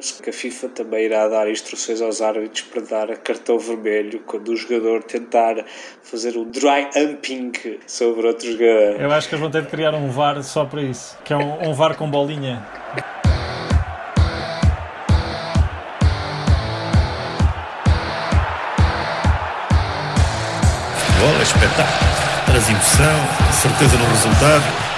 Penso 0.00 0.22
que 0.22 0.30
a 0.30 0.32
FIFA 0.32 0.68
também 0.70 1.04
irá 1.04 1.28
dar 1.28 1.46
instruções 1.50 2.00
aos 2.00 2.22
árbitros 2.22 2.62
para 2.62 2.80
dar 2.80 3.18
cartão 3.18 3.58
vermelho 3.58 4.20
quando 4.20 4.48
o 4.48 4.56
jogador 4.56 5.02
tentar 5.02 5.62
fazer 6.02 6.38
um 6.38 6.44
dry 6.50 6.88
humping 6.96 7.52
sobre 7.86 8.26
outro 8.26 8.50
jogador. 8.50 8.98
Eu 8.98 9.12
acho 9.12 9.28
que 9.28 9.34
eles 9.34 9.42
vão 9.42 9.50
ter 9.50 9.60
de 9.60 9.68
criar 9.68 9.94
um 9.94 10.08
VAR 10.08 10.42
só 10.42 10.64
para 10.64 10.80
isso, 10.80 11.18
que 11.22 11.34
é 11.34 11.36
um, 11.36 11.68
um 11.68 11.74
VAR 11.74 11.98
com 11.98 12.10
bolinha. 12.10 12.66
Bola, 21.20 21.42
espetáculo, 21.42 22.46
traz 22.46 22.70
emoção, 22.70 23.52
certeza 23.52 23.98
no 23.98 24.06
resultado. 24.06 24.89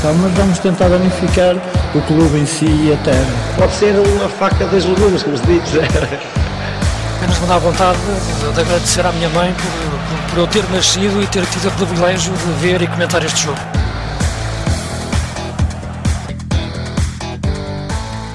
Distrital, 0.00 0.14
mas 0.14 0.32
vamos 0.32 0.58
tentar 0.60 0.90
unificar 0.90 1.56
o 1.94 2.00
clube 2.06 2.38
em 2.38 2.46
si 2.46 2.64
e 2.64 2.92
a 2.92 2.96
terra. 3.04 3.54
Pode 3.56 3.72
ser 3.74 3.94
uma 3.98 4.28
faca 4.30 4.64
das 4.66 4.84
legumes, 4.86 5.22
como 5.22 5.36
se 5.36 5.44
diz. 5.44 5.62
Apenas 7.16 7.38
me 7.38 7.46
dá 7.46 7.58
vontade 7.58 7.98
de, 7.98 8.54
de 8.54 8.60
agradecer 8.60 9.04
à 9.04 9.12
minha 9.12 9.28
mãe 9.28 9.52
por, 9.52 9.62
por, 9.62 10.30
por 10.30 10.38
eu 10.38 10.46
ter 10.46 10.64
nascido 10.70 11.22
e 11.22 11.26
ter 11.26 11.44
tido 11.46 11.68
o 11.68 11.72
privilégio 11.72 12.32
de 12.32 12.52
ver 12.60 12.80
e 12.80 12.86
comentar 12.86 13.22
este 13.22 13.42
jogo. 13.42 13.58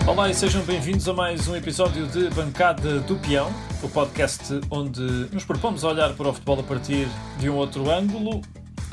Olá 0.05 0.29
e 0.29 0.35
sejam 0.35 0.61
bem-vindos 0.61 1.09
a 1.09 1.13
mais 1.13 1.47
um 1.47 1.55
episódio 1.55 2.05
de 2.05 2.29
Bancada 2.29 2.99
do 2.99 3.15
Peão, 3.15 3.51
o 3.81 3.89
podcast 3.89 4.61
onde 4.69 5.01
nos 5.31 5.43
propomos 5.43 5.83
a 5.83 5.87
olhar 5.87 6.13
para 6.13 6.29
o 6.29 6.33
futebol 6.33 6.59
a 6.59 6.63
partir 6.63 7.07
de 7.39 7.49
um 7.49 7.55
outro 7.55 7.89
ângulo. 7.89 8.41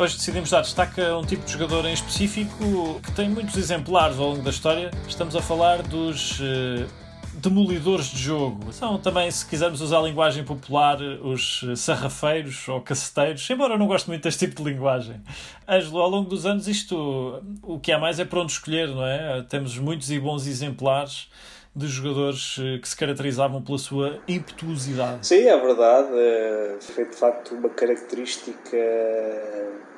Hoje 0.03 0.17
decidimos 0.17 0.51
dar 0.51 0.63
destaque 0.63 1.01
a 1.01 1.17
um 1.17 1.25
tipo 1.25 1.47
de 1.47 1.53
jogador 1.53 1.85
em 1.85 1.93
específico 1.93 3.01
que 3.05 3.13
tem 3.13 3.29
muitos 3.29 3.57
exemplares 3.57 4.19
ao 4.19 4.31
longo 4.31 4.43
da 4.43 4.51
história. 4.51 4.91
Estamos 5.07 5.37
a 5.37 5.41
falar 5.41 5.81
dos 5.81 6.41
eh, 6.43 6.89
demolidores 7.35 8.07
de 8.07 8.21
jogo. 8.21 8.73
São 8.73 8.99
também, 8.99 9.31
se 9.31 9.47
quisermos 9.47 9.81
usar 9.81 9.99
a 9.99 10.03
linguagem 10.03 10.43
popular, 10.43 11.01
os 11.01 11.65
sarrafeiros 11.77 12.67
ou 12.67 12.81
caceteiros, 12.81 13.49
embora 13.49 13.75
eu 13.75 13.79
não 13.79 13.87
goste 13.87 14.09
muito 14.09 14.25
deste 14.25 14.49
tipo 14.49 14.61
de 14.61 14.73
linguagem. 14.73 15.21
Ângelo, 15.69 16.01
ao 16.01 16.11
longo 16.11 16.29
dos 16.29 16.47
anos, 16.47 16.67
isto 16.67 17.41
o 17.63 17.79
que 17.79 17.93
há 17.93 17.99
mais 18.01 18.19
é 18.19 18.25
para 18.25 18.41
onde 18.41 18.51
escolher, 18.51 18.89
não 18.89 19.07
é? 19.07 19.43
Temos 19.43 19.79
muitos 19.79 20.11
e 20.11 20.19
bons 20.19 20.49
exemplares 20.49 21.29
de 21.75 21.87
jogadores 21.87 22.57
eh, 22.61 22.79
que 22.79 22.89
se 22.89 22.97
caracterizavam 22.97 23.63
pela 23.63 23.79
sua 23.79 24.19
impetuosidade. 24.29 25.27
Sim, 25.27 25.47
é 25.47 25.57
verdade. 25.59 26.09
Eh, 26.15 26.77
Foi 26.81 27.05
de 27.07 27.17
facto 27.17 27.55
uma 27.55 27.69
característica 27.71 28.77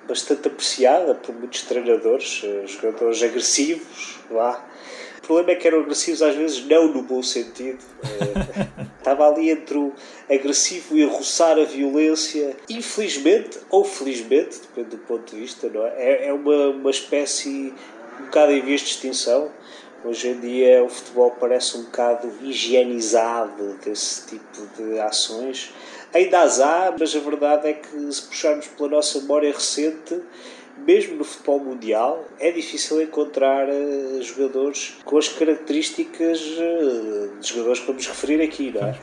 bastante 0.06 0.48
apreciada 0.48 1.14
por 1.14 1.34
muitos 1.34 1.62
treinadores, 1.62 2.42
eh, 2.44 2.66
jogadores 2.66 3.22
agressivos, 3.22 4.18
lá. 4.30 4.64
O 5.18 5.26
problema 5.26 5.52
é 5.52 5.54
que 5.54 5.66
eram 5.66 5.80
agressivos 5.80 6.20
às 6.22 6.34
vezes 6.36 6.64
não 6.66 6.92
no 6.92 7.02
bom 7.02 7.22
sentido. 7.22 7.78
Estava 8.98 9.26
ali 9.28 9.50
entre 9.50 9.76
o 9.78 9.92
agressivo 10.30 10.96
e 10.96 11.04
roçar 11.04 11.58
a 11.58 11.64
violência. 11.64 12.54
Infelizmente, 12.68 13.58
ou 13.70 13.84
felizmente, 13.84 14.60
depende 14.60 14.96
do 14.96 14.98
ponto 14.98 15.34
de 15.34 15.40
vista, 15.40 15.68
não 15.68 15.84
é? 15.86 15.94
É- 15.96 16.26
É 16.28 16.32
uma, 16.32 16.68
uma 16.68 16.90
espécie 16.90 17.72
um 18.20 18.24
bocado 18.26 18.52
em 18.52 18.60
vias 18.62 18.80
de 18.82 18.88
extinção. 18.88 19.50
Hoje 20.04 20.28
em 20.28 20.38
dia 20.38 20.84
o 20.84 20.88
futebol 20.88 21.30
parece 21.30 21.78
um 21.78 21.84
bocado 21.84 22.30
higienizado 22.42 23.78
desse 23.82 24.26
tipo 24.26 24.66
de 24.76 25.00
ações. 25.00 25.72
Ainda 26.12 26.42
as 26.42 26.60
há, 26.60 26.94
mas 26.98 27.16
a 27.16 27.20
verdade 27.20 27.68
é 27.68 27.72
que 27.72 28.12
se 28.12 28.22
puxarmos 28.22 28.66
pela 28.66 28.90
nossa 28.90 29.18
memória 29.20 29.50
recente, 29.50 30.20
mesmo 30.86 31.16
no 31.16 31.24
futebol 31.24 31.58
mundial, 31.58 32.22
é 32.38 32.52
difícil 32.52 33.00
encontrar 33.00 33.66
eh, 33.68 34.20
jogadores 34.20 34.94
com 35.04 35.16
as 35.16 35.28
características 35.28 36.40
eh, 36.58 37.40
de 37.40 37.48
jogadores 37.48 37.80
que 37.80 37.86
vamos 37.86 38.06
referir 38.06 38.42
aqui, 38.42 38.72
não 38.72 38.88
é? 38.88 38.98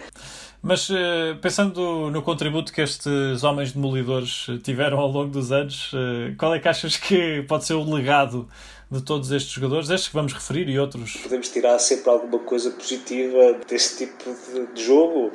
Mas 0.62 0.88
eh, 0.92 1.36
pensando 1.42 2.12
no 2.12 2.22
contributo 2.22 2.72
que 2.72 2.82
estes 2.82 3.44
homens 3.44 3.72
demolidores 3.72 4.46
tiveram 4.62 5.00
ao 5.00 5.08
longo 5.08 5.32
dos 5.32 5.52
anos, 5.52 5.92
qual 6.38 6.54
é 6.54 6.60
que 6.60 6.68
achas 6.68 6.96
que 6.96 7.42
pode 7.48 7.66
ser 7.66 7.74
o 7.74 7.84
legado 7.84 8.48
de 8.92 9.02
todos 9.02 9.32
estes 9.32 9.54
jogadores, 9.54 9.90
estes 9.90 10.10
que 10.10 10.16
vamos 10.16 10.34
referir 10.34 10.68
e 10.68 10.78
outros? 10.78 11.16
Podemos 11.24 11.48
tirar 11.48 11.80
sempre 11.80 12.10
alguma 12.10 12.40
coisa 12.40 12.72
positiva 12.72 13.58
desse 13.68 14.06
tipo 14.06 14.36
de, 14.54 14.68
de 14.74 14.84
jogo, 14.84 15.32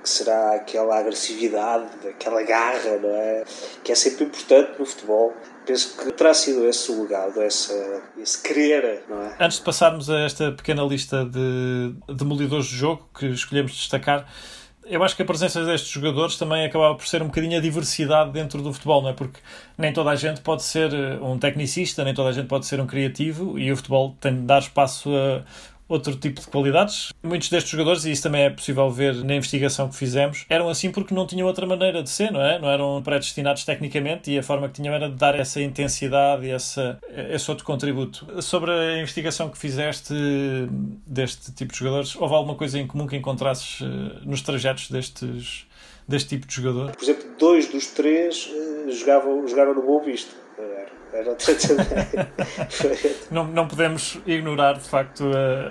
que 0.00 0.08
será 0.08 0.54
aquela 0.54 1.00
agressividade, 1.00 1.88
aquela 2.08 2.40
garra, 2.42 2.96
não 3.02 3.10
é? 3.10 3.44
Que 3.82 3.90
é 3.90 3.94
sempre 3.96 4.26
importante 4.26 4.78
no 4.78 4.86
futebol. 4.86 5.34
Penso 5.66 5.96
que 5.98 6.12
terá 6.12 6.32
sido 6.32 6.64
esse 6.64 6.92
o 6.92 7.02
legado, 7.02 7.42
essa, 7.42 8.04
esse 8.16 8.40
querer, 8.40 9.02
não 9.08 9.20
é? 9.20 9.36
Antes 9.40 9.58
de 9.58 9.64
passarmos 9.64 10.08
a 10.08 10.20
esta 10.20 10.52
pequena 10.52 10.84
lista 10.84 11.24
de 11.24 11.92
demolidores 12.14 12.66
de 12.66 12.76
jogo 12.76 13.08
que 13.18 13.26
escolhemos 13.26 13.72
destacar, 13.72 14.32
eu 14.88 15.02
acho 15.02 15.16
que 15.16 15.22
a 15.22 15.24
presença 15.24 15.64
destes 15.64 15.90
jogadores 15.90 16.36
também 16.36 16.64
acabava 16.64 16.94
por 16.94 17.06
ser 17.06 17.22
um 17.22 17.26
bocadinho 17.26 17.58
a 17.58 17.60
diversidade 17.60 18.30
dentro 18.30 18.62
do 18.62 18.72
futebol, 18.72 19.02
não 19.02 19.10
é? 19.10 19.12
Porque 19.12 19.40
nem 19.76 19.92
toda 19.92 20.10
a 20.10 20.16
gente 20.16 20.40
pode 20.40 20.62
ser 20.62 20.92
eh, 20.92 21.18
um 21.20 21.38
tecnicista, 21.38 22.04
nem 22.04 22.14
toda 22.14 22.30
a 22.30 22.32
gente 22.32 22.46
pode 22.46 22.66
ser 22.66 22.80
um 22.80 22.86
criativo 22.86 23.58
e 23.58 23.70
o 23.70 23.76
futebol 23.76 24.16
tem 24.20 24.34
de 24.34 24.42
dar 24.42 24.60
espaço 24.60 25.10
a 25.14 25.42
outro 25.88 26.14
tipo 26.16 26.40
de 26.40 26.46
qualidades. 26.46 27.12
Muitos 27.22 27.48
destes 27.48 27.70
jogadores, 27.70 28.04
e 28.04 28.12
isso 28.12 28.22
também 28.22 28.42
é 28.42 28.50
possível 28.50 28.90
ver 28.90 29.14
na 29.24 29.34
investigação 29.34 29.88
que 29.88 29.96
fizemos, 29.96 30.44
eram 30.48 30.68
assim 30.68 30.90
porque 30.90 31.14
não 31.14 31.26
tinham 31.26 31.46
outra 31.46 31.66
maneira 31.66 32.02
de 32.02 32.10
ser, 32.10 32.30
não 32.30 32.40
é? 32.40 32.58
Não 32.58 32.70
eram 32.70 33.02
predestinados 33.02 33.64
tecnicamente 33.64 34.30
e 34.30 34.38
a 34.38 34.42
forma 34.42 34.68
que 34.68 34.74
tinham 34.74 34.94
era 34.94 35.08
de 35.08 35.16
dar 35.16 35.38
essa 35.38 35.60
intensidade 35.60 36.46
e 36.46 36.50
essa, 36.50 36.98
esse 37.30 37.50
outro 37.50 37.64
contributo. 37.64 38.42
Sobre 38.42 38.70
a 38.70 38.98
investigação 39.00 39.48
que 39.48 39.58
fizeste 39.58 40.14
deste 41.06 41.52
tipo 41.52 41.72
de 41.72 41.78
jogadores, 41.78 42.16
houve 42.16 42.34
alguma 42.34 42.56
coisa 42.56 42.78
em 42.78 42.86
comum 42.86 43.06
que 43.06 43.16
encontrasses 43.16 43.80
eh, 43.82 44.20
nos 44.24 44.42
trajetos 44.42 44.90
destes, 44.90 45.66
deste 46.06 46.30
tipo 46.30 46.46
de 46.46 46.54
jogador? 46.54 46.92
Por 46.92 47.02
exemplo, 47.02 47.24
dois 47.38 47.68
dos 47.68 47.86
três 47.88 48.50
eh, 48.52 48.90
jogavam, 48.90 49.46
jogaram 49.46 49.74
no 49.74 49.82
Boa 49.82 50.04
Vista. 50.04 50.45
Era 51.16 51.30
outra- 51.30 51.54
Não, 53.30 53.44
não 53.46 53.66
podemos 53.66 54.18
ignorar, 54.26 54.74
de 54.74 54.88
facto, 54.88 55.24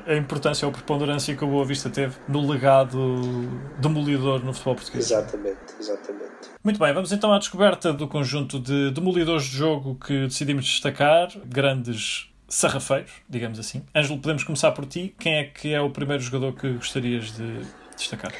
a, 0.07 0.11
a 0.11 0.15
importância 0.17 0.65
ou 0.65 0.71
a 0.71 0.73
preponderância 0.73 1.35
que 1.35 1.43
o 1.43 1.47
Boa 1.47 1.65
Vista 1.65 1.89
teve 1.89 2.15
no 2.27 2.49
legado 2.49 3.47
demolidor 3.79 4.43
no 4.43 4.51
futebol 4.53 4.75
português. 4.75 5.05
exatamente, 5.05 5.57
exatamente. 5.79 6.25
Muito 6.63 6.79
bem, 6.79 6.93
vamos 6.93 7.11
então 7.11 7.31
à 7.31 7.37
descoberta 7.37 7.93
do 7.93 8.07
conjunto 8.07 8.59
de 8.59 8.91
demolidores 8.91 9.45
de 9.45 9.55
jogo 9.57 9.95
que 9.95 10.25
decidimos 10.27 10.65
destacar, 10.65 11.29
grandes 11.45 12.29
sarrafeiros, 12.47 13.11
digamos 13.29 13.59
assim. 13.59 13.83
Ângelo, 13.95 14.19
podemos 14.19 14.43
começar 14.43 14.71
por 14.71 14.85
ti. 14.85 15.13
Quem 15.19 15.35
é 15.35 15.43
que 15.43 15.73
é 15.73 15.81
o 15.81 15.89
primeiro 15.89 16.21
jogador 16.23 16.53
que 16.53 16.71
gostarias 16.73 17.31
de 17.35 17.61
destacar? 17.95 18.31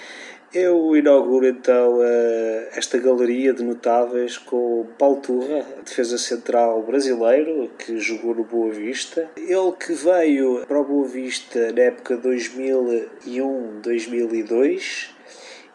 Eu 0.56 0.96
inauguro 0.96 1.46
então 1.46 2.02
eh, 2.02 2.70
esta 2.78 2.98
galeria 2.98 3.54
de 3.54 3.62
notáveis 3.62 4.38
com 4.38 4.80
o 4.80 4.86
Paulo 4.98 5.18
Turra, 5.18 5.66
defesa 5.84 6.18
central 6.18 6.82
brasileiro, 6.82 7.70
que 7.78 8.00
jogou 8.00 8.34
no 8.34 8.46
Boa 8.46 8.72
Vista. 8.72 9.30
Ele 9.36 9.74
que 9.78 9.92
veio 9.92 10.66
para 10.66 10.80
o 10.80 10.86
Boa 10.86 11.10
Vista 11.10 11.74
na 11.74 11.82
época 11.82 12.16
2001-2002 12.16 15.10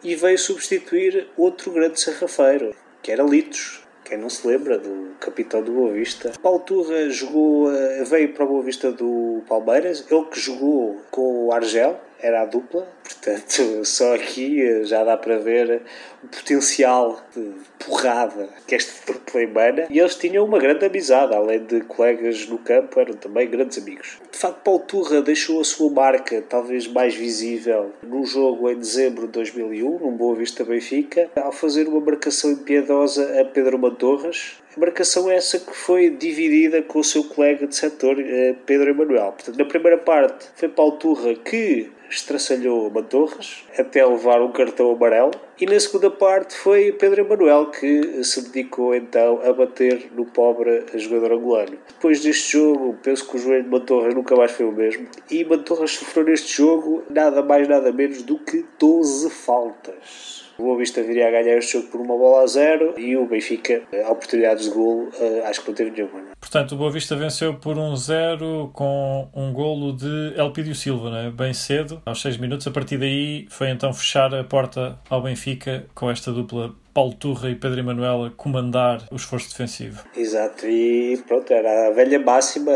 e 0.03 0.15
veio 0.15 0.39
substituir 0.39 1.27
outro 1.37 1.71
grande 1.71 2.01
sarrafeiro, 2.01 2.75
que 3.03 3.11
era 3.11 3.21
Litos. 3.21 3.81
Quem 4.03 4.17
não 4.17 4.31
se 4.31 4.47
lembra 4.47 4.79
do 4.79 5.11
capitão 5.19 5.61
do 5.61 5.73
Boa 5.73 5.93
Vista. 5.93 6.31
Paulo 6.41 6.57
Turra 6.57 7.07
jogou, 7.07 7.71
eh, 7.71 8.03
veio 8.03 8.33
para 8.33 8.45
o 8.45 8.47
Boa 8.47 8.63
Vista 8.63 8.91
do 8.91 9.43
Palmeiras, 9.47 10.07
ele 10.09 10.25
que 10.25 10.39
jogou 10.39 10.99
com 11.11 11.45
o 11.45 11.53
Argel, 11.53 12.01
era 12.21 12.41
a 12.41 12.45
dupla, 12.45 12.87
portanto, 13.03 13.83
só 13.85 14.15
aqui 14.15 14.61
eh, 14.61 14.83
já 14.83 15.03
dá 15.03 15.17
para 15.17 15.37
ver 15.37 15.81
o 16.23 16.27
potencial 16.27 17.21
de 17.35 17.51
porrada 17.83 18.49
que 18.67 18.75
esta 18.75 19.11
dupla 19.11 19.41
emana. 19.41 19.87
E 19.89 19.99
eles 19.99 20.15
tinham 20.15 20.45
uma 20.45 20.59
grande 20.59 20.85
amizade, 20.85 21.33
além 21.33 21.63
de 21.65 21.81
colegas 21.81 22.47
no 22.47 22.57
campo, 22.57 22.99
eram 22.99 23.13
também 23.15 23.49
grandes 23.49 23.77
amigos. 23.77 24.19
De 24.31 24.37
facto, 24.37 24.61
Paulo 24.63 24.79
Turra 24.81 25.21
deixou 25.21 25.59
a 25.61 25.63
sua 25.63 25.89
marca 25.89 26.41
talvez 26.47 26.87
mais 26.87 27.15
visível 27.15 27.91
no 28.03 28.25
jogo 28.25 28.69
em 28.69 28.77
dezembro 28.77 29.25
de 29.25 29.33
2001, 29.33 29.99
num 29.99 30.11
Boa 30.11 30.35
Vista 30.35 30.63
Benfica, 30.63 31.29
ao 31.35 31.51
fazer 31.51 31.87
uma 31.87 31.99
marcação 31.99 32.51
impiedosa 32.51 33.41
a 33.41 33.45
Pedro 33.45 33.79
Mantorras, 33.79 34.60
a 34.75 34.79
marcação 34.79 35.29
é 35.29 35.35
essa 35.35 35.59
que 35.59 35.75
foi 35.75 36.09
dividida 36.09 36.81
com 36.81 36.99
o 36.99 37.03
seu 37.03 37.23
colega 37.25 37.67
de 37.67 37.75
setor, 37.75 38.17
eh, 38.19 38.55
Pedro 38.65 38.89
Emanuel. 38.89 39.33
Portanto, 39.33 39.57
na 39.57 39.65
primeira 39.65 39.97
parte 39.97 40.47
foi 40.55 40.69
Paulo 40.69 40.93
Turra 40.93 41.35
que 41.35 41.91
estraçalhou 42.09 42.89
Mantorras 42.89 43.63
até 43.77 44.05
levar 44.05 44.41
um 44.41 44.51
cartão 44.51 44.91
amarelo 44.91 45.31
e 45.59 45.65
na 45.65 45.79
segunda 45.79 46.11
parte 46.11 46.55
foi 46.55 46.91
Pedro 46.91 47.21
Emanuel 47.21 47.67
que 47.67 48.23
se 48.23 48.41
dedicou 48.41 48.93
então 48.93 49.41
a 49.43 49.53
bater 49.53 50.09
no 50.13 50.25
pobre 50.25 50.83
jogador 50.95 51.33
angolano. 51.33 51.77
Depois 51.87 52.21
deste 52.21 52.53
jogo, 52.53 52.97
penso 53.01 53.27
que 53.27 53.37
o 53.37 53.39
joelho 53.39 53.63
de 53.63 53.69
Mantorras 53.69 54.13
nunca 54.13 54.35
mais 54.35 54.51
foi 54.51 54.65
o 54.65 54.71
mesmo 54.71 55.07
e 55.29 55.43
Mantorras 55.45 55.91
sofreu 55.91 56.25
neste 56.25 56.57
jogo 56.57 57.03
nada 57.09 57.41
mais 57.41 57.67
nada 57.67 57.91
menos 57.91 58.23
do 58.23 58.37
que 58.37 58.65
12 58.77 59.29
faltas. 59.29 60.40
O 60.61 60.63
Boa 60.63 60.77
Vista 60.77 61.01
viria 61.01 61.27
a 61.27 61.31
ganhar 61.31 61.57
este 61.57 61.73
jogo 61.73 61.87
por 61.87 61.99
uma 61.99 62.15
bola 62.15 62.43
a 62.43 62.45
zero 62.45 62.93
e 62.95 63.17
o 63.17 63.25
Benfica, 63.25 63.81
a 64.05 64.11
oportunidades 64.11 64.65
de 64.65 64.69
golo, 64.69 65.09
acho 65.45 65.61
que 65.61 65.67
não 65.69 65.75
teve 65.75 65.89
nenhuma. 65.89 66.21
Não? 66.21 66.31
Portanto, 66.39 66.73
o 66.73 66.75
Boa 66.75 66.91
Vista 66.91 67.15
venceu 67.15 67.55
por 67.55 67.79
um 67.79 67.95
zero 67.95 68.69
com 68.71 69.27
um 69.33 69.51
golo 69.51 69.91
de 69.91 70.33
Elpidio 70.37 70.75
Silva, 70.75 71.09
né? 71.09 71.33
bem 71.35 71.51
cedo, 71.51 71.99
aos 72.05 72.21
6 72.21 72.37
minutos. 72.37 72.67
A 72.67 72.71
partir 72.71 72.99
daí 72.99 73.47
foi 73.49 73.71
então 73.71 73.91
fechar 73.91 74.35
a 74.35 74.43
porta 74.43 74.99
ao 75.09 75.23
Benfica 75.23 75.87
com 75.95 76.11
esta 76.11 76.31
dupla 76.31 76.75
Paulo 76.93 77.13
Turra 77.13 77.49
e 77.49 77.55
Pedro 77.55 77.79
Emanuel 77.79 78.25
a 78.25 78.29
comandar 78.31 79.03
o 79.11 79.15
esforço 79.15 79.49
defensivo. 79.49 80.03
Exato, 80.15 80.67
e 80.67 81.17
pronto, 81.27 81.51
era 81.51 81.87
a 81.87 81.91
velha 81.91 82.19
máxima: 82.19 82.71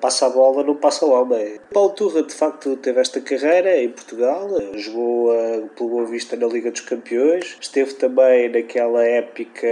passa 0.00 0.26
a 0.26 0.30
bola, 0.30 0.62
não 0.62 0.76
passa 0.76 1.04
o 1.04 1.10
homem. 1.10 1.58
Paulo 1.72 1.90
Turra, 1.90 2.22
de 2.22 2.34
facto, 2.34 2.76
teve 2.76 3.00
esta 3.00 3.20
carreira 3.20 3.82
em 3.82 3.88
Portugal, 3.88 4.48
jogou 4.74 5.32
uh, 5.32 5.68
pelo 5.68 5.90
Boa 5.90 6.06
Vista 6.06 6.36
na 6.36 6.46
Liga 6.46 6.70
dos 6.70 6.82
Campeões, 6.82 7.56
esteve 7.60 7.94
também 7.94 8.48
naquela 8.48 9.04
épica 9.04 9.68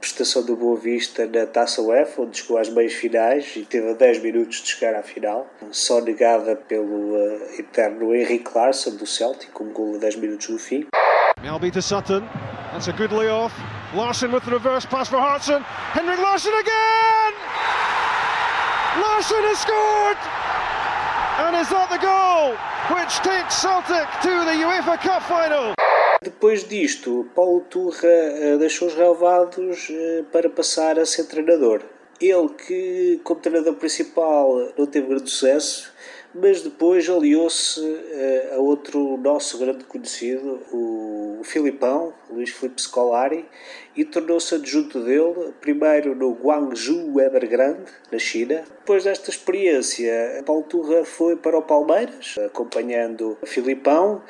prestação 0.00 0.44
do 0.44 0.56
Boa 0.56 0.76
Vista 0.76 1.26
na 1.26 1.46
Taça 1.46 1.80
UEFA, 1.82 2.22
onde 2.22 2.38
chegou 2.38 2.58
às 2.58 2.68
meias 2.68 2.94
finais 2.94 3.54
e 3.56 3.64
teve 3.64 3.90
a 3.90 3.94
10 3.94 4.22
minutos 4.22 4.62
de 4.62 4.68
chegar 4.68 4.94
à 4.94 5.02
final, 5.02 5.46
só 5.70 6.00
negada 6.00 6.56
pelo 6.56 7.14
uh, 7.14 7.40
eterno 7.58 8.14
Henrique 8.14 8.50
Larsson 8.54 8.96
do 8.96 9.06
Celtic, 9.06 9.50
com 9.52 9.64
um 9.64 9.72
gol 9.72 9.94
a 9.94 9.98
10 9.98 10.16
minutos 10.16 10.48
no 10.48 10.58
fim. 10.58 10.86
Melby 11.42 11.70
to 11.70 11.80
Sutton. 11.80 12.22
That's 12.72 12.86
a 12.86 12.92
good 12.92 13.10
layoff. 13.10 13.52
Larson 13.94 14.30
with 14.30 14.44
the 14.44 14.52
reverse 14.52 14.86
pass 14.86 15.08
for 15.08 15.18
Hartson. 15.18 15.62
Henrik 15.92 16.20
Larsson 16.20 16.52
again! 16.54 17.32
Larsson 19.02 19.42
has 19.42 19.58
scored! 19.58 20.16
And 21.42 21.56
is 21.56 21.68
that 21.70 21.90
the 21.90 21.98
goal 21.98 22.54
which 22.94 23.18
takes 23.26 23.56
Celtic 23.56 24.06
to 24.22 24.44
the 24.44 24.54
UEFA 24.62 25.00
Cup 25.00 25.22
final? 25.22 25.74
Depois 26.22 26.62
disto, 26.68 27.26
Paulo 27.34 27.62
Turra 27.68 28.56
deixou 28.58 28.86
os 28.86 28.94
relevados 28.94 29.88
para 30.30 30.48
passar 30.48 30.98
a 30.98 31.06
ser 31.06 31.24
treinador. 31.24 31.82
Ele 32.20 32.50
que, 32.50 33.20
como 33.24 33.40
treinador 33.40 33.74
principal, 33.74 34.72
não 34.76 34.86
teve 34.86 35.08
grande 35.08 35.30
sucesso, 35.30 35.90
mas 36.34 36.62
depois 36.62 37.08
aliou-se 37.08 37.80
a 38.52 38.58
outro 38.58 39.16
nosso 39.16 39.58
grande 39.58 39.84
conhecido, 39.84 40.60
o 40.70 41.19
Filipão, 41.44 42.12
Luís 42.30 42.50
Filipe 42.50 42.80
Scolari, 42.80 43.44
e 43.96 44.04
tornou-se 44.04 44.54
adjunto 44.54 45.00
dele, 45.00 45.52
primeiro 45.60 46.14
no 46.14 46.32
Guangzhou 46.32 47.20
Evergrande, 47.20 47.90
na 48.10 48.18
China. 48.18 48.64
Depois 48.78 49.04
desta 49.04 49.30
experiência, 49.30 50.42
Paulo 50.46 50.62
Turra 50.62 51.04
foi 51.04 51.36
para 51.36 51.58
o 51.58 51.62
Palmeiras, 51.62 52.36
acompanhando 52.46 53.36
o 53.40 53.46
Filipão, 53.46 54.22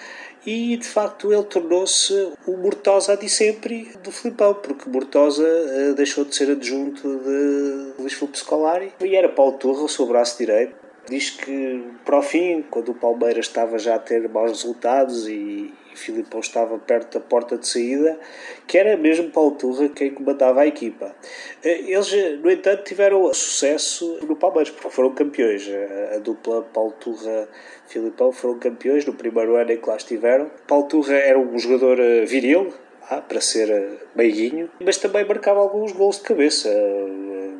e 0.45 0.77
de 0.77 0.87
facto 0.87 1.33
ele 1.33 1.45
tornou-se 1.45 2.33
o 2.47 2.57
Mortosa 2.57 3.17
de 3.17 3.29
sempre 3.29 3.93
do 4.03 4.11
Filipão, 4.11 4.55
porque 4.55 4.89
Mortosa 4.89 5.45
uh, 5.45 5.95
deixou 5.95 6.25
de 6.25 6.35
ser 6.35 6.51
adjunto 6.51 7.03
de 7.03 8.01
Luís 8.01 8.15
Filipe 8.15 8.39
Scolari 8.39 8.93
e 9.01 9.15
era 9.15 9.29
Paulo 9.29 9.59
Turra 9.59 9.83
o 9.83 9.89
seu 9.89 10.07
braço 10.07 10.39
direito. 10.39 10.75
Diz 11.09 11.31
que 11.31 11.85
para 12.05 12.19
o 12.19 12.23
fim, 12.23 12.65
quando 12.71 12.91
o 12.91 12.95
Palmeiras 12.95 13.47
estava 13.47 13.79
já 13.79 13.97
a 13.97 13.99
ter 13.99 14.29
maus 14.29 14.51
resultados 14.51 15.27
e, 15.29 15.73
e 15.93 15.99
Filipão 15.99 16.41
estava 16.41 16.79
perto 16.79 17.19
da 17.19 17.25
porta 17.25 17.57
de 17.57 17.67
saída, 17.67 18.19
que 18.67 18.79
era 18.79 18.97
mesmo 18.97 19.31
Paulo 19.31 19.53
Turra 19.53 19.89
quem 19.89 20.13
comandava 20.13 20.61
a 20.61 20.67
equipa. 20.67 21.15
Eles, 21.63 22.13
no 22.41 22.51
entanto, 22.51 22.85
tiveram 22.85 23.33
sucesso 23.33 24.19
no 24.27 24.37
Palmeiras, 24.37 24.71
porque 24.71 24.91
foram 24.91 25.13
campeões. 25.13 25.69
A 26.15 26.19
dupla 26.19 26.63
Paulo 26.63 26.93
Turra-Filipão 27.01 28.33
foram 28.33 28.59
campeões 28.59 29.05
no 29.05 29.15
primeiro 29.15 29.57
ano 29.57 29.73
em 29.73 29.77
que 29.77 29.89
lá 29.89 29.97
estiveram. 29.97 30.51
Paulo 30.67 30.87
Turra 30.87 31.15
era 31.15 31.39
um 31.39 31.59
jogador 31.59 31.97
viril, 32.27 32.73
ah, 33.09 33.21
para 33.21 33.41
ser 33.41 33.99
meiguinho, 34.15 34.71
mas 34.81 34.97
também 34.97 35.25
marcava 35.25 35.61
alguns 35.61 35.93
gols 35.93 36.19
de 36.19 36.23
cabeça. 36.23 36.69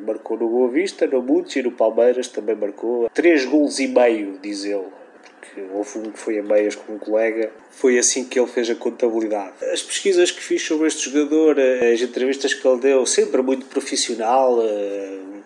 Marcou 0.05 0.37
no 0.37 0.49
Boa 0.49 0.69
Vista, 0.69 1.05
no 1.05 1.21
Mudes 1.21 1.55
e 1.57 1.61
no 1.61 1.71
Palmeiras 1.71 2.27
também 2.27 2.55
marcou. 2.55 3.09
Três 3.13 3.45
gols 3.45 3.79
e 3.79 3.87
meio, 3.87 4.39
diz 4.41 4.65
ele 4.65 5.00
porque 5.23 5.61
houve 5.73 5.99
um 5.99 6.11
que 6.11 6.19
foi 6.19 6.39
a 6.39 6.43
meias 6.43 6.75
com 6.75 6.93
um 6.93 6.97
colega. 6.97 7.51
Foi 7.71 7.97
assim 7.97 8.25
que 8.25 8.39
ele 8.39 8.47
fez 8.47 8.69
a 8.69 8.75
contabilidade. 8.75 9.53
As 9.71 9.81
pesquisas 9.81 10.31
que 10.31 10.41
fiz 10.41 10.61
sobre 10.61 10.87
este 10.87 11.09
jogador, 11.09 11.57
as 11.59 12.01
entrevistas 12.01 12.53
que 12.53 12.67
ele 12.67 12.79
deu, 12.79 13.05
sempre 13.05 13.41
muito 13.41 13.65
profissional, 13.65 14.57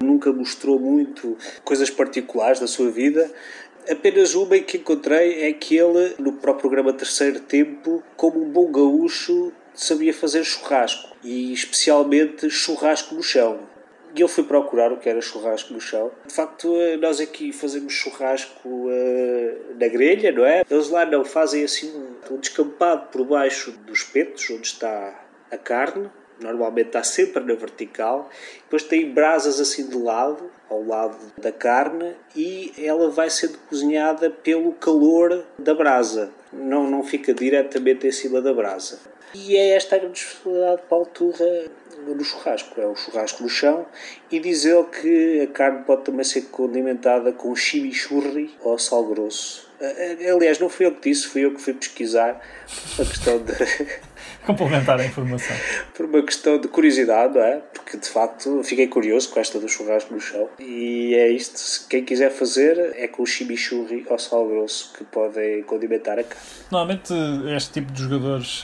nunca 0.02 0.32
mostrou 0.32 0.80
muito 0.80 1.38
coisas 1.64 1.90
particulares 1.90 2.60
da 2.60 2.68
sua 2.68 2.90
vida. 2.90 3.32
Apenas 3.90 4.34
uma 4.34 4.58
que 4.60 4.78
encontrei 4.78 5.44
é 5.44 5.54
que 5.54 5.78
ele, 5.78 6.16
no 6.18 6.34
próprio 6.34 6.70
programa 6.70 6.92
Terceiro 6.92 7.40
Tempo, 7.40 8.04
como 8.16 8.42
um 8.42 8.50
bom 8.50 8.72
gaúcho, 8.72 9.52
sabia 9.76 10.14
fazer 10.14 10.44
churrasco 10.44 11.16
e 11.24 11.54
especialmente 11.54 12.50
churrasco 12.50 13.14
no 13.14 13.22
chão. 13.22 13.60
E 14.16 14.22
eu 14.22 14.28
fui 14.30 14.46
procurar 14.46 14.94
o 14.94 14.98
que 14.98 15.10
era 15.10 15.20
churrasco 15.20 15.74
no 15.74 15.82
chão. 15.82 16.10
De 16.26 16.34
facto, 16.34 16.74
nós 17.02 17.20
aqui 17.20 17.52
fazemos 17.52 17.92
churrasco 17.92 18.70
uh, 18.70 19.76
na 19.78 19.88
grelha, 19.90 20.32
não 20.32 20.46
é? 20.46 20.64
Eles 20.70 20.90
lá 20.90 21.06
não 21.06 21.26
fazem 21.26 21.66
assim 21.66 21.92
um, 21.94 22.34
um 22.34 22.38
descampado 22.38 23.08
por 23.12 23.26
baixo 23.26 23.72
dos 23.86 24.04
petos, 24.04 24.50
onde 24.50 24.68
está 24.68 25.26
a 25.52 25.58
carne. 25.58 26.10
Normalmente 26.40 26.88
está 26.88 27.04
sempre 27.04 27.44
na 27.44 27.56
vertical. 27.56 28.30
Depois 28.64 28.84
tem 28.84 29.12
brasas 29.12 29.60
assim 29.60 29.88
de 29.88 29.98
lado, 29.98 30.50
ao 30.70 30.82
lado 30.84 31.18
da 31.38 31.52
carne, 31.52 32.16
e 32.36 32.74
ela 32.78 33.10
vai 33.10 33.30
sendo 33.30 33.58
cozinhada 33.70 34.30
pelo 34.30 34.72
calor 34.74 35.46
da 35.60 35.74
brasa. 35.74 36.32
Não, 36.54 36.90
não 36.90 37.04
fica 37.04 37.34
diretamente 37.34 38.08
em 38.08 38.12
cima 38.12 38.42
da 38.42 38.54
brasa. 38.54 39.00
E 39.34 39.58
é 39.58 39.76
esta 39.76 39.98
a 39.98 40.00
grande 40.00 40.20
especialidade 40.20 40.82
de 40.82 40.88
Paulo 40.88 41.06
Turra 41.08 41.66
no 42.14 42.24
churrasco, 42.24 42.80
é 42.80 42.86
o 42.86 42.96
churrasco 42.96 43.42
no 43.42 43.50
chão, 43.50 43.86
e 44.32 44.40
diz 44.40 44.66
ele 44.66 44.84
que 44.84 45.42
a 45.42 45.48
carne 45.48 45.84
pode 45.84 46.04
também 46.04 46.24
ser 46.24 46.44
condimentada 46.44 47.32
com 47.32 47.56
chimichurri 47.56 48.54
ou 48.62 48.78
sal 48.78 49.04
grosso. 49.06 49.66
Aliás, 50.34 50.60
não 50.60 50.70
fui 50.70 50.86
eu 50.86 50.92
que 50.94 51.10
disse, 51.10 51.28
fui 51.28 51.44
eu 51.44 51.54
que 51.54 51.62
fui 51.62 51.74
pesquisar 51.74 52.42
a 53.00 53.06
questão 53.06 53.40
de. 53.40 53.54
Complementar 54.46 55.00
a 55.00 55.06
informação. 55.06 55.56
Por 55.94 56.06
uma 56.06 56.22
questão 56.24 56.60
de 56.60 56.68
curiosidade, 56.68 57.34
não 57.34 57.44
é? 57.44 57.58
Porque 57.74 57.98
de 57.98 58.08
facto 58.08 58.64
fiquei 58.64 58.88
curioso 58.88 59.30
com 59.30 59.40
esta 59.40 59.60
do 59.60 59.68
churrasco 59.68 60.14
no 60.14 60.20
chão. 60.20 60.48
E 60.60 61.16
é 61.16 61.30
isto, 61.30 61.88
quem 61.90 62.06
quiser 62.06 62.32
fazer 62.32 62.94
é 62.96 63.08
com 63.08 63.24
o 63.24 63.26
chimichurri 63.26 64.06
ou 64.08 64.20
sal 64.20 64.48
grosso 64.48 64.94
que 64.94 65.04
podem 65.04 65.64
condimentar 65.64 66.20
a 66.20 66.24
carne. 66.24 66.46
Normalmente 66.72 67.14
este 67.56 67.74
tipo 67.74 67.92
de 67.92 68.04
jogadores 68.04 68.64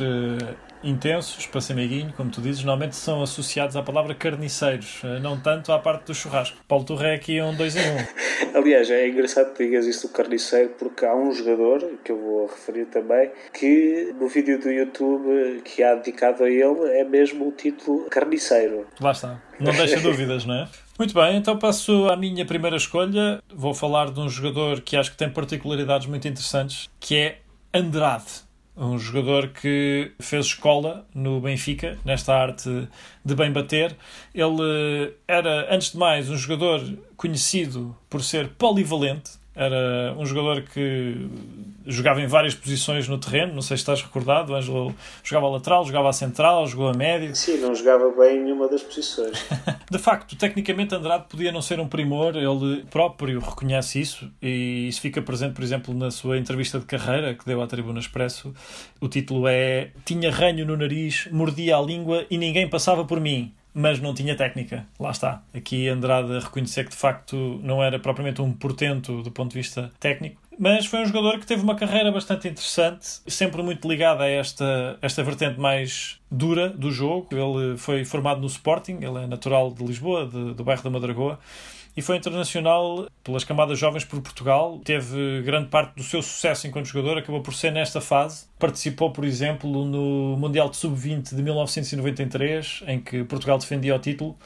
intensos, 0.84 1.46
para 1.46 1.62
ser 1.62 1.74
meiguinho, 1.74 2.14
como 2.16 2.30
tu 2.30 2.42
dizes, 2.42 2.64
normalmente 2.64 2.96
são 2.96 3.22
associados 3.22 3.76
à 3.76 3.84
palavra 3.84 4.14
carniceiros, 4.16 5.02
não 5.22 5.40
tanto 5.40 5.72
à 5.72 5.80
parte 5.80 6.06
do 6.06 6.14
churrasco. 6.14 6.58
Paulo 6.68 6.84
Torre 6.84 7.08
é 7.08 7.16
aqui 7.16 7.42
um 7.42 7.56
dois 7.56 7.76
em 7.76 7.80
um. 7.80 8.56
Aliás, 8.58 8.90
é 8.90 9.08
engraçado 9.08 9.54
que 9.54 9.66
digas 9.66 9.86
isso 9.86 10.08
do 10.08 10.14
carniceiro, 10.14 10.70
porque 10.78 11.06
há 11.06 11.16
um 11.16 11.32
jogador, 11.32 11.80
que 12.04 12.12
eu 12.12 12.18
vou 12.18 12.48
referir 12.48 12.86
também, 12.86 13.32
que 13.54 14.14
no 14.20 14.28
vídeo 14.28 14.60
do 14.60 14.70
YouTube 14.70 15.62
que 15.64 15.84
há 15.84 15.96
dedicado 15.96 16.44
a 16.44 16.50
ele 16.50 17.00
é 17.00 17.04
mesmo 17.04 17.48
o 17.48 17.52
título 17.52 18.06
carniceiro. 18.10 18.88
Lá 19.00 19.12
está. 19.12 19.42
Não 19.60 19.72
deixa 19.72 20.00
dúvidas, 20.02 20.46
não 20.46 20.56
é? 20.56 20.68
Muito 20.98 21.14
bem, 21.14 21.38
então 21.38 21.58
passo 21.58 22.10
à 22.10 22.18
minha 22.18 22.46
primeira 22.46 22.78
escolha. 22.78 23.42
Vou 23.54 23.74
falar 23.74 24.12
de 24.12 24.20
um 24.20 24.30
jogador 24.30 24.82
que 24.82 24.96
acho 24.96 25.12
que 25.12 25.18
tem 25.18 25.30
particularidades 25.30 26.08
muito 26.08 26.28
interessantes, 26.28 26.90
que 27.00 27.16
é 27.16 27.38
Andrade 27.74 28.51
um 28.76 28.98
jogador 28.98 29.50
que 29.50 30.12
fez 30.20 30.48
escola 30.48 31.06
no 31.14 31.40
Benfica, 31.42 31.98
nesta 32.06 32.34
arte 32.34 32.88
de 33.24 33.36
bem 33.36 33.52
bater. 33.52 33.96
Ele 34.34 35.14
era, 35.28 35.74
antes 35.74 35.92
de 35.92 35.98
mais, 35.98 36.30
um 36.30 36.38
jogador 36.38 36.82
conhecido 37.18 37.96
por 38.10 38.24
ser 38.24 38.50
polivalente. 38.50 39.41
Era 39.54 40.16
um 40.18 40.26
jogador 40.26 40.62
que 40.62 41.28
jogava 41.86 42.22
em 42.22 42.28
várias 42.28 42.56
posições 42.56 43.08
no 43.08 43.18
terreno, 43.18 43.54
não 43.54 43.62
sei 43.62 43.76
se 43.76 43.82
estás 43.82 44.02
recordado. 44.02 44.52
O 44.52 44.56
Ângelo 44.56 44.96
jogava 45.24 45.48
a 45.48 45.50
lateral, 45.50 45.86
jogava 45.86 46.10
a 46.10 46.14
central, 46.14 46.66
jogou 46.68 46.88
a 46.88 46.94
médio. 46.94 47.36
Sim, 47.36 47.58
não 47.58 47.76
jogava 47.76 48.10
bem 48.12 48.38
em 48.38 48.44
nenhuma 48.44 48.70
das 48.70 48.82
posições. 48.82 49.38
de 49.92 50.00
facto, 50.00 50.36
tecnicamente, 50.38 50.96
Andrade 50.96 51.26
podia 51.28 51.52
não 51.52 51.62
ser 51.62 51.80
um 51.80 51.88
primor, 51.88 52.36
ele 52.36 52.86
próprio 52.90 53.40
reconhece 53.40 54.00
isso 54.00 54.32
e 54.42 54.88
isso 54.88 55.02
fica 55.02 55.22
presente, 55.22 55.54
por 55.54 55.64
exemplo, 55.64 55.94
na 55.94 56.12
sua 56.12 56.38
entrevista 56.38 56.80
de 56.80 56.86
carreira 56.86 57.34
que 57.34 57.46
deu 57.46 57.62
à 57.62 57.68
Tribuna 57.68 58.00
Expresso. 58.00 58.54
O 59.02 59.10
título 59.10 59.48
é 59.48 59.92
Tinha 60.06 60.32
ranho 60.32 60.66
no 60.66 60.78
nariz, 60.78 61.28
mordia 61.32 61.76
a 61.76 61.82
língua 61.82 62.26
e 62.30 62.38
ninguém 62.38 62.70
passava 62.70 63.04
por 63.04 63.20
mim 63.20 63.54
mas 63.74 64.00
não 64.00 64.14
tinha 64.14 64.36
técnica. 64.36 64.86
Lá 65.00 65.12
está. 65.12 65.42
Aqui 65.54 65.88
Andrade 65.88 66.34
a 66.36 66.40
reconhecer 66.40 66.86
que 66.86 66.92
de 66.92 66.98
facto 66.98 67.60
não 67.64 67.84
era 67.84 68.00
propriamente 68.00 68.42
um 68.42 68.52
portento 68.52 69.22
do 69.22 69.32
ponto 69.32 69.52
de 69.52 69.58
vista 69.58 69.92
técnico. 70.00 70.42
Mas 70.60 70.86
foi 70.86 71.00
um 71.02 71.06
jogador 71.06 71.40
que 71.40 71.46
teve 71.46 71.64
uma 71.64 71.76
carreira 71.76 72.12
bastante 72.12 72.48
interessante, 72.48 73.08
sempre 73.26 73.64
muito 73.64 73.88
ligado 73.88 74.22
a 74.22 74.28
esta, 74.28 74.98
esta 75.02 75.24
vertente 75.24 75.60
mais 75.60 76.20
dura 76.30 76.70
do 76.70 76.92
jogo. 76.92 77.28
Ele 77.32 77.78
foi 77.78 78.06
formado 78.06 78.42
no 78.42 78.48
Sporting, 78.48 79.00
ele 79.02 79.24
é 79.24 79.28
natural 79.28 79.72
de 79.72 79.84
Lisboa, 79.84 80.28
de, 80.28 80.54
do 80.54 80.64
bairro 80.64 80.84
da 80.84 80.90
Madragoa, 80.90 81.40
e 81.96 82.02
foi 82.02 82.18
internacional 82.18 83.08
pelas 83.24 83.44
camadas 83.44 83.78
jovens 83.78 84.06
por 84.06 84.22
Portugal. 84.22 84.80
Teve 84.84 85.42
grande 85.42 85.68
parte 85.68 85.96
do 85.96 86.04
seu 86.04 86.22
sucesso 86.22 86.68
enquanto 86.68 86.86
jogador, 86.86 87.18
acabou 87.18 87.42
por 87.42 87.54
ser 87.54 87.72
nesta 87.72 88.00
fase. 88.00 88.46
Participou, 88.58 89.12
por 89.12 89.26
exemplo, 89.26 89.86
no 89.86 90.38
Mundial 90.38 90.70
de 90.70 90.78
Sub-20 90.78 91.36
de 91.36 91.44
1993, 91.44 92.84
em 92.88 93.00
que 93.00 93.24
Portugal 93.24 93.58
defendia 93.58 93.96
o 93.96 94.00
título 94.00 94.38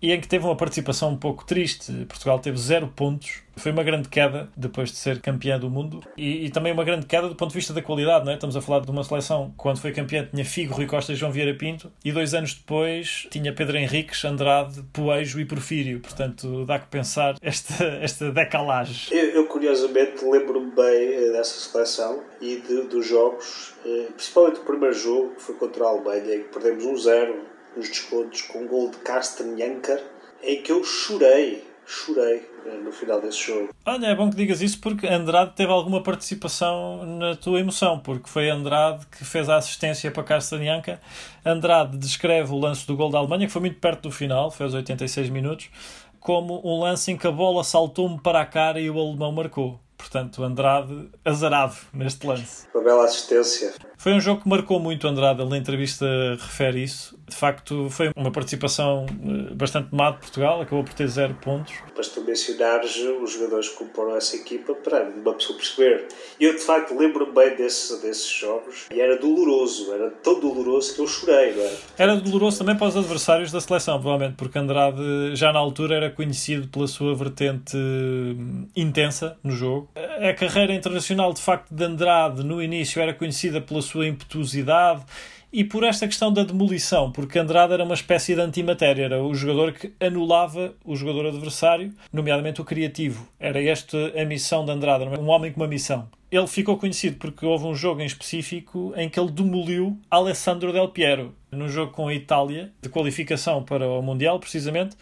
e 0.00 0.12
em 0.12 0.20
que 0.20 0.28
teve 0.28 0.44
uma 0.44 0.56
participação 0.56 1.10
um 1.10 1.16
pouco 1.16 1.44
triste. 1.44 1.92
Portugal 2.08 2.38
teve 2.38 2.56
zero 2.56 2.88
pontos. 2.88 3.42
Foi 3.56 3.72
uma 3.72 3.82
grande 3.82 4.08
queda 4.08 4.48
depois 4.56 4.90
de 4.90 4.96
ser 4.96 5.20
campeã 5.20 5.58
do 5.58 5.68
mundo 5.68 6.00
e, 6.16 6.46
e, 6.46 6.50
também 6.50 6.72
uma 6.72 6.84
grande 6.84 7.06
queda 7.06 7.28
do 7.28 7.34
ponto 7.34 7.50
de 7.50 7.56
vista 7.56 7.72
da 7.72 7.82
qualidade. 7.82 8.24
Não 8.24 8.30
é? 8.30 8.34
Estamos 8.36 8.56
a 8.56 8.60
falar 8.60 8.80
de 8.80 8.90
uma 8.90 9.02
seleção 9.02 9.52
quando 9.56 9.80
foi 9.80 9.90
campeã 9.90 10.28
tinha 10.30 10.44
Figo, 10.44 10.74
Rui 10.74 10.86
Costa 10.86 11.12
e 11.12 11.16
João 11.16 11.32
Vieira 11.32 11.52
Pinto 11.54 11.90
e 12.04 12.12
dois 12.12 12.34
anos 12.34 12.54
depois 12.54 13.26
tinha 13.30 13.52
Pedro 13.52 13.76
Henriques, 13.76 14.24
Andrade, 14.24 14.80
Poejo 14.92 15.40
e 15.40 15.44
Porfírio. 15.44 15.98
Portanto, 15.98 16.64
dá 16.64 16.78
que 16.78 16.86
pensar 16.86 17.34
esta, 17.42 17.84
esta 18.00 18.30
decalagem. 18.30 19.08
Eu, 19.10 19.30
eu 19.30 19.46
curiosamente 19.46 20.24
lembro-me 20.24 20.70
bem 20.70 21.14
eh, 21.14 21.32
dessa 21.32 21.58
seleção 21.58 22.22
e 22.40 22.60
de, 22.60 22.82
dos 22.82 23.08
jogos, 23.08 23.74
eh, 23.84 24.06
principalmente 24.14 24.60
o 24.60 24.62
primeiro 24.62 24.94
jogo 24.94 25.34
que 25.34 25.42
foi 25.42 25.56
contra 25.56 25.84
a 25.84 25.88
Alemanha, 25.88 26.36
em 26.36 26.42
que 26.44 26.48
perdemos 26.48 26.84
um 26.84 26.96
zero 26.96 27.47
nos 27.76 27.88
descontos 27.88 28.42
com 28.42 28.60
um 28.60 28.66
gol 28.66 28.90
de 28.90 28.98
Kastenjanker 28.98 30.02
em 30.42 30.62
que 30.62 30.70
eu 30.70 30.84
chorei, 30.84 31.64
chorei 31.86 32.48
eh, 32.66 32.76
no 32.82 32.92
final 32.92 33.20
desse 33.20 33.46
jogo. 33.46 33.70
Olha, 33.84 34.06
é 34.06 34.14
bom 34.14 34.30
que 34.30 34.36
digas 34.36 34.60
isso 34.60 34.80
porque 34.80 35.06
Andrade 35.06 35.52
teve 35.56 35.72
alguma 35.72 36.02
participação 36.02 37.04
na 37.04 37.34
tua 37.34 37.60
emoção, 37.60 37.98
porque 37.98 38.28
foi 38.28 38.48
Andrade 38.50 39.06
que 39.06 39.24
fez 39.24 39.48
a 39.48 39.56
assistência 39.56 40.10
para 40.10 40.22
Kastenjanker. 40.22 40.98
Andrade 41.44 41.96
descreve 41.96 42.52
o 42.52 42.58
lance 42.58 42.86
do 42.86 42.96
gol 42.96 43.10
da 43.10 43.18
Alemanha, 43.18 43.46
que 43.46 43.52
foi 43.52 43.60
muito 43.60 43.80
perto 43.80 44.02
do 44.02 44.10
final, 44.12 44.50
fez 44.50 44.74
86 44.74 45.30
minutos, 45.30 45.70
como 46.20 46.60
um 46.64 46.80
lance 46.80 47.10
em 47.10 47.16
que 47.16 47.26
a 47.26 47.32
bola 47.32 47.64
saltou-me 47.64 48.20
para 48.20 48.40
a 48.40 48.46
cara 48.46 48.80
e 48.80 48.90
o 48.90 48.98
alemão 48.98 49.32
marcou. 49.32 49.80
Portanto, 49.96 50.44
Andrade 50.44 51.10
azarado 51.24 51.74
neste 51.92 52.24
lance. 52.24 52.66
Uma 52.72 52.84
bela 52.84 53.04
assistência. 53.04 53.74
Foi 53.96 54.12
um 54.12 54.20
jogo 54.20 54.42
que 54.42 54.48
marcou 54.48 54.78
muito 54.78 55.08
Andrade, 55.08 55.40
ele 55.40 55.50
na 55.50 55.58
entrevista 55.58 56.06
refere 56.38 56.84
isso. 56.84 57.17
De 57.28 57.36
facto, 57.36 57.88
foi 57.90 58.10
uma 58.16 58.30
participação 58.30 59.06
eh, 59.08 59.54
bastante 59.54 59.94
má 59.94 60.10
de 60.10 60.18
Portugal, 60.18 60.60
acabou 60.60 60.82
por 60.82 60.94
ter 60.94 61.06
zero 61.08 61.34
pontos. 61.34 61.74
Mas 61.96 62.08
tu 62.08 62.22
mencionares 62.22 62.96
os 62.96 63.32
jogadores 63.32 63.68
que 63.68 63.76
comporam 63.76 64.16
essa 64.16 64.36
equipa, 64.36 64.74
para 64.74 65.04
uma 65.04 65.34
pessoa 65.34 65.58
perceber. 65.58 66.06
Eu, 66.40 66.54
de 66.54 66.60
facto, 66.60 66.96
lembro-me 66.96 67.32
bem 67.32 67.56
desse, 67.56 68.00
desses 68.00 68.28
jogos 68.28 68.86
e 68.92 69.00
era 69.00 69.18
doloroso, 69.18 69.92
era 69.92 70.10
tão 70.10 70.40
doloroso 70.40 70.94
que 70.94 71.00
eu 71.00 71.06
chorei, 71.06 71.54
não 71.54 71.62
era? 71.62 71.76
Era 71.98 72.16
doloroso 72.16 72.58
também 72.58 72.76
para 72.76 72.88
os 72.88 72.96
adversários 72.96 73.52
da 73.52 73.60
seleção, 73.60 74.00
provavelmente, 74.00 74.36
porque 74.36 74.58
Andrade 74.58 75.34
já 75.34 75.52
na 75.52 75.58
altura 75.58 75.96
era 75.96 76.10
conhecido 76.10 76.68
pela 76.68 76.86
sua 76.86 77.14
vertente 77.14 77.76
hum, 77.76 78.68
intensa 78.74 79.38
no 79.42 79.52
jogo. 79.52 79.90
A 79.96 80.32
carreira 80.32 80.72
internacional, 80.72 81.32
de 81.32 81.42
facto, 81.42 81.72
de 81.72 81.84
Andrade 81.84 82.42
no 82.44 82.62
início 82.62 83.00
era 83.00 83.12
conhecida 83.12 83.60
pela 83.60 83.82
sua 83.82 84.06
impetuosidade 84.06 85.04
e 85.52 85.64
por 85.64 85.82
esta 85.82 86.06
questão 86.06 86.32
da 86.32 86.42
demolição, 86.42 87.10
porque 87.10 87.38
Andrade 87.38 87.72
era 87.72 87.84
uma 87.84 87.94
espécie 87.94 88.34
de 88.34 88.40
antimatéria, 88.40 89.04
era 89.04 89.22
o 89.22 89.34
jogador 89.34 89.72
que 89.72 89.92
anulava 89.98 90.74
o 90.84 90.94
jogador 90.94 91.26
adversário, 91.26 91.92
nomeadamente 92.12 92.60
o 92.60 92.64
criativo. 92.64 93.26
Era 93.40 93.62
esta 93.62 93.96
a 94.20 94.24
missão 94.24 94.64
de 94.64 94.72
Andrade, 94.72 95.04
um 95.04 95.28
homem 95.28 95.52
com 95.52 95.60
uma 95.60 95.66
missão. 95.66 96.08
Ele 96.30 96.46
ficou 96.46 96.76
conhecido 96.76 97.16
porque 97.16 97.46
houve 97.46 97.64
um 97.64 97.74
jogo 97.74 98.02
em 98.02 98.06
específico 98.06 98.92
em 98.94 99.08
que 99.08 99.18
ele 99.18 99.30
demoliu 99.30 99.98
Alessandro 100.10 100.72
Del 100.72 100.88
Piero, 100.88 101.34
num 101.50 101.68
jogo 101.68 101.92
com 101.92 102.08
a 102.08 102.14
Itália, 102.14 102.70
de 102.82 102.90
qualificação 102.90 103.62
para 103.62 103.88
o 103.88 104.02
Mundial, 104.02 104.38
precisamente, 104.38 104.94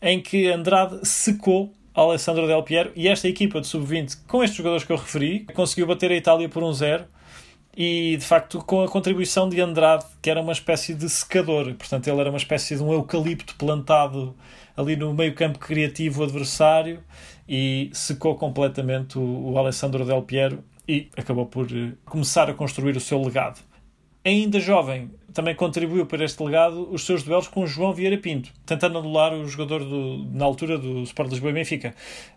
em 0.00 0.20
que 0.20 0.48
Andrade 0.48 1.06
secou 1.06 1.72
Alessandro 1.94 2.48
Del 2.48 2.64
Piero 2.64 2.90
e 2.96 3.06
esta 3.06 3.28
equipa 3.28 3.60
de 3.60 3.68
sub-20, 3.68 4.18
com 4.26 4.42
estes 4.42 4.56
jogadores 4.56 4.84
que 4.84 4.92
eu 4.92 4.96
referi, 4.96 5.46
conseguiu 5.54 5.86
bater 5.86 6.10
a 6.10 6.16
Itália 6.16 6.48
por 6.48 6.64
um 6.64 6.72
zero 6.72 7.04
e 7.76 8.16
de 8.18 8.24
facto 8.24 8.58
com 8.64 8.82
a 8.82 8.88
contribuição 8.88 9.48
de 9.48 9.60
Andrade, 9.60 10.04
que 10.20 10.30
era 10.30 10.40
uma 10.40 10.52
espécie 10.52 10.94
de 10.94 11.08
secador, 11.08 11.74
portanto 11.74 12.06
ele 12.06 12.20
era 12.20 12.30
uma 12.30 12.38
espécie 12.38 12.76
de 12.76 12.82
um 12.82 12.92
eucalipto 12.92 13.54
plantado 13.56 14.34
ali 14.76 14.96
no 14.96 15.12
meio 15.14 15.34
campo 15.34 15.58
criativo 15.58 16.22
adversário 16.22 17.02
e 17.48 17.90
secou 17.92 18.36
completamente 18.36 19.18
o, 19.18 19.52
o 19.52 19.58
Alessandro 19.58 20.04
Del 20.04 20.22
Piero 20.22 20.62
e 20.86 21.08
acabou 21.16 21.46
por 21.46 21.66
eh, 21.70 21.92
começar 22.04 22.50
a 22.50 22.54
construir 22.54 22.96
o 22.96 23.00
seu 23.00 23.22
legado. 23.22 23.60
Ainda 24.24 24.60
jovem, 24.60 25.10
também 25.32 25.54
contribuiu 25.54 26.06
para 26.06 26.24
este 26.24 26.42
legado 26.42 26.88
os 26.92 27.04
seus 27.04 27.22
duelos 27.22 27.48
com 27.48 27.66
João 27.66 27.92
Vieira 27.92 28.16
Pinto, 28.18 28.50
tentando 28.64 28.98
anular 28.98 29.32
o 29.32 29.48
jogador 29.48 29.84
do, 29.84 30.24
na 30.30 30.44
altura 30.44 30.78
do 30.78 31.02
Sport 31.02 31.30
Lisboa 31.30 31.50
e 31.50 31.54
Benfica. 31.54 31.94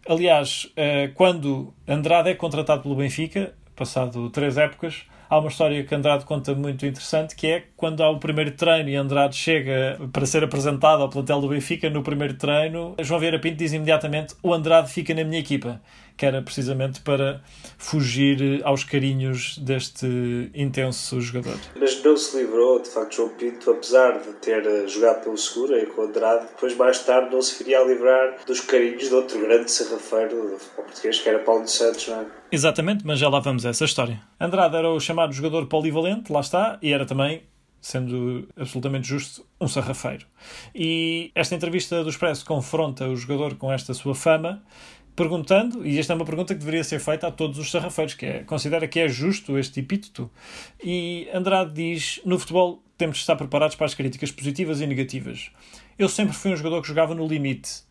Aliás, 0.08 0.72
eh, 0.76 1.12
quando 1.14 1.74
Andrade 1.88 2.30
é 2.30 2.36
contratado 2.36 2.82
pelo 2.82 2.96
Benfica, 2.96 3.54
passado 3.76 4.30
três 4.30 4.58
épocas, 4.58 5.06
há 5.30 5.40
uma 5.40 5.50
história 5.50 5.84
que 5.84 5.96
Andrade 5.96 6.26
conta 6.26 6.54
muito 6.54 6.86
interessante, 6.86 7.36
que 7.36 7.48
é 7.48 7.64
quando 7.76 8.02
há 8.04 8.10
o 8.10 8.20
primeiro 8.20 8.52
treino 8.52 8.90
e 8.90 8.96
Andrade 8.96 9.36
chega 9.36 10.00
para 10.12 10.26
ser 10.26 10.44
apresentado 10.44 11.02
ao 11.02 11.10
plantel 11.10 11.42
do 11.42 11.50
Benfica 11.50 11.90
no 11.90 12.04
primeiro 12.04 12.36
treino, 12.36 12.96
João 13.00 13.20
Vieira 13.20 13.40
Pinto 13.40 13.58
diz 13.58 13.74
imediatamente 13.74 14.36
o 14.42 14.54
Andrade 14.54 14.92
fica 14.92 15.14
na 15.14 15.24
minha 15.24 15.40
equipa 15.40 15.82
que 16.18 16.26
era 16.26 16.42
precisamente 16.42 17.02
para 17.02 17.42
fugir 17.78 18.62
aos 18.64 18.84
carinhos 18.84 19.58
deste 19.58 20.50
intenso 20.54 21.20
jogador. 21.20 21.58
Mas 21.78 22.02
não 22.04 22.16
se 22.16 22.38
livrou, 22.38 22.82
de 22.82 22.90
facto, 22.90 23.16
João 23.16 23.30
Pinto, 23.30 23.72
apesar 23.72 24.20
de 24.20 24.34
ter 24.34 24.66
eh, 24.66 24.88
jogado 24.88 25.24
pelo 25.24 25.38
Segura 25.38 25.82
e 25.82 25.86
com 25.88 26.02
o 26.02 26.06
Andrade, 26.06 26.48
depois 26.48 26.76
mais 26.76 27.00
tarde 27.00 27.34
não 27.34 27.42
se 27.42 27.62
viria 27.64 27.80
a 27.80 27.84
livrar 27.84 28.38
dos 28.46 28.62
carinhos 28.62 29.10
de 29.10 29.14
outro 29.14 29.40
grande 29.40 29.70
serrafeiro 29.70 30.52
do 30.52 30.58
futebol 30.58 30.86
português, 30.86 31.20
que 31.20 31.30
era 31.30 31.40
Paulo 31.40 31.64
dos 31.64 31.74
Santos, 31.74 32.08
não 32.08 32.22
é? 32.22 32.26
Exatamente, 32.52 33.06
mas 33.06 33.20
já 33.20 33.28
lá 33.28 33.40
vamos 33.40 33.66
a 33.66 33.70
essa 33.70 33.86
história. 33.86 34.22
Andrade 34.40 34.76
era 34.76 34.90
o 34.90 35.00
chamado 35.00 35.34
jogador 35.34 35.66
polivalente, 35.68 36.32
lá 36.32 36.40
está, 36.40 36.80
e 36.82 36.94
era 36.94 37.06
também 37.06 37.44
sendo 37.86 38.48
absolutamente 38.58 39.08
justo, 39.08 39.46
um 39.62 39.68
sarrafeiro. 39.68 40.26
E 40.74 41.32
esta 41.36 41.54
entrevista 41.54 42.04
do 42.04 42.10
Expresso 42.10 42.44
confronta 42.44 43.08
o 43.08 43.16
jogador 43.16 43.56
com 43.58 43.72
esta 43.72 43.94
sua 43.94 44.16
fama 44.16 44.64
perguntando, 45.16 45.86
e 45.86 45.98
esta 45.98 46.14
é 46.14 46.16
uma 46.16 46.26
pergunta 46.26 46.54
que 46.54 46.60
deveria 46.60 46.84
ser 46.84 47.00
feita 47.00 47.28
a 47.28 47.32
todos 47.32 47.58
os 47.58 47.72
sarrafeiros, 47.72 48.14
que 48.14 48.26
é, 48.26 48.44
considera 48.44 48.88
que 48.88 49.00
é 49.00 49.08
justo 49.08 49.58
este 49.58 49.80
epíteto? 49.80 50.30
E 50.84 51.28
Andrade 51.34 51.72
diz, 51.74 52.22
no 52.26 52.38
futebol 52.38 52.84
temos 52.98 53.18
de 53.18 53.22
estar 53.22 53.36
preparados 53.36 53.76
para 53.76 53.86
as 53.86 53.94
críticas 53.94 54.32
positivas 54.32 54.82
e 54.82 54.88
negativas. 54.88 55.52
Eu 55.98 56.10
sempre 56.10 56.36
fui 56.36 56.52
um 56.52 56.58
jogador 56.58 56.82
que 56.82 56.88
jogava 56.88 57.16
no 57.16 57.28
limite, 57.28 57.84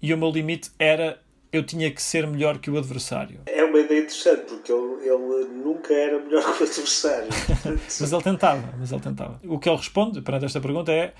e 0.00 0.12
o 0.12 0.18
meu 0.18 0.30
limite 0.30 0.70
era 0.78 1.20
eu 1.52 1.62
tinha 1.62 1.90
que 1.90 2.02
ser 2.02 2.26
melhor 2.26 2.58
que 2.58 2.70
o 2.70 2.78
adversário. 2.78 3.40
É 3.44 3.62
uma 3.62 3.78
ideia 3.78 4.00
interessante, 4.00 4.44
porque 4.46 4.72
ele, 4.72 5.06
ele 5.06 5.44
nunca 5.62 5.92
era 5.92 6.18
melhor 6.18 6.42
que 6.42 6.62
o 6.62 6.66
adversário. 6.66 7.28
mas 8.00 8.12
ele 8.12 8.22
tentava, 8.22 8.74
mas 8.78 8.90
ele 8.90 9.02
tentava. 9.02 9.38
O 9.44 9.58
que 9.58 9.68
ele 9.68 9.76
responde 9.76 10.22
perante 10.22 10.46
esta 10.46 10.62
pergunta 10.62 10.90
é 10.90 11.12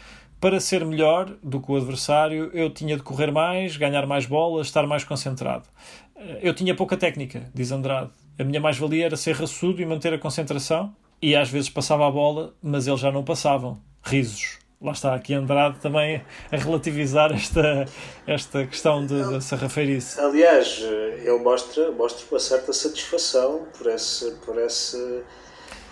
para 0.42 0.58
ser 0.58 0.84
melhor 0.84 1.36
do 1.40 1.60
que 1.60 1.70
o 1.70 1.76
adversário, 1.76 2.50
eu 2.52 2.68
tinha 2.68 2.96
de 2.96 3.02
correr 3.04 3.30
mais, 3.30 3.76
ganhar 3.76 4.04
mais 4.08 4.26
bolas, 4.26 4.66
estar 4.66 4.84
mais 4.88 5.04
concentrado. 5.04 5.68
Eh, 6.16 6.40
eu 6.42 6.52
tinha 6.52 6.74
pouca 6.74 6.96
técnica, 6.96 7.48
diz 7.54 7.70
Andrade. 7.70 8.10
A 8.36 8.42
minha 8.42 8.60
mais-valia 8.60 9.06
era 9.06 9.16
ser 9.16 9.36
raçudo 9.36 9.80
e 9.80 9.86
manter 9.86 10.12
a 10.12 10.18
concentração, 10.18 10.92
e 11.22 11.36
às 11.36 11.48
vezes 11.48 11.70
passava 11.70 12.08
a 12.08 12.10
bola, 12.10 12.52
mas 12.60 12.88
eles 12.88 12.98
já 12.98 13.12
não 13.12 13.22
passavam. 13.22 13.80
Risos. 14.02 14.58
Lá 14.80 14.90
está 14.90 15.14
aqui 15.14 15.32
Andrade 15.32 15.78
também 15.78 16.20
a 16.50 16.56
relativizar 16.56 17.32
esta, 17.32 17.84
esta 18.26 18.66
questão 18.66 19.06
da 19.06 19.40
sarrafeirice. 19.40 20.18
Aliás, 20.20 20.80
eh, 20.82 21.20
ele 21.24 21.38
mostra, 21.38 21.92
mostra 21.92 22.26
uma 22.28 22.40
certa 22.40 22.72
satisfação 22.72 23.68
por 23.78 23.86
esse, 23.86 24.32
por 24.44 24.58
esse 24.58 25.22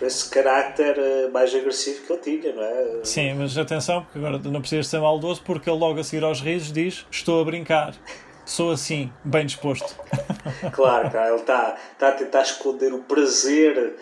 esse 0.01 0.29
carácter 0.29 0.97
eh, 0.97 1.29
mais 1.29 1.53
agressivo 1.53 2.05
que 2.05 2.13
ele 2.13 2.21
tinha, 2.41 2.53
não 2.53 2.63
é? 2.63 2.99
Sim, 3.03 3.33
mas 3.35 3.57
atenção, 3.57 4.03
porque 4.03 4.17
agora 4.17 4.39
não 4.39 4.61
precisas 4.61 4.87
ser 4.87 4.99
maldoso, 4.99 5.41
porque 5.43 5.69
ele 5.69 5.79
logo 5.79 5.99
a 5.99 6.03
seguir 6.03 6.23
aos 6.23 6.41
risos 6.41 6.71
diz: 6.71 7.05
Estou 7.11 7.41
a 7.41 7.45
brincar. 7.45 7.93
Sou 8.45 8.71
assim, 8.71 9.11
bem 9.23 9.45
disposto. 9.45 9.95
Claro, 10.73 11.09
cara, 11.11 11.29
ele 11.29 11.39
está, 11.39 11.77
está 11.93 12.09
a 12.09 12.11
tentar 12.11 12.41
esconder 12.41 12.93
o 12.93 12.99
prazer, 12.99 13.95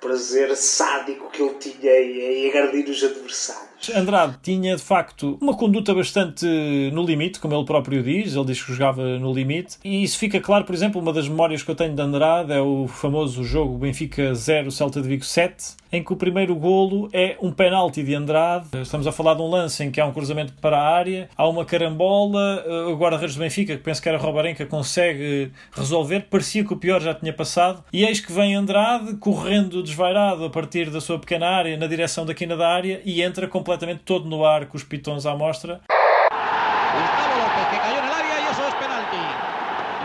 prazer 0.00 0.54
sádico 0.54 1.30
que 1.30 1.42
ele 1.42 1.54
tinha 1.54 1.92
em, 2.00 2.46
em 2.46 2.48
agredir 2.48 2.88
os 2.88 3.02
adversários. 3.02 3.75
Andrade 3.94 4.36
tinha 4.42 4.74
de 4.76 4.82
facto 4.82 5.38
uma 5.40 5.54
conduta 5.54 5.94
bastante 5.94 6.46
no 6.92 7.04
limite, 7.04 7.38
como 7.38 7.54
ele 7.54 7.64
próprio 7.64 8.02
diz, 8.02 8.34
ele 8.34 8.44
diz 8.46 8.62
que 8.62 8.72
jogava 8.72 9.18
no 9.18 9.32
limite, 9.32 9.78
e 9.84 10.02
isso 10.02 10.18
fica 10.18 10.40
claro, 10.40 10.64
por 10.64 10.74
exemplo, 10.74 11.00
uma 11.00 11.12
das 11.12 11.28
memórias 11.28 11.62
que 11.62 11.70
eu 11.70 11.74
tenho 11.74 11.94
de 11.94 12.02
Andrade 12.02 12.52
é 12.52 12.60
o 12.60 12.88
famoso 12.88 13.44
jogo 13.44 13.78
Benfica 13.78 14.34
0, 14.34 14.70
Celta 14.70 15.00
de 15.00 15.08
Vigo 15.08 15.24
7, 15.24 15.76
em 15.92 16.02
que 16.02 16.12
o 16.12 16.16
primeiro 16.16 16.54
golo 16.56 17.08
é 17.12 17.36
um 17.40 17.52
penalti 17.52 18.02
de 18.02 18.14
Andrade. 18.14 18.66
Estamos 18.82 19.06
a 19.06 19.12
falar 19.12 19.34
de 19.34 19.42
um 19.42 19.48
lance 19.48 19.84
em 19.84 19.90
que 19.90 20.00
há 20.00 20.06
um 20.06 20.12
cruzamento 20.12 20.52
para 20.60 20.76
a 20.76 20.82
área, 20.82 21.28
há 21.36 21.48
uma 21.48 21.64
carambola, 21.64 22.64
eh, 22.66 22.86
o 22.86 22.96
guarda-redes 22.96 23.36
do 23.36 23.40
Benfica, 23.40 23.76
que 23.76 23.82
penso 23.82 24.02
que 24.02 24.08
era 24.08 24.18
Robarenca, 24.18 24.66
consegue 24.66 25.52
resolver, 25.72 26.26
parecia 26.28 26.64
que 26.64 26.72
o 26.72 26.76
pior 26.76 27.00
já 27.00 27.14
tinha 27.14 27.32
passado, 27.32 27.84
e 27.92 28.04
eis 28.04 28.20
que 28.20 28.32
vem 28.32 28.54
Andrade 28.54 29.14
correndo 29.16 29.82
desvairado 29.82 30.44
a 30.44 30.50
partir 30.50 30.90
da 30.90 31.00
sua 31.00 31.18
pequena 31.18 31.46
área, 31.46 31.76
na 31.76 31.86
direção 31.86 32.26
da 32.26 32.34
quina 32.34 32.56
da 32.56 32.68
área, 32.68 33.00
e 33.04 33.22
entra 33.22 33.46
completamente 33.46 33.75
completamente 33.76 34.02
todo 34.04 34.28
no 34.28 34.44
ar, 34.44 34.66
com 34.66 34.76
os 34.76 34.82
pitons 34.82 35.26
à 35.26 35.36
mostra. 35.36 35.80
Gustavo 35.90 37.34
López, 37.40 37.66
que 37.70 37.78
cayó 37.78 37.98
en 37.98 38.10
área 38.10 38.40
y 38.40 38.44
eso 38.50 38.66
es 38.66 38.74
penalti. 38.74 39.22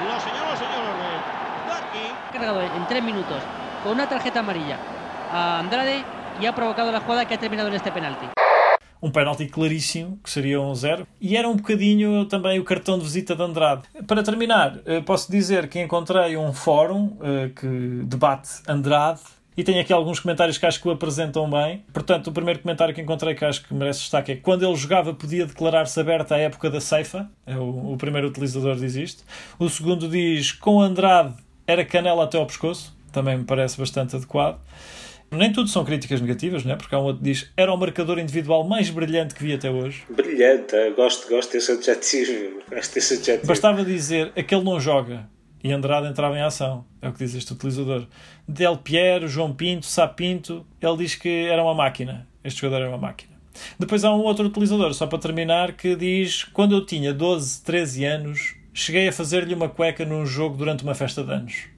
Lo 0.06 0.20
señaló 0.20 0.52
el 0.52 0.58
señor 0.58 0.84
Orbe. 0.92 1.12
Eh, 1.96 2.12
Cargado 2.34 2.62
en 2.62 2.86
tres 2.88 3.04
minutos 3.04 3.42
com 3.84 3.92
uma 3.92 4.08
tarjeta 4.08 4.40
amarilla 4.40 4.78
a 5.32 5.60
Andrade 5.60 6.04
e 6.40 6.48
ha 6.48 6.54
provocado 6.54 6.90
a 6.90 7.00
jogada 7.00 7.26
que 7.26 7.34
ha 7.34 7.38
terminado 7.38 7.70
neste 7.70 7.92
penalti. 7.92 8.28
um 9.04 9.10
penalti 9.10 9.48
claríssimo, 9.48 10.20
que 10.24 10.30
seria 10.30 10.62
um 10.62 10.76
zero, 10.76 11.08
e 11.20 11.36
era 11.36 11.50
um 11.50 11.56
bocadinho 11.56 12.26
também 12.26 12.60
o 12.60 12.64
cartão 12.64 13.00
de 13.00 13.04
visita 13.04 13.36
de 13.36 13.42
Andrade. 13.42 13.82
Para 14.06 14.22
terminar, 14.22 14.78
eh, 14.86 15.02
posso 15.02 15.32
dizer 15.32 15.68
que 15.70 15.82
encontrei 15.82 16.38
um 16.38 16.54
fórum 16.54 17.18
eh, 17.20 17.50
que 17.50 17.68
debate 18.06 18.62
Andrade 18.68 19.22
e 19.62 19.64
tenho 19.64 19.80
aqui 19.80 19.94
alguns 19.94 20.20
comentários 20.20 20.58
que 20.58 20.66
acho 20.66 20.82
que 20.82 20.88
o 20.88 20.92
apresentam 20.92 21.48
bem. 21.48 21.86
Portanto, 21.94 22.28
o 22.28 22.32
primeiro 22.32 22.60
comentário 22.62 22.96
que 22.96 23.00
encontrei 23.00 23.36
que 23.36 23.46
acho 23.46 23.64
que 23.64 23.72
merece 23.76 24.00
destaque 24.00 24.32
é 24.32 24.36
quando 24.36 24.66
ele 24.66 24.76
jogava 24.76 25.14
podia 25.14 25.46
declarar-se 25.46 26.00
aberto 26.00 26.32
à 26.32 26.38
época 26.40 26.68
da 26.68 26.82
ceifa. 26.82 27.30
É 27.46 27.56
o, 27.56 27.94
o 27.94 27.96
primeiro 27.96 28.28
utilizador 28.28 28.76
diz 28.76 28.96
isto. 28.96 29.24
O 29.60 29.70
segundo 29.70 30.10
diz 30.10 30.52
com 30.52 30.82
Andrade 30.82 31.36
era 31.68 31.86
canela 31.86 32.24
até 32.24 32.40
ao 32.40 32.46
pescoço. 32.48 32.98
Também 33.12 33.38
me 33.38 33.44
parece 33.44 33.78
bastante 33.78 34.16
adequado. 34.16 34.60
Nem 35.30 35.54
tudo 35.54 35.70
são 35.70 35.86
críticas 35.86 36.20
negativas, 36.20 36.66
não 36.66 36.74
é? 36.74 36.76
Porque 36.76 36.96
há 36.96 37.00
um 37.00 37.04
outro 37.04 37.22
que 37.22 37.30
diz 37.30 37.52
era 37.56 37.72
o 37.72 37.78
marcador 37.78 38.18
individual 38.18 38.64
mais 38.64 38.90
brilhante 38.90 39.36
que 39.36 39.44
vi 39.44 39.54
até 39.54 39.70
hoje. 39.70 40.02
Brilhante, 40.10 40.76
gosto, 40.96 41.30
gosto 41.30 41.52
desse 41.52 41.72
adjetivo. 41.72 42.64
Gosto 42.68 42.96
desse 42.96 43.14
adjetivo. 43.14 43.46
Bastava 43.46 43.86
dizer 43.86 44.32
aquele 44.36 44.64
não 44.64 44.80
joga 44.80 45.30
e 45.64 45.72
Andrade 45.72 46.08
entrava 46.08 46.38
em 46.38 46.42
ação. 46.42 46.86
É 47.02 47.10
o 47.10 47.14
que 47.14 47.20
diz 47.20 47.36
este 47.36 47.54
utilizador. 47.54 48.08
Del 48.48 48.78
Piero, 48.78 49.28
João 49.28 49.54
Pinto, 49.54 49.86
Sapinto, 49.86 50.66
ele 50.82 50.98
diz 50.98 51.16
que 51.16 51.48
era 51.48 51.64
uma 51.64 51.74
máquina. 51.74 52.28
Este 52.44 52.62
jogador 52.62 52.84
era 52.84 52.90
uma 52.90 52.98
máquina. 52.98 53.32
Depois 53.78 54.04
há 54.04 54.14
um 54.14 54.22
outro 54.22 54.46
utilizador, 54.46 54.94
só 54.94 55.06
para 55.08 55.20
terminar, 55.20 55.74
que 55.74 55.96
diz: 55.96 56.44
Quando 56.46 56.76
eu 56.76 56.86
tinha 56.86 57.14
12, 57.14 57.64
13 57.64 58.06
anos, 58.06 58.56
cheguei 58.74 59.08
a 59.08 59.14
fazer-lhe 59.14 59.54
uma 59.54 59.70
cueca 59.70 60.06
num 60.06 60.26
jogo 60.26 60.58
durante 60.58 60.84
uma 60.84 60.96
festa 60.96 61.24
de 61.24 61.32
anos 61.32 61.72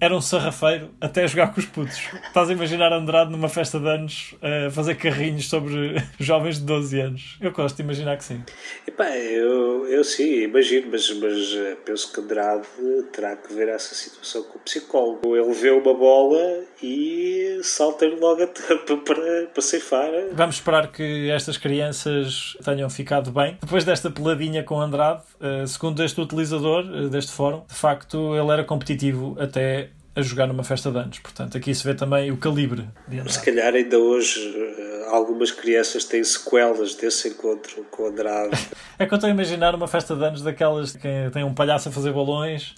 era 0.00 0.14
um 0.14 0.20
sarrafeiro 0.20 0.90
até 1.00 1.26
jogar 1.26 1.52
com 1.52 1.60
os 1.60 1.66
putos. 1.66 2.00
Estás 2.26 2.50
a 2.50 2.52
imaginar 2.52 2.92
Andrade 2.92 3.30
numa 3.30 3.48
festa 3.48 3.78
de 3.78 3.88
anos 3.88 4.34
a 4.42 4.70
fazer 4.70 4.94
carrinhos 4.96 5.48
sobre 5.48 5.96
jovens 6.20 6.58
de 6.58 6.64
12 6.64 7.00
anos? 7.00 7.38
Eu 7.40 7.52
gosto 7.52 7.76
de 7.76 7.82
imaginar 7.82 8.16
que 8.16 8.24
sim. 8.24 8.42
Epá, 8.86 9.08
eu, 9.16 9.86
eu 9.88 10.04
sim, 10.04 10.42
imagino, 10.42 10.88
mas, 10.92 11.10
mas 11.18 11.54
eh, 11.54 11.76
penso 11.84 12.12
que 12.12 12.20
Andrade 12.20 12.66
terá 13.12 13.36
que 13.36 13.52
ver 13.54 13.68
essa 13.68 13.94
situação 13.94 14.42
com 14.44 14.58
o 14.58 14.60
psicólogo. 14.60 15.36
Ele 15.36 15.52
vê 15.54 15.70
uma 15.70 15.94
bola 15.94 16.64
e 16.82 17.58
salta-lhe 17.62 18.16
logo 18.16 18.42
a 18.42 18.46
tampa 18.46 18.96
para, 19.04 19.46
para 19.46 19.62
ceifar. 19.62 20.10
Vamos 20.32 20.56
esperar 20.56 20.92
que 20.92 21.30
estas 21.30 21.56
crianças 21.56 22.56
tenham 22.62 22.90
ficado 22.90 23.30
bem. 23.30 23.56
Depois 23.60 23.84
desta 23.84 24.10
peladinha 24.10 24.62
com 24.62 24.80
Andrade, 24.80 25.22
eh, 25.40 25.66
segundo 25.66 26.02
este 26.04 26.20
utilizador 26.20 26.84
eh, 26.84 27.08
deste 27.08 27.32
fórum, 27.32 27.62
de 27.66 27.74
facto 27.74 28.36
ele 28.36 28.50
era 28.50 28.64
competitivo 28.64 29.36
até 29.40 29.90
a 30.16 30.22
jogar 30.22 30.46
numa 30.46 30.64
festa 30.64 30.90
de 30.90 30.98
anos. 30.98 31.18
Portanto, 31.18 31.58
aqui 31.58 31.74
se 31.74 31.84
vê 31.84 31.94
também 31.94 32.32
o 32.32 32.38
calibre. 32.38 32.88
Se 33.28 33.44
calhar 33.44 33.74
ainda 33.74 33.98
hoje 33.98 34.40
eh, 34.56 35.06
algumas 35.10 35.52
crianças 35.52 36.04
têm 36.04 36.24
sequelas 36.24 36.94
desse 36.94 37.28
encontro 37.28 37.84
com 37.90 38.06
Andrade. 38.06 38.56
é 38.98 39.04
que 39.04 39.12
eu 39.12 39.16
estou 39.16 39.28
a 39.28 39.30
imaginar 39.30 39.74
uma 39.74 39.86
festa 39.86 40.16
de 40.16 40.24
anos 40.24 40.42
daquelas 40.42 40.92
que 40.92 41.30
tem 41.32 41.44
um 41.44 41.52
palhaço 41.52 41.90
a 41.90 41.92
fazer 41.92 42.14
balões 42.14 42.74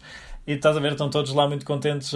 e 0.49 0.54
estás 0.54 0.76
a 0.76 0.80
ver, 0.80 0.92
estão 0.92 1.09
todos 1.09 1.33
lá 1.33 1.47
muito 1.47 1.64
contentes 1.64 2.12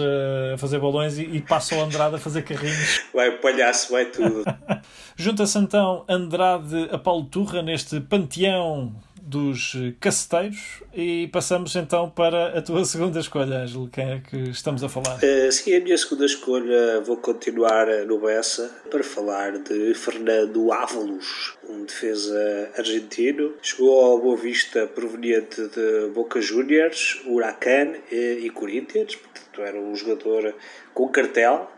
a 0.53 0.57
fazer 0.57 0.79
balões 0.79 1.17
e, 1.17 1.21
e 1.21 1.41
passa 1.41 1.75
o 1.75 1.81
Andrade 1.81 2.15
a 2.15 2.19
fazer 2.19 2.41
carrinhos. 2.41 3.01
Vai 3.13 3.31
palhaço, 3.37 3.91
vai 3.91 4.05
tudo. 4.05 4.43
Junta-se 5.15 5.57
então 5.57 6.03
Andrade 6.09 6.89
a 6.91 6.97
Paulo 6.97 7.25
Turra 7.25 7.61
neste 7.61 8.01
panteão 8.01 8.93
dos 9.25 9.73
caceteiros 9.99 10.83
e 10.93 11.27
passamos 11.29 11.75
então 11.75 12.09
para 12.09 12.57
a 12.57 12.61
tua 12.61 12.83
segunda 12.85 13.19
escolha, 13.19 13.59
Ângelo. 13.59 13.87
Quem 13.87 14.11
é 14.11 14.19
que 14.19 14.37
estamos 14.49 14.83
a 14.83 14.89
falar? 14.89 15.17
Uh, 15.17 15.51
sim, 15.51 15.73
a 15.75 15.79
minha 15.79 15.97
segunda 15.97 16.25
escolha 16.25 16.99
vou 17.01 17.17
continuar 17.17 17.87
no 18.05 18.19
Bessa 18.19 18.69
para 18.91 19.03
falar 19.03 19.57
de 19.59 19.93
Fernando 19.93 20.71
Ávalos, 20.71 21.55
um 21.67 21.85
defesa 21.85 22.71
argentino. 22.77 23.53
Chegou 23.61 23.99
ao 23.99 24.19
Boa 24.19 24.37
Vista 24.37 24.85
proveniente 24.87 25.61
de 25.69 26.09
Boca 26.13 26.41
Juniors, 26.41 27.21
Huracan 27.25 27.93
e, 28.11 28.41
e 28.43 28.49
Corinthians, 28.49 29.15
portanto 29.15 29.61
era 29.61 29.79
um 29.79 29.95
jogador 29.95 30.53
com 30.93 31.07
cartel. 31.07 31.71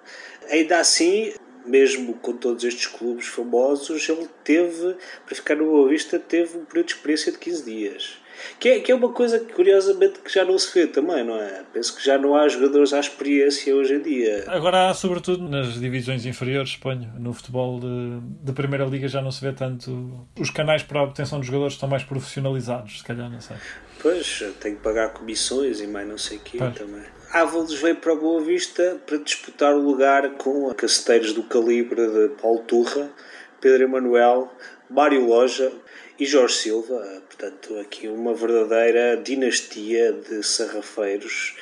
Ainda 0.49 0.79
assim, 0.79 1.33
mesmo 1.65 2.13
com 2.15 2.33
todos 2.33 2.63
estes 2.63 2.87
clubes 2.87 3.27
famosos, 3.27 4.07
ele 4.07 4.27
teve, 4.43 4.95
para 5.25 5.35
ficar 5.35 5.55
no 5.55 5.65
Boa 5.65 5.89
Vista, 5.89 6.19
teve 6.19 6.57
um 6.57 6.65
período 6.65 6.87
de 6.87 6.93
experiência 6.93 7.31
de 7.31 7.37
15 7.37 7.65
dias. 7.65 8.25
Que 8.59 8.69
é, 8.69 8.79
que 8.79 8.91
é 8.91 8.95
uma 8.95 9.11
coisa 9.11 9.39
que, 9.39 9.53
curiosamente, 9.53 10.19
que 10.19 10.33
já 10.33 10.43
não 10.43 10.57
se 10.57 10.73
vê 10.73 10.87
também, 10.87 11.23
não 11.23 11.39
é? 11.39 11.63
Penso 11.73 11.95
que 11.95 12.05
já 12.05 12.17
não 12.17 12.35
há 12.35 12.47
jogadores 12.47 12.93
à 12.93 12.99
experiência 12.99 13.75
hoje 13.75 13.95
em 13.95 14.01
dia. 14.01 14.43
Agora 14.47 14.89
há, 14.89 14.93
sobretudo, 14.93 15.47
nas 15.47 15.79
divisões 15.79 16.25
inferiores, 16.25 16.71
suponho. 16.71 17.11
No 17.17 17.33
futebol 17.33 17.79
de, 17.79 18.19
de 18.43 18.53
Primeira 18.53 18.85
Liga 18.85 19.07
já 19.07 19.21
não 19.21 19.31
se 19.31 19.41
vê 19.41 19.53
tanto. 19.53 20.27
Os 20.39 20.49
canais 20.49 20.83
para 20.83 20.99
a 20.99 21.03
obtenção 21.03 21.39
de 21.39 21.47
jogadores 21.47 21.73
estão 21.73 21.87
mais 21.87 22.03
profissionalizados, 22.03 22.99
se 22.99 23.03
calhar, 23.03 23.29
não 23.29 23.41
sei. 23.41 23.57
Pois, 24.01 24.43
tem 24.59 24.75
que 24.75 24.81
pagar 24.81 25.09
comissões 25.13 25.79
e 25.79 25.87
mais 25.87 26.07
não 26.07 26.17
sei 26.17 26.37
o 26.37 26.41
quê 26.41 26.57
também. 26.57 27.03
Ávalos 27.35 27.73
veio 27.73 27.97
para 27.97 28.15
Boa 28.15 28.41
Vista 28.41 28.97
para 29.05 29.17
disputar 29.17 29.75
o 29.75 29.81
lugar 29.81 30.37
com 30.37 30.73
caceteiros 30.73 31.33
do 31.33 31.43
calibre 31.43 32.07
de 32.07 32.29
Paulo 32.41 32.63
Turra, 32.63 33.11
Pedro 33.59 33.83
Emanuel, 33.83 34.49
Mário 34.89 35.25
Loja 35.25 35.69
e 36.17 36.25
Jorge 36.25 36.55
Silva. 36.55 36.97
Portanto, 37.27 37.77
aqui 37.77 38.07
uma 38.07 38.33
verdadeira 38.33 39.17
dinastia 39.17 40.13
de 40.13 40.41
sarrafeiros 40.43 41.57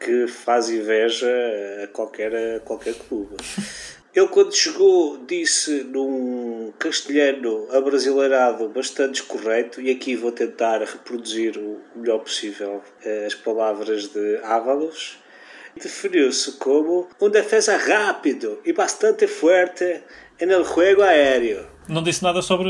que 0.00 0.26
faz 0.26 0.68
inveja 0.68 1.30
a 1.84 1.86
qualquer, 1.86 2.56
a 2.56 2.58
qualquer 2.58 2.94
clube. 2.94 3.36
Ele, 4.14 4.28
quando 4.28 4.54
chegou, 4.54 5.16
disse 5.26 5.84
num 5.84 6.70
castelhano 6.78 7.66
abrasileirado 7.70 8.68
bastante 8.68 9.22
correto, 9.22 9.80
e 9.80 9.90
aqui 9.90 10.14
vou 10.14 10.30
tentar 10.30 10.80
reproduzir 10.80 11.56
o 11.56 11.80
melhor 11.96 12.18
possível 12.18 12.82
eh, 13.02 13.24
as 13.26 13.34
palavras 13.34 14.08
de 14.08 14.38
Ávalos. 14.42 15.18
Definiu-se 15.74 16.52
como 16.58 17.08
um 17.18 17.30
defesa 17.30 17.76
rápido 17.78 18.60
e 18.66 18.74
bastante 18.74 19.26
forte 19.26 20.02
no 20.40 20.62
jogo 20.62 21.02
aéreo. 21.02 21.66
Não 21.88 22.02
disse 22.02 22.22
nada 22.22 22.42
sobre 22.42 22.68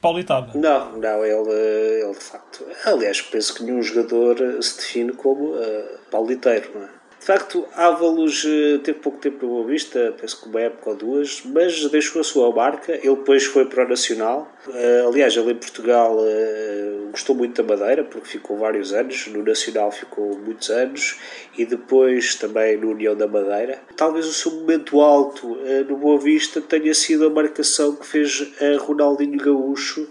Paulitado. 0.00 0.58
Não, 0.58 0.96
não, 0.96 1.24
ele, 1.24 2.02
ele 2.02 2.12
de 2.12 2.24
facto. 2.24 2.64
Aliás, 2.84 3.20
penso 3.20 3.54
que 3.54 3.62
nenhum 3.62 3.82
jogador 3.82 4.36
se 4.62 4.78
define 4.78 5.12
como 5.12 5.54
uh, 5.54 5.98
pauliteiro, 6.10 6.70
não 6.74 6.84
é? 6.84 6.88
De 7.24 7.28
facto, 7.28 7.64
Ávalos 7.74 8.44
eh, 8.44 8.76
teve 8.84 8.98
pouco 8.98 9.16
tempo 9.16 9.46
no 9.46 9.52
Boa 9.52 9.66
Vista, 9.66 10.14
penso 10.20 10.42
que 10.42 10.46
uma 10.46 10.60
época 10.60 10.90
ou 10.90 10.96
duas, 10.96 11.42
mas 11.42 11.82
deixou 11.90 12.20
a 12.20 12.22
sua 12.22 12.54
marca. 12.54 12.92
Ele 12.92 13.16
depois 13.16 13.46
foi 13.46 13.64
para 13.64 13.86
o 13.86 13.88
Nacional. 13.88 14.46
Uh, 14.68 15.08
aliás, 15.08 15.34
ele 15.34 15.52
em 15.52 15.56
Portugal 15.56 16.18
uh, 16.18 17.10
gostou 17.10 17.34
muito 17.34 17.62
da 17.62 17.66
Madeira, 17.66 18.04
porque 18.04 18.28
ficou 18.28 18.58
vários 18.58 18.92
anos. 18.92 19.26
No 19.28 19.42
Nacional 19.42 19.90
ficou 19.90 20.38
muitos 20.38 20.68
anos 20.68 21.18
e 21.56 21.64
depois 21.64 22.34
também 22.34 22.76
no 22.76 22.90
União 22.90 23.16
da 23.16 23.26
Madeira. 23.26 23.80
Talvez 23.96 24.26
o 24.26 24.32
seu 24.34 24.52
momento 24.52 25.00
alto 25.00 25.56
no 25.88 25.96
Boa 25.96 26.20
Vista 26.20 26.60
tenha 26.60 26.92
sido 26.92 27.26
a 27.26 27.30
marcação 27.30 27.96
que 27.96 28.06
fez 28.06 28.52
a 28.60 28.76
Ronaldinho 28.76 29.38
Gaúcho 29.38 30.06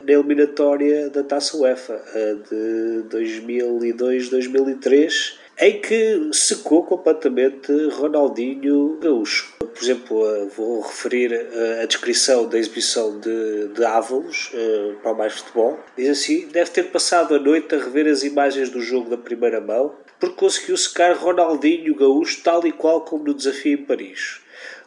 na 0.00 0.12
eliminatória 0.12 1.10
da 1.10 1.24
Taça 1.24 1.56
UEFA 1.56 2.00
de 2.48 3.02
2002-2003 3.08 5.41
em 5.62 5.80
que 5.80 6.30
secou 6.32 6.82
completamente 6.82 7.72
Ronaldinho 7.90 8.98
Gaúcho. 9.00 9.54
Por 9.60 9.80
exemplo, 9.80 10.28
eh, 10.28 10.48
vou 10.56 10.80
referir 10.80 11.32
eh, 11.32 11.82
a 11.84 11.86
descrição 11.86 12.48
da 12.48 12.58
exibição 12.58 13.20
de, 13.20 13.68
de 13.68 13.84
Ávalos 13.84 14.50
eh, 14.52 14.94
para 15.00 15.12
o 15.12 15.16
Mais 15.16 15.34
Futebol. 15.34 15.78
Diz 15.96 16.08
assim: 16.08 16.48
deve 16.48 16.70
ter 16.70 16.90
passado 16.90 17.36
a 17.36 17.38
noite 17.38 17.76
a 17.76 17.78
rever 17.78 18.08
as 18.08 18.24
imagens 18.24 18.70
do 18.70 18.80
jogo 18.80 19.08
da 19.08 19.16
primeira 19.16 19.60
mão, 19.60 19.94
porque 20.18 20.34
conseguiu 20.34 20.76
secar 20.76 21.16
Ronaldinho 21.16 21.94
Gaúcho 21.94 22.42
tal 22.42 22.66
e 22.66 22.72
qual 22.72 23.02
como 23.02 23.22
no 23.22 23.32
desafio 23.32 23.74
em 23.78 23.84
Paris 23.84 24.41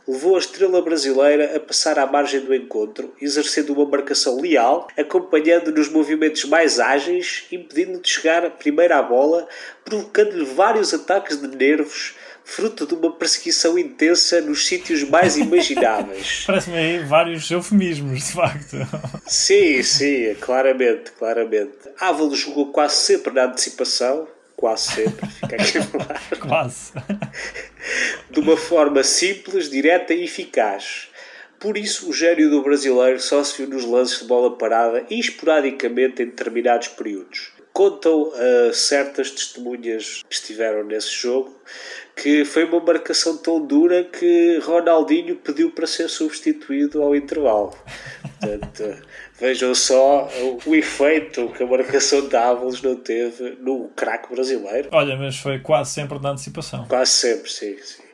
levou 0.08 0.36
a 0.36 0.40
estrela 0.40 0.82
brasileira 0.82 1.56
a 1.56 1.60
passar 1.60 1.98
à 1.98 2.06
margem 2.06 2.42
do 2.42 2.54
encontro, 2.54 3.14
exercendo 3.22 3.74
uma 3.74 3.86
marcação 3.86 4.40
leal, 4.40 4.88
acompanhando 4.98 5.72
nos 5.72 5.90
movimentos 5.90 6.46
mais 6.46 6.80
ágeis, 6.80 7.46
impedindo 7.52 8.00
de 8.00 8.10
chegar 8.10 8.50
primeiro 8.52 8.94
à 8.94 9.02
bola, 9.02 9.48
provocando-lhe 9.84 10.46
vários 10.46 10.94
ataques 10.94 11.38
de 11.42 11.48
nervos, 11.48 12.16
fruto 12.44 12.86
de 12.86 12.94
uma 12.94 13.12
perseguição 13.12 13.78
intensa 13.78 14.40
nos 14.40 14.68
sítios 14.68 15.04
mais 15.04 15.36
imagináveis. 15.38 16.44
Parece-me 16.46 16.78
aí 16.78 17.00
vários 17.00 17.50
eufemismos, 17.50 18.28
de 18.28 18.34
facto. 18.34 18.78
Sim, 19.26 19.82
sim, 19.82 20.36
claramente, 20.40 21.12
claramente. 21.18 21.74
Ávalo 22.00 22.36
jogou 22.36 22.72
quase 22.72 22.98
sempre 22.98 23.34
na 23.34 23.46
antecipação, 23.46 24.28
quase 24.56 24.94
sempre, 24.94 25.28
fica 25.28 25.56
aqui 25.62 25.80
claro. 25.88 26.40
quase. 26.40 26.94
De 28.30 28.40
uma 28.40 28.58
forma 28.58 29.04
simples, 29.04 29.70
direta 29.70 30.14
e 30.14 30.24
eficaz. 30.24 31.10
Por 31.60 31.78
isso, 31.78 32.10
o 32.10 32.14
gênio 32.14 32.50
do 32.50 32.62
brasileiro 32.62 33.20
só 33.20 33.44
se 33.44 33.58
viu 33.58 33.76
nos 33.76 33.86
lances 33.86 34.20
de 34.20 34.26
bola 34.26 34.58
parada 34.58 35.06
e 35.10 35.20
esporadicamente 35.20 36.22
em 36.22 36.28
determinados 36.28 36.90
períodos. 36.90 37.54
Contam 37.74 38.30
uh, 38.30 38.74
certas 38.74 39.32
testemunhas 39.32 40.24
que 40.28 40.36
estiveram 40.36 40.84
nesse 40.84 41.12
jogo 41.12 41.56
que 42.16 42.46
foi 42.46 42.64
uma 42.64 42.80
marcação 42.80 43.36
tão 43.38 43.60
dura 43.60 44.04
que 44.06 44.58
Ronaldinho 44.64 45.36
pediu 45.36 45.72
para 45.72 45.86
ser 45.86 46.08
substituído 46.08 47.02
ao 47.02 47.16
intervalo. 47.16 47.76
Portanto, 48.40 49.02
vejam 49.40 49.76
só 49.76 50.30
o, 50.66 50.76
efeito 50.76 51.50
que 51.50 51.64
a 51.64 51.68
marcação 51.68 52.28
de 52.28 52.36
Ávalos 52.36 52.82
não 52.82 52.96
teve 52.96 53.58
no 53.60 53.90
craque 53.96 54.34
brasileiro. 54.34 54.90
Olha, 54.92 55.16
mas 55.18 55.38
foi 55.38 55.60
quase 55.60 55.92
sempre 55.92 56.20
na 56.20 56.32
antecipação. 56.32 56.86
Quase 56.88 57.12
sempre, 57.12 57.52
sim, 57.52 57.78
sim. 57.82 58.05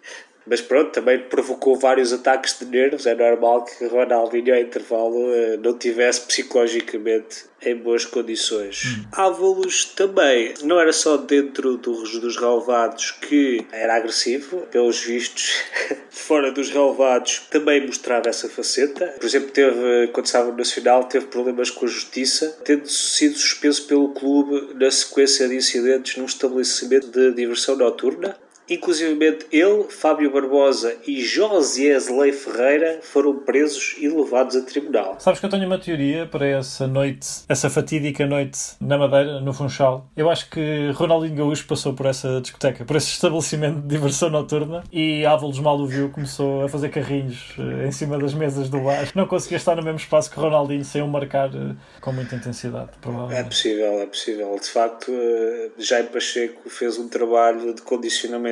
Mas 0.52 0.60
pronto, 0.60 0.92
também 0.92 1.18
provocou 1.18 1.78
vários 1.78 2.12
ataques 2.12 2.60
de 2.60 2.66
nervos. 2.66 3.06
É 3.06 3.16
normal 3.16 3.64
que 3.64 3.86
Ronaldinho, 3.86 4.54
ao 4.54 4.60
intervalo, 4.60 5.34
eh, 5.34 5.56
não 5.56 5.78
tivesse 5.78 6.20
psicologicamente 6.28 7.46
em 7.64 7.74
boas 7.74 8.04
condições. 8.04 8.84
Hum. 8.86 9.06
Ávalos 9.14 9.86
também 9.86 10.54
não 10.64 10.78
era 10.78 10.92
só 10.92 11.16
dentro 11.16 11.78
dos, 11.78 12.20
dos 12.20 12.36
relevados 12.36 13.12
que 13.12 13.66
era 13.72 13.96
agressivo, 13.96 14.68
pelos 14.70 15.00
vistos, 15.00 15.54
fora 16.12 16.52
dos 16.52 16.70
relevados 16.70 17.48
também 17.50 17.86
mostrava 17.86 18.28
essa 18.28 18.50
faceta. 18.50 19.08
Por 19.18 19.26
exemplo, 19.26 19.52
teve, 19.52 20.10
quando 20.12 20.26
estava 20.26 20.52
no 20.52 20.58
Nacional, 20.58 21.06
teve 21.06 21.28
problemas 21.28 21.70
com 21.70 21.86
a 21.86 21.88
justiça, 21.88 22.58
tendo 22.66 22.90
sido 22.90 23.38
suspenso 23.38 23.88
pelo 23.88 24.10
clube 24.10 24.74
na 24.74 24.92
sequência 24.92 25.48
de 25.48 25.56
incidentes 25.56 26.18
num 26.18 26.26
estabelecimento 26.26 27.08
de 27.08 27.32
diversão 27.32 27.78
noturna. 27.78 28.36
Inclusive 28.69 29.12
ele, 29.52 29.84
Fábio 29.89 30.32
Barbosa 30.32 30.95
e 31.06 31.21
José 31.21 31.93
Azelei 31.93 32.32
Ferreira 32.32 33.00
foram 33.02 33.39
presos 33.39 33.95
e 33.97 34.08
levados 34.08 34.56
a 34.56 34.62
tribunal. 34.62 35.17
Sabes 35.19 35.39
que 35.39 35.45
eu 35.45 35.50
tenho 35.50 35.65
uma 35.65 35.78
teoria 35.78 36.26
para 36.26 36.47
essa 36.47 36.88
noite, 36.88 37.28
essa 37.50 37.69
fatídica 37.69 38.26
noite 38.26 38.60
na 38.80 38.97
Madeira, 38.97 39.39
no 39.41 39.54
Funchal. 39.54 40.10
Eu 40.15 40.30
acho 40.30 40.50
que 40.50 40.91
Ronaldinho 40.93 41.36
Gaúcho 41.36 41.65
passou 41.65 41.93
por 41.93 42.06
essa 42.06 42.39
discoteca, 42.41 42.86
por 42.86 42.95
esse 42.95 43.08
estabelecimento 43.08 43.82
de 43.82 43.88
diversão 43.88 44.30
noturna 44.30 44.84
e 44.91 45.26
Ávalos 45.26 45.60
mal 45.60 45.78
o 45.80 45.86
viu, 45.86 46.10
começou 46.10 46.63
a 46.63 46.69
fazer 46.69 46.89
carrinhos 46.89 47.56
eh, 47.58 47.88
em 47.88 47.91
cima 47.91 48.17
das 48.17 48.34
mesas 48.34 48.69
do 48.69 48.80
bar. 48.80 49.10
Não 49.15 49.26
conseguia 49.26 49.58
estar 49.58 49.76
no 49.76 49.84
mesmo 49.84 50.00
espaço 50.00 50.30
que 50.32 50.39
Ronaldinho 50.39 50.84
sem 50.86 51.02
o 51.02 51.08
marcar 51.08 51.50
eh, 51.54 51.76
com 52.00 52.12
muita 52.12 52.36
intensidade, 52.36 52.91
provavelmente. 53.02 53.39
É 53.39 53.43
possível, 53.43 54.00
é 54.00 54.06
possível. 54.06 54.56
De 54.60 54.69
facto, 54.69 55.12
eh, 55.12 55.69
Jaime 55.78 56.10
Pacheco 56.10 56.69
fez 56.69 56.97
um 56.97 57.08
trabalho 57.08 57.74
de 57.74 57.82
condicionamento 57.82 58.51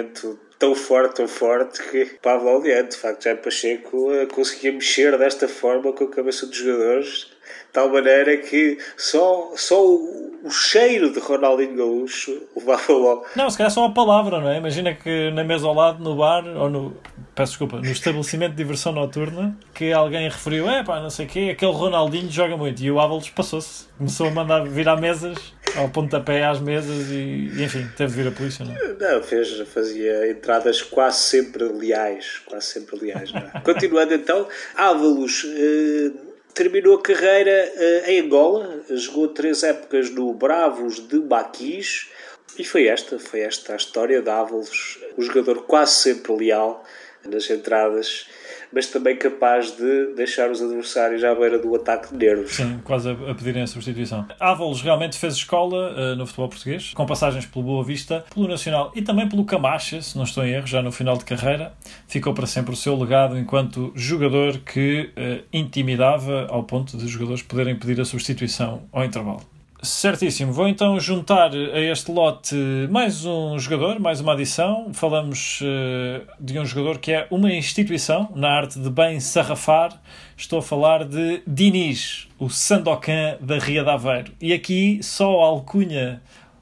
tão 0.60 0.76
forte, 0.76 1.16
tão 1.16 1.28
forte 1.28 1.82
que 1.90 2.06
Pablo 2.22 2.50
Aldiante, 2.50 2.92
de 2.92 2.98
facto, 2.98 3.24
já 3.24 3.36
Pacheco 3.36 4.12
eh, 4.12 4.26
conseguia 4.26 4.74
mexer 4.74 5.18
desta 5.18 5.48
forma 5.48 5.94
com 5.94 6.04
a 6.04 6.10
cabeça 6.10 6.46
dos 6.46 6.58
jogadores, 6.58 7.10
de 7.10 7.74
tal 7.74 7.90
maneira 7.90 8.38
que 8.38 8.78
só, 8.98 9.54
só 9.56 9.84
o, 9.84 10.40
o 10.44 10.52
cheiro 10.52 11.12
de 11.12 11.20
Ronaldinho 11.20 11.76
Gaúcho 11.76 12.42
levava 12.56 12.94
logo. 12.94 13.26
Não, 13.36 13.50
se 13.50 13.58
calhar 13.58 13.72
só 13.72 13.86
a 13.86 13.92
palavra, 13.92 14.40
não 14.40 14.50
é? 14.50 14.58
Imagina 14.58 14.94
que 14.94 15.32
na 15.32 15.44
mesa 15.44 15.66
ao 15.66 15.74
lado, 15.74 16.04
no 16.04 16.16
bar, 16.16 16.46
ou 16.46 16.70
no. 16.70 16.98
Peço 17.34 17.54
desculpa, 17.54 17.78
no 17.78 17.90
estabelecimento 17.90 18.52
de 18.52 18.58
diversão 18.58 18.92
noturna, 18.92 19.58
que 19.74 19.94
alguém 19.94 20.28
referiu, 20.28 20.70
é 20.70 20.84
pá, 20.84 21.00
não 21.00 21.10
sei 21.10 21.26
o 21.26 21.30
quê, 21.30 21.50
aquele 21.54 21.72
Ronaldinho 21.72 22.30
joga 22.30 22.58
muito. 22.58 22.82
E 22.84 22.92
o 22.92 23.00
Ávalos 23.00 23.30
passou-se, 23.30 23.86
começou 23.98 24.28
a 24.28 24.32
mandar 24.32 24.66
virar 24.66 24.98
mesas 24.98 25.54
ao 25.76 25.90
pontapé 25.90 26.44
às 26.44 26.60
mesas 26.60 27.10
e, 27.10 27.52
e, 27.56 27.64
enfim, 27.64 27.88
teve 27.96 28.12
de 28.12 28.22
vir 28.22 28.28
a 28.28 28.32
polícia, 28.32 28.66
não 28.66 28.76
é? 28.76 28.94
Não, 29.00 29.24
fez, 29.24 29.60
fazia 29.68 30.30
entradas 30.30 30.82
quase 30.82 31.20
sempre 31.20 31.64
leais, 31.64 32.42
quase 32.46 32.68
sempre 32.68 32.98
leais, 33.00 33.32
é? 33.34 33.60
Continuando 33.62 34.14
então, 34.14 34.48
Ávalos 34.76 35.46
eh, 35.46 36.12
terminou 36.54 36.96
a 36.96 37.02
carreira 37.02 37.52
eh, 37.52 38.14
em 38.14 38.22
Angola, 38.22 38.84
jogou 38.90 39.28
três 39.30 39.64
épocas 39.64 40.10
no 40.10 40.34
Bravos 40.34 41.08
de 41.08 41.20
Maquis 41.20 42.10
e 42.58 42.64
foi 42.64 42.88
esta, 42.88 43.20
foi 43.20 43.42
esta 43.42 43.74
a 43.74 43.76
história 43.76 44.22
de 44.22 44.30
Ávalos, 44.30 45.00
um 45.18 45.22
jogador 45.22 45.64
quase 45.64 45.94
sempre 45.94 46.34
leal 46.36 46.84
nas 47.26 47.50
entradas 47.50 48.28
mas 48.74 48.88
também 48.88 49.16
capaz 49.18 49.76
de 49.76 50.14
deixar 50.16 50.50
os 50.52 50.62
adversários 50.62 51.24
à 51.24 51.34
beira 51.34 51.58
do 51.58 51.76
ataque 51.76 52.12
de 52.12 52.26
nervos. 52.26 52.56
Sim, 52.56 52.80
quase 52.84 53.10
a, 53.10 53.14
a 53.14 53.36
pedirem 53.36 53.64
a 53.64 53.68
substituição. 53.68 54.26
Ávolos 54.40 54.82
realmente 54.82 55.18
fez 55.18 55.36
escola 55.36 55.94
uh, 55.94 56.16
no 56.16 56.26
futebol 56.26 56.50
português, 56.50 56.94
com 56.94 57.06
passagens 57.06 57.46
pelo 57.46 57.66
Boa 57.66 57.84
Vista, 57.84 58.26
pelo 58.34 58.48
Nacional 58.48 58.92
e 58.96 59.02
também 59.02 59.28
pelo 59.28 59.46
Camacha, 59.46 60.02
se 60.02 60.16
não 60.18 60.24
estou 60.24 60.46
em 60.46 60.52
erro, 60.52 60.68
já 60.68 60.82
no 60.82 60.92
final 60.92 61.18
de 61.18 61.26
carreira. 61.26 61.74
Ficou 62.08 62.34
para 62.34 62.46
sempre 62.46 62.74
o 62.74 62.76
seu 62.76 62.96
legado 62.96 63.38
enquanto 63.38 63.92
jogador 63.96 64.60
que 64.60 65.10
uh, 65.18 65.44
intimidava 65.52 66.48
ao 66.50 66.64
ponto 66.64 66.98
de 66.98 67.08
jogadores 67.08 67.42
poderem 67.42 67.76
pedir 67.76 68.00
a 68.00 68.06
substituição 68.06 68.84
ao 68.92 69.04
intervalo. 69.04 69.42
Certíssimo. 69.82 70.52
Vou 70.52 70.68
então 70.68 71.00
juntar 71.00 71.52
a 71.54 71.80
este 71.80 72.12
lote 72.12 72.54
mais 72.92 73.24
um 73.24 73.58
jogador, 73.58 73.98
mais 73.98 74.20
uma 74.20 74.34
adição. 74.34 74.94
Falamos 74.94 75.62
uh, 75.62 76.28
de 76.38 76.60
um 76.60 76.65
jogador 76.65 77.00
que 77.00 77.13
é 77.13 77.26
uma 77.32 77.54
instituição 77.54 78.30
na 78.36 78.50
arte 78.50 78.78
de 78.78 78.89
bem 78.89 79.22
sarrafar. 79.22 79.98
Estou 80.36 80.60
a 80.60 80.62
falar 80.62 81.06
de 81.06 81.42
Diniz, 81.48 82.28
o 82.38 82.50
Sandokan 82.50 83.38
da 83.39 83.58
Ria 83.58 83.82
de 83.82 83.89
Aveiro. 83.89 84.34
E 84.42 84.52
aqui 84.52 85.00
só 85.02 85.42
a 85.42 85.46
alcunha 85.46 86.22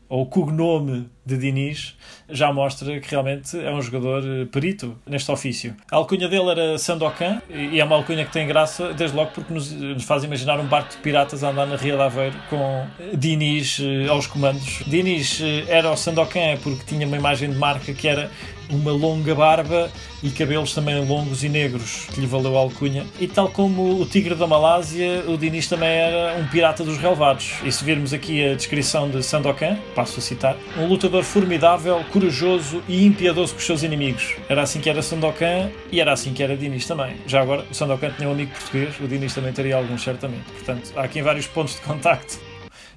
ou 0.10 0.26
cognome 0.26 1.10
de 1.26 1.38
Diniz 1.38 1.96
já 2.30 2.52
mostra 2.54 3.00
que 3.00 3.12
realmente 3.12 3.58
é 3.60 3.72
um 3.72 3.82
jogador 3.82 4.24
eh, 4.24 4.46
perito 4.46 4.98
neste 5.06 5.30
ofício. 5.32 5.76
A 5.92 5.98
alcunha 5.98 6.28
dele 6.28 6.50
era 6.50 6.78
Sandokan 6.78 7.42
e 7.50 7.80
é 7.80 7.84
uma 7.84 7.96
alcunha 7.98 8.26
que 8.26 8.32
tem 8.32 8.48
graça, 8.48 8.94
desde 8.94 9.16
logo 9.16 9.32
porque 9.32 9.54
nos, 9.54 9.72
nos 9.72 10.04
faz 10.04 10.24
imaginar 10.24 10.60
um 10.60 10.66
barco 10.66 10.92
de 10.92 10.98
piratas 10.98 11.44
a 11.44 11.50
andar 11.50 11.66
na 11.66 11.76
Ria 11.76 11.96
de 11.96 12.02
Aveiro 12.02 12.36
com 12.50 12.86
Diniz 13.14 13.80
eh, 13.82 14.08
aos 14.08 14.28
comandos. 14.28 14.84
Diniz 14.88 15.42
eh, 15.42 15.66
era 15.68 15.92
o 15.92 15.98
Sandokan 15.98 16.58
porque 16.64 16.84
tinha 16.86 17.06
uma 17.06 17.18
imagem 17.18 17.50
de 17.50 17.58
marca 17.58 17.94
que 17.94 18.08
era 18.08 18.32
uma 18.70 18.92
longa 18.92 19.34
barba 19.34 19.92
e 20.22 20.30
cabelos 20.30 20.74
também 20.74 21.06
longos 21.06 21.44
e 21.44 21.50
negros, 21.50 22.08
que 22.14 22.20
lhe 22.20 22.28
valeu 22.28 22.58
a 22.58 22.62
alcunha. 22.62 23.06
E 23.20 23.28
tal 23.28 23.50
como 23.50 24.02
o 24.02 24.06
Tigre 24.06 24.36
da 24.36 24.48
Malásia, 24.48 25.24
o 25.28 25.38
Diniz 25.38 25.68
também 25.68 25.90
era 25.90 26.38
um 26.40 26.48
pirata 26.48 26.84
dos 26.84 26.98
relevados. 26.98 27.54
E 27.64 27.72
se 27.72 27.84
virmos 27.84 28.14
aqui 28.14 28.46
a 28.46 28.56
descrição 28.56 29.10
de 29.10 29.24
Sandokan, 29.24 29.78
passo 29.96 30.20
a 30.20 30.22
citar, 30.22 30.58
um 30.78 30.88
lutador 30.88 31.24
formidável, 31.24 32.04
corajoso 32.12 32.82
e 32.88 33.06
impiedoso 33.06 33.54
com 33.54 33.60
os 33.60 33.66
seus 33.66 33.84
inimigos. 33.84 34.36
Era 34.50 34.64
assim 34.64 34.80
que 34.80 34.90
era 34.90 35.02
Sandokan 35.02 35.70
e 35.92 36.02
era 36.02 36.14
assim 36.14 36.34
que 36.34 36.42
era 36.42 36.58
Diniz 36.58 36.86
também. 36.86 37.16
Já 37.26 37.42
agora, 37.42 37.66
o 37.70 37.74
Sandokan 37.74 38.12
tinha 38.12 38.28
um 38.28 38.32
amigo 38.32 38.52
português, 38.52 38.96
o 39.00 39.08
Diniz 39.08 39.34
também 39.34 39.54
teria 39.54 39.76
alguns, 39.78 40.04
certamente. 40.04 40.44
Portanto, 40.52 40.92
há 40.96 41.04
aqui 41.04 41.22
vários 41.22 41.48
pontos 41.48 41.76
de 41.76 41.82
contacto. 41.82 42.47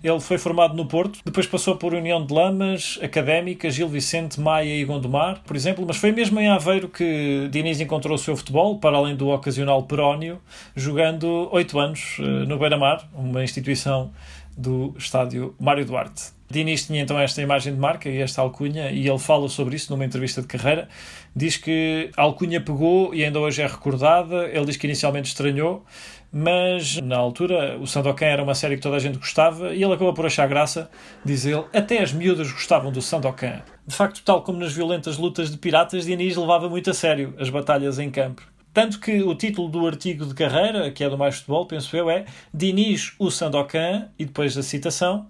Ele 0.02 0.20
foi 0.20 0.38
formado 0.38 0.74
no 0.74 0.86
Porto, 0.86 1.20
depois 1.24 1.46
passou 1.46 1.76
por 1.76 1.92
União 1.92 2.24
de 2.24 2.32
Lamas, 2.32 2.98
Académica, 3.02 3.70
Gil 3.70 3.86
Vicente, 3.86 4.40
Maia 4.40 4.74
e 4.74 4.84
Gondomar, 4.84 5.42
por 5.44 5.54
exemplo, 5.54 5.84
mas 5.86 5.98
foi 5.98 6.10
mesmo 6.10 6.40
em 6.40 6.48
Aveiro 6.48 6.88
que 6.88 7.48
Diniz 7.50 7.80
encontrou 7.80 8.14
o 8.14 8.18
seu 8.18 8.34
futebol, 8.34 8.78
para 8.78 8.96
além 8.96 9.14
do 9.14 9.28
ocasional 9.28 9.82
perónio, 9.82 10.40
jogando 10.74 11.48
oito 11.52 11.78
anos 11.78 12.16
eh, 12.18 12.22
no 12.22 12.58
Beira-Mar, 12.58 13.06
uma 13.12 13.44
instituição 13.44 14.10
do 14.56 14.94
estádio 14.98 15.54
Mário 15.60 15.84
Duarte. 15.84 16.32
Diniz 16.50 16.86
tinha 16.86 17.00
então 17.00 17.18
esta 17.18 17.40
imagem 17.40 17.72
de 17.72 17.78
marca 17.78 18.08
e 18.08 18.20
esta 18.20 18.42
alcunha, 18.42 18.90
e 18.90 19.08
ele 19.08 19.18
fala 19.20 19.48
sobre 19.48 19.76
isso 19.76 19.92
numa 19.92 20.04
entrevista 20.04 20.42
de 20.42 20.48
carreira. 20.48 20.88
Diz 21.34 21.56
que 21.56 22.10
a 22.16 22.22
alcunha 22.22 22.60
pegou 22.60 23.14
e 23.14 23.24
ainda 23.24 23.38
hoje 23.38 23.62
é 23.62 23.66
recordada. 23.66 24.48
Ele 24.48 24.64
diz 24.64 24.76
que 24.76 24.84
inicialmente 24.84 25.28
estranhou, 25.28 25.84
mas 26.32 26.96
na 27.00 27.16
altura 27.16 27.76
o 27.78 27.86
Sandokan 27.86 28.26
era 28.26 28.42
uma 28.42 28.54
série 28.54 28.76
que 28.76 28.82
toda 28.82 28.96
a 28.96 29.00
gente 29.00 29.18
gostava 29.18 29.74
e 29.74 29.82
ele 29.82 29.92
acabou 29.92 30.14
por 30.14 30.26
achar 30.26 30.46
graça, 30.48 30.90
diz 31.24 31.44
ele, 31.44 31.64
até 31.72 32.00
as 32.00 32.12
miúdas 32.12 32.52
gostavam 32.52 32.92
do 32.92 33.02
Sandokan. 33.02 33.62
De 33.86 33.94
facto, 33.94 34.22
tal 34.24 34.42
como 34.42 34.58
nas 34.58 34.72
violentas 34.72 35.18
lutas 35.18 35.50
de 35.50 35.58
piratas, 35.58 36.04
Diniz 36.04 36.36
levava 36.36 36.68
muito 36.68 36.90
a 36.90 36.94
sério 36.94 37.34
as 37.38 37.50
batalhas 37.50 37.98
em 37.98 38.10
campo. 38.10 38.42
Tanto 38.72 39.00
que 39.00 39.20
o 39.22 39.34
título 39.34 39.68
do 39.68 39.84
artigo 39.84 40.24
de 40.24 40.32
carreira, 40.32 40.92
que 40.92 41.02
é 41.02 41.10
do 41.10 41.18
Mais 41.18 41.36
Futebol, 41.36 41.66
penso 41.66 41.96
eu, 41.96 42.08
é 42.08 42.24
Diniz, 42.54 43.14
o 43.18 43.28
Sandokan, 43.28 44.08
e 44.16 44.24
depois 44.24 44.56
a 44.56 44.62
citação, 44.62 45.26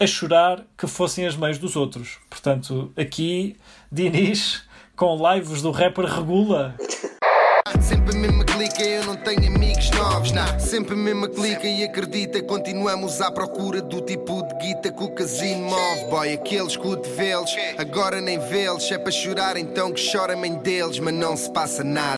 a 0.00 0.06
chorar 0.06 0.64
que 0.76 0.88
fossem 0.88 1.24
as 1.24 1.36
mães 1.36 1.58
dos 1.58 1.76
outros. 1.76 2.18
Portanto, 2.28 2.92
aqui, 2.96 3.56
Diniz, 3.90 4.64
com 4.96 5.16
lives 5.32 5.62
do 5.62 5.70
rapper 5.70 6.06
Regula. 6.06 6.74
Sempre 7.82 8.16
a 8.16 8.18
mesma 8.18 8.44
clica, 8.44 8.82
eu 8.82 9.04
não 9.04 9.16
tenho 9.16 9.46
amigos 9.54 9.90
novos, 9.90 10.32
nah. 10.32 10.58
Sempre 10.58 10.94
a 10.94 10.96
mesma 10.96 11.28
clica 11.28 11.66
e 11.66 11.84
acredita, 11.84 12.40
continuamos 12.42 13.20
à 13.20 13.30
procura 13.30 13.82
do 13.82 14.00
tipo 14.00 14.42
de 14.46 14.54
guita 14.54 14.92
que 14.92 15.02
o 15.02 15.10
casino 15.10 15.68
move. 15.68 16.04
Boy, 16.08 16.32
aqueles 16.32 16.76
vê-los, 17.16 17.54
agora 17.76 18.20
nem 18.20 18.38
vê-los. 18.38 18.90
É 18.90 18.98
para 18.98 19.10
chorar, 19.10 19.56
então 19.56 19.92
que 19.92 20.12
chora 20.12 20.36
mãe 20.36 20.54
deles, 20.54 20.98
mas 21.00 21.12
não 21.12 21.36
se 21.36 21.52
passa 21.52 21.82
nada 21.82 22.16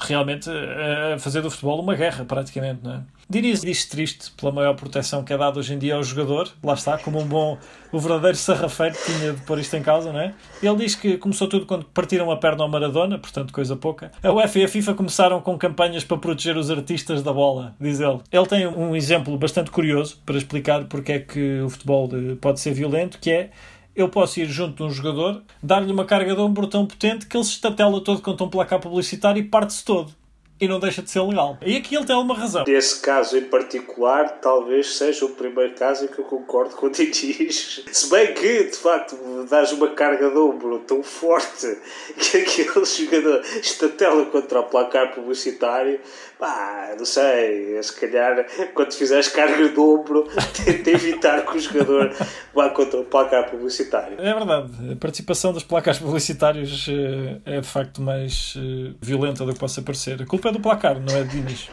realmente 0.00 0.48
a 0.48 1.18
fazer 1.18 1.42
do 1.42 1.50
futebol 1.50 1.80
uma 1.80 1.94
guerra, 1.94 2.24
praticamente, 2.24 2.80
não 2.82 2.94
é? 2.94 3.00
Diz 3.30 3.84
triste 3.86 4.32
pela 4.32 4.50
maior 4.50 4.74
proteção 4.74 5.22
que 5.22 5.32
é 5.32 5.38
dada 5.38 5.56
hoje 5.56 5.72
em 5.72 5.78
dia 5.78 5.94
ao 5.94 6.02
jogador, 6.02 6.50
lá 6.64 6.74
está, 6.74 6.98
como 6.98 7.20
um 7.20 7.24
bom, 7.24 7.56
o 7.92 7.98
verdadeiro 8.00 8.36
sarrafeiro 8.36 8.96
tinha 9.06 9.32
de 9.34 9.40
pôr 9.42 9.60
isto 9.60 9.76
em 9.76 9.82
causa, 9.82 10.12
não 10.12 10.18
é? 10.18 10.34
Ele 10.60 10.74
diz 10.74 10.96
que 10.96 11.16
começou 11.16 11.46
tudo 11.46 11.64
quando 11.64 11.84
partiram 11.84 12.28
a 12.32 12.36
perna 12.36 12.64
ao 12.64 12.68
Maradona, 12.68 13.20
portanto 13.20 13.52
coisa 13.52 13.76
pouca. 13.76 14.10
A 14.20 14.32
UEFA 14.32 14.58
e 14.58 14.64
a 14.64 14.68
FIFA 14.68 14.94
começaram 14.94 15.40
com 15.40 15.56
campanhas 15.56 16.02
para 16.02 16.16
proteger 16.16 16.56
os 16.56 16.72
artistas 16.72 17.22
da 17.22 17.32
bola, 17.32 17.76
diz 17.80 18.00
ele. 18.00 18.18
Ele 18.32 18.46
tem 18.46 18.66
um 18.66 18.96
exemplo 18.96 19.38
bastante 19.38 19.70
curioso 19.70 20.18
para 20.26 20.36
explicar 20.36 20.86
porque 20.86 21.12
é 21.12 21.18
que 21.20 21.60
o 21.60 21.70
futebol 21.70 22.10
eh, 22.12 22.34
pode 22.34 22.58
ser 22.58 22.74
violento, 22.74 23.20
que 23.20 23.30
é 23.30 23.50
eu 23.94 24.08
posso 24.08 24.40
ir 24.40 24.46
junto 24.46 24.78
de 24.78 24.82
um 24.82 24.90
jogador, 24.90 25.40
dar-lhe 25.62 25.92
uma 25.92 26.04
carga 26.04 26.34
de 26.34 26.40
ombro 26.40 26.66
tão 26.66 26.84
potente 26.84 27.26
que 27.26 27.36
ele 27.36 27.44
se 27.44 27.52
estatela 27.52 28.00
todo 28.00 28.20
contra 28.22 28.44
um 28.44 28.50
placar 28.50 28.80
publicitário 28.80 29.40
e 29.40 29.44
parte-se 29.44 29.84
todo 29.84 30.19
e 30.60 30.68
não 30.68 30.78
deixa 30.78 31.00
de 31.02 31.10
ser 31.10 31.20
legal. 31.22 31.56
E 31.64 31.76
aqui 31.76 31.96
ele 31.96 32.04
tem 32.04 32.14
alguma 32.14 32.34
razão. 32.34 32.64
Nesse 32.66 33.00
caso 33.00 33.36
em 33.38 33.44
particular, 33.44 34.40
talvez 34.40 34.96
seja 34.96 35.24
o 35.24 35.30
primeiro 35.30 35.74
caso 35.74 36.04
em 36.04 36.08
que 36.08 36.18
eu 36.18 36.24
concordo 36.24 36.76
com 36.76 36.86
o 36.86 36.90
Diniz. 36.90 37.82
Se 37.90 38.10
bem 38.10 38.34
que, 38.34 38.64
de 38.64 38.76
facto, 38.76 39.16
dás 39.48 39.72
uma 39.72 39.88
carga 39.88 40.30
de 40.30 40.36
ombro 40.36 40.80
tão 40.80 41.02
forte 41.02 41.78
que 42.18 42.38
aquele 42.38 42.84
jogador 42.84 43.40
estatela 43.60 44.26
contra 44.26 44.60
o 44.60 44.64
placar 44.64 45.14
publicitário, 45.14 45.98
pá, 46.40 46.94
não 46.98 47.04
sei, 47.04 47.80
se 47.82 48.00
calhar 48.00 48.46
quando 48.74 48.92
fizeres 48.94 49.28
carga 49.28 49.68
de 49.68 49.78
ombro, 49.78 50.26
tenta 50.64 50.90
evitar 50.90 51.44
que 51.44 51.58
o 51.58 51.60
jogador 51.60 52.16
vá 52.54 52.70
contra 52.70 52.98
o 52.98 53.04
placar 53.04 53.50
publicitário. 53.50 54.16
É 54.18 54.34
verdade, 54.34 54.72
a 54.92 54.96
participação 54.96 55.52
dos 55.52 55.62
placares 55.62 56.00
publicitários 56.00 56.88
eh, 56.88 57.36
é 57.44 57.60
de 57.60 57.66
facto 57.66 58.00
mais 58.00 58.54
eh, 58.56 58.94
violenta 59.00 59.44
do 59.44 59.52
que 59.52 59.58
possa 59.58 59.82
parecer. 59.82 60.22
A 60.22 60.26
culpa 60.26 60.48
é 60.48 60.52
do 60.52 60.60
placar, 60.60 60.98
não 60.98 61.14
é 61.14 61.22
de 61.22 61.28
Diniz. 61.28 61.68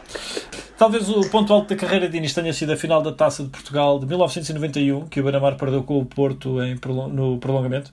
Talvez 0.76 1.08
o 1.08 1.28
ponto 1.30 1.52
alto 1.52 1.68
da 1.68 1.76
carreira 1.76 2.06
de 2.06 2.12
Diniz 2.12 2.34
tenha 2.34 2.52
sido 2.52 2.72
a 2.72 2.76
final 2.76 3.02
da 3.02 3.10
Taça 3.10 3.42
de 3.42 3.48
Portugal 3.48 3.98
de 3.98 4.06
1991, 4.06 5.08
que 5.08 5.18
o 5.18 5.22
Beira-Mar 5.22 5.56
perdeu 5.56 5.82
com 5.82 5.98
o 5.98 6.04
Porto 6.04 6.62
em, 6.62 6.78
no 7.10 7.38
prolongamento. 7.38 7.90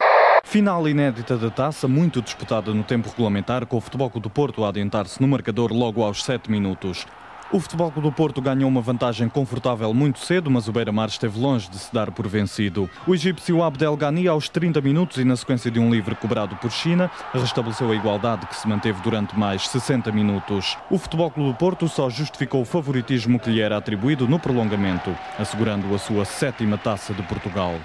Final 0.55 0.87
inédita 0.87 1.35
da 1.35 1.49
taça, 1.49 1.85
muito 1.85 2.21
disputada 2.21 2.73
no 2.73 2.81
tempo 2.81 3.09
regulamentar, 3.09 3.65
com 3.65 3.75
o 3.75 3.81
Futebol 3.81 4.09
Clube 4.09 4.23
do 4.23 4.29
Porto 4.29 4.63
a 4.63 4.69
adiantar-se 4.69 5.21
no 5.21 5.27
marcador 5.27 5.73
logo 5.73 6.01
aos 6.01 6.23
7 6.23 6.49
minutos. 6.49 7.05
O 7.51 7.59
Futebol 7.59 7.91
Clube 7.91 8.07
do 8.07 8.15
Porto 8.15 8.41
ganhou 8.41 8.69
uma 8.69 8.79
vantagem 8.79 9.27
confortável 9.27 9.93
muito 9.93 10.19
cedo, 10.19 10.49
mas 10.49 10.69
o 10.69 10.71
Beira-Mar 10.71 11.09
esteve 11.09 11.37
longe 11.37 11.69
de 11.69 11.77
se 11.77 11.93
dar 11.93 12.09
por 12.09 12.25
vencido. 12.25 12.89
O 13.05 13.13
egípcio 13.13 13.61
Abdel 13.61 13.97
Ghani, 13.97 14.29
aos 14.29 14.47
30 14.47 14.79
minutos 14.79 15.17
e 15.17 15.25
na 15.25 15.35
sequência 15.35 15.69
de 15.69 15.77
um 15.77 15.89
livre 15.89 16.15
cobrado 16.15 16.55
por 16.55 16.71
China, 16.71 17.11
restabeleceu 17.33 17.91
a 17.91 17.95
igualdade 17.95 18.47
que 18.47 18.55
se 18.55 18.65
manteve 18.65 19.01
durante 19.01 19.37
mais 19.37 19.67
60 19.67 20.09
minutos. 20.13 20.77
O 20.89 20.97
Futebol 20.97 21.29
Clube 21.29 21.51
do 21.51 21.57
Porto 21.57 21.89
só 21.89 22.09
justificou 22.09 22.61
o 22.61 22.65
favoritismo 22.65 23.41
que 23.41 23.49
lhe 23.49 23.59
era 23.59 23.75
atribuído 23.75 24.25
no 24.25 24.39
prolongamento, 24.39 25.13
assegurando 25.37 25.93
a 25.93 25.99
sua 25.99 26.23
sétima 26.23 26.77
taça 26.77 27.13
de 27.13 27.23
Portugal 27.23 27.75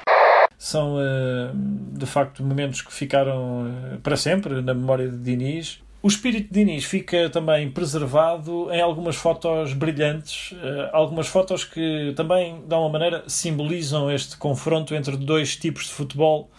são 0.63 0.99
de 1.93 2.05
facto 2.05 2.45
momentos 2.45 2.83
que 2.83 2.93
ficaram 2.93 3.99
para 4.03 4.15
sempre 4.15 4.61
na 4.61 4.75
memória 4.75 5.09
de 5.09 5.17
Diniz. 5.17 5.81
O 6.03 6.09
espírito 6.09 6.53
de 6.53 6.61
Diniz 6.65 6.85
fica 6.85 7.31
também 7.31 7.71
preservado 7.71 8.71
em 8.71 8.81
algumas 8.81 9.17
fotos 9.17 9.73
brilhantes, 9.73 10.55
eh, 10.63 10.91
algumas 10.93 11.29
fotos 11.29 11.65
que 11.65 12.13
também, 12.15 12.63
de 12.67 12.75
alguma 12.75 12.93
maneira, 12.93 13.25
simbolizam 13.27 14.11
este 14.11 14.37
confronto 14.37 14.95
entre 14.95 15.17
dois 15.17 15.57
tipos 15.57 15.85
de 15.85 15.93
futebol. 15.93 16.51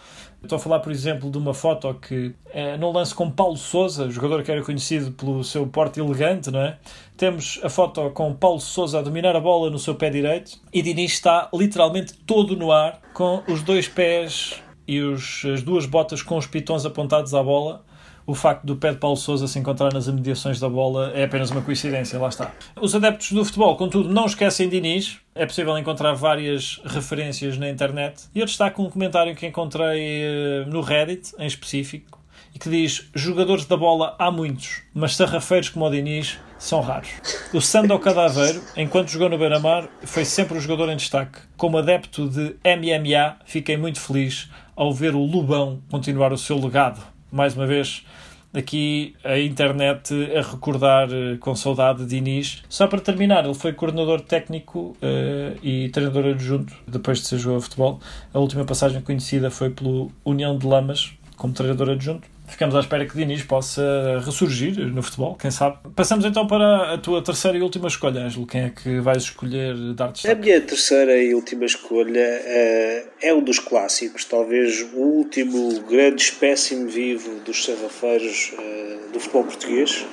Estou 0.42 0.56
a 0.56 0.58
falar, 0.60 0.80
por 0.80 0.90
exemplo, 0.90 1.30
de 1.30 1.38
uma 1.38 1.54
foto 1.54 1.92
que 1.94 2.34
é 2.52 2.76
no 2.76 2.90
lance 2.90 3.14
com 3.14 3.30
Paulo 3.30 3.56
Sousa, 3.56 4.10
jogador 4.10 4.42
que 4.42 4.50
era 4.50 4.62
conhecido 4.62 5.12
pelo 5.12 5.42
seu 5.44 5.66
porte 5.66 6.00
elegante, 6.00 6.50
não 6.50 6.60
é? 6.60 6.78
Temos 7.22 7.60
a 7.62 7.68
foto 7.68 8.10
com 8.10 8.34
Paulo 8.34 8.58
Sousa 8.58 8.98
a 8.98 9.00
dominar 9.00 9.36
a 9.36 9.40
bola 9.40 9.70
no 9.70 9.78
seu 9.78 9.94
pé 9.94 10.10
direito 10.10 10.58
e 10.72 10.82
Diniz 10.82 11.12
está 11.12 11.48
literalmente 11.54 12.14
todo 12.14 12.56
no 12.56 12.72
ar, 12.72 13.00
com 13.14 13.44
os 13.46 13.62
dois 13.62 13.86
pés 13.86 14.60
e 14.88 15.00
os, 15.00 15.44
as 15.44 15.62
duas 15.62 15.86
botas 15.86 16.20
com 16.20 16.36
os 16.36 16.48
pitões 16.48 16.84
apontados 16.84 17.32
à 17.32 17.40
bola 17.40 17.84
o 18.26 18.34
facto 18.34 18.64
do 18.64 18.74
pé 18.74 18.90
de 18.90 18.98
Paulo 18.98 19.16
Sousa 19.16 19.46
se 19.46 19.56
encontrar 19.56 19.92
nas 19.92 20.08
imediações 20.08 20.58
da 20.58 20.68
bola 20.68 21.12
é 21.14 21.22
apenas 21.22 21.52
uma 21.52 21.62
coincidência, 21.62 22.18
lá 22.18 22.28
está. 22.28 22.52
Os 22.80 22.92
adeptos 22.92 23.30
do 23.32 23.44
futebol, 23.44 23.76
contudo, 23.76 24.08
não 24.08 24.26
esquecem 24.26 24.68
Diniz. 24.68 25.18
É 25.34 25.46
possível 25.46 25.76
encontrar 25.78 26.14
várias 26.14 26.80
referências 26.84 27.56
na 27.56 27.68
internet. 27.68 28.24
E 28.34 28.40
eu 28.40 28.46
destaco 28.46 28.82
um 28.82 28.90
comentário 28.90 29.34
que 29.34 29.46
encontrei 29.46 30.22
eh, 30.22 30.64
no 30.66 30.80
Reddit, 30.80 31.32
em 31.38 31.46
específico, 31.46 32.21
e 32.54 32.58
que 32.58 32.68
diz: 32.68 33.08
Jogadores 33.14 33.64
da 33.66 33.76
bola 33.76 34.14
há 34.18 34.30
muitos, 34.30 34.82
mas 34.94 35.16
sarrafeiros 35.16 35.68
como 35.68 35.86
o 35.86 35.90
Diniz 35.90 36.38
são 36.58 36.80
raros. 36.80 37.10
O 37.52 37.60
Sando 37.60 37.98
Cadaveiro, 37.98 38.62
enquanto 38.76 39.08
jogou 39.08 39.28
no 39.28 39.38
Beira-Mar, 39.38 39.88
foi 40.02 40.24
sempre 40.24 40.56
o 40.56 40.60
jogador 40.60 40.90
em 40.90 40.96
destaque. 40.96 41.40
Como 41.56 41.78
adepto 41.78 42.28
de 42.28 42.56
MMA, 42.64 43.36
fiquei 43.44 43.76
muito 43.76 44.00
feliz 44.00 44.48
ao 44.76 44.92
ver 44.92 45.14
o 45.14 45.24
Lubão 45.24 45.82
continuar 45.90 46.32
o 46.32 46.38
seu 46.38 46.58
legado 46.58 47.12
mais 47.32 47.56
uma 47.56 47.66
vez, 47.66 48.04
aqui 48.52 49.14
a 49.24 49.38
internet 49.38 50.14
a 50.36 50.42
recordar 50.42 51.08
uh, 51.08 51.38
com 51.38 51.56
saudade 51.56 52.04
de 52.04 52.16
Inês. 52.16 52.62
Só 52.68 52.86
para 52.86 53.00
terminar, 53.00 53.46
ele 53.46 53.54
foi 53.54 53.72
coordenador 53.72 54.20
técnico 54.20 54.94
uh, 55.00 55.58
e 55.62 55.88
treinador 55.88 56.26
adjunto 56.26 56.74
depois 56.86 57.20
de 57.20 57.26
ser 57.26 57.38
jogador 57.38 57.60
de 57.60 57.64
futebol. 57.64 58.00
A 58.34 58.38
última 58.38 58.66
passagem 58.66 59.00
conhecida 59.00 59.50
foi 59.50 59.70
pelo 59.70 60.12
União 60.22 60.58
de 60.58 60.66
Lamas 60.66 61.14
como 61.36 61.54
treinador 61.54 61.90
adjunto 61.90 62.28
ficamos 62.52 62.74
à 62.74 62.80
espera 62.80 63.06
que 63.06 63.16
Diniz 63.16 63.42
possa 63.42 64.20
ressurgir 64.24 64.78
no 64.92 65.02
futebol, 65.02 65.34
quem 65.34 65.50
sabe. 65.50 65.78
Passamos 65.94 66.24
então 66.24 66.46
para 66.46 66.94
a 66.94 66.98
tua 66.98 67.22
terceira 67.22 67.58
e 67.58 67.62
última 67.62 67.88
escolha, 67.88 68.22
Ângelo. 68.22 68.46
Quem 68.46 68.62
é 68.62 68.70
que 68.70 69.00
vais 69.00 69.24
escolher 69.24 69.74
dar 69.94 70.12
destaque? 70.12 70.34
A 70.34 70.36
minha 70.36 70.60
terceira 70.60 71.16
e 71.16 71.34
última 71.34 71.64
escolha 71.64 72.20
uh, 72.20 73.08
é 73.20 73.34
um 73.34 73.42
dos 73.42 73.58
clássicos, 73.58 74.24
talvez 74.24 74.82
o 74.92 74.98
último 74.98 75.80
grande 75.82 76.22
espécime 76.22 76.90
vivo 76.90 77.40
dos 77.40 77.64
sarrafeiros 77.64 78.52
uh, 78.52 79.12
do 79.12 79.18
futebol 79.18 79.44
português. 79.44 80.06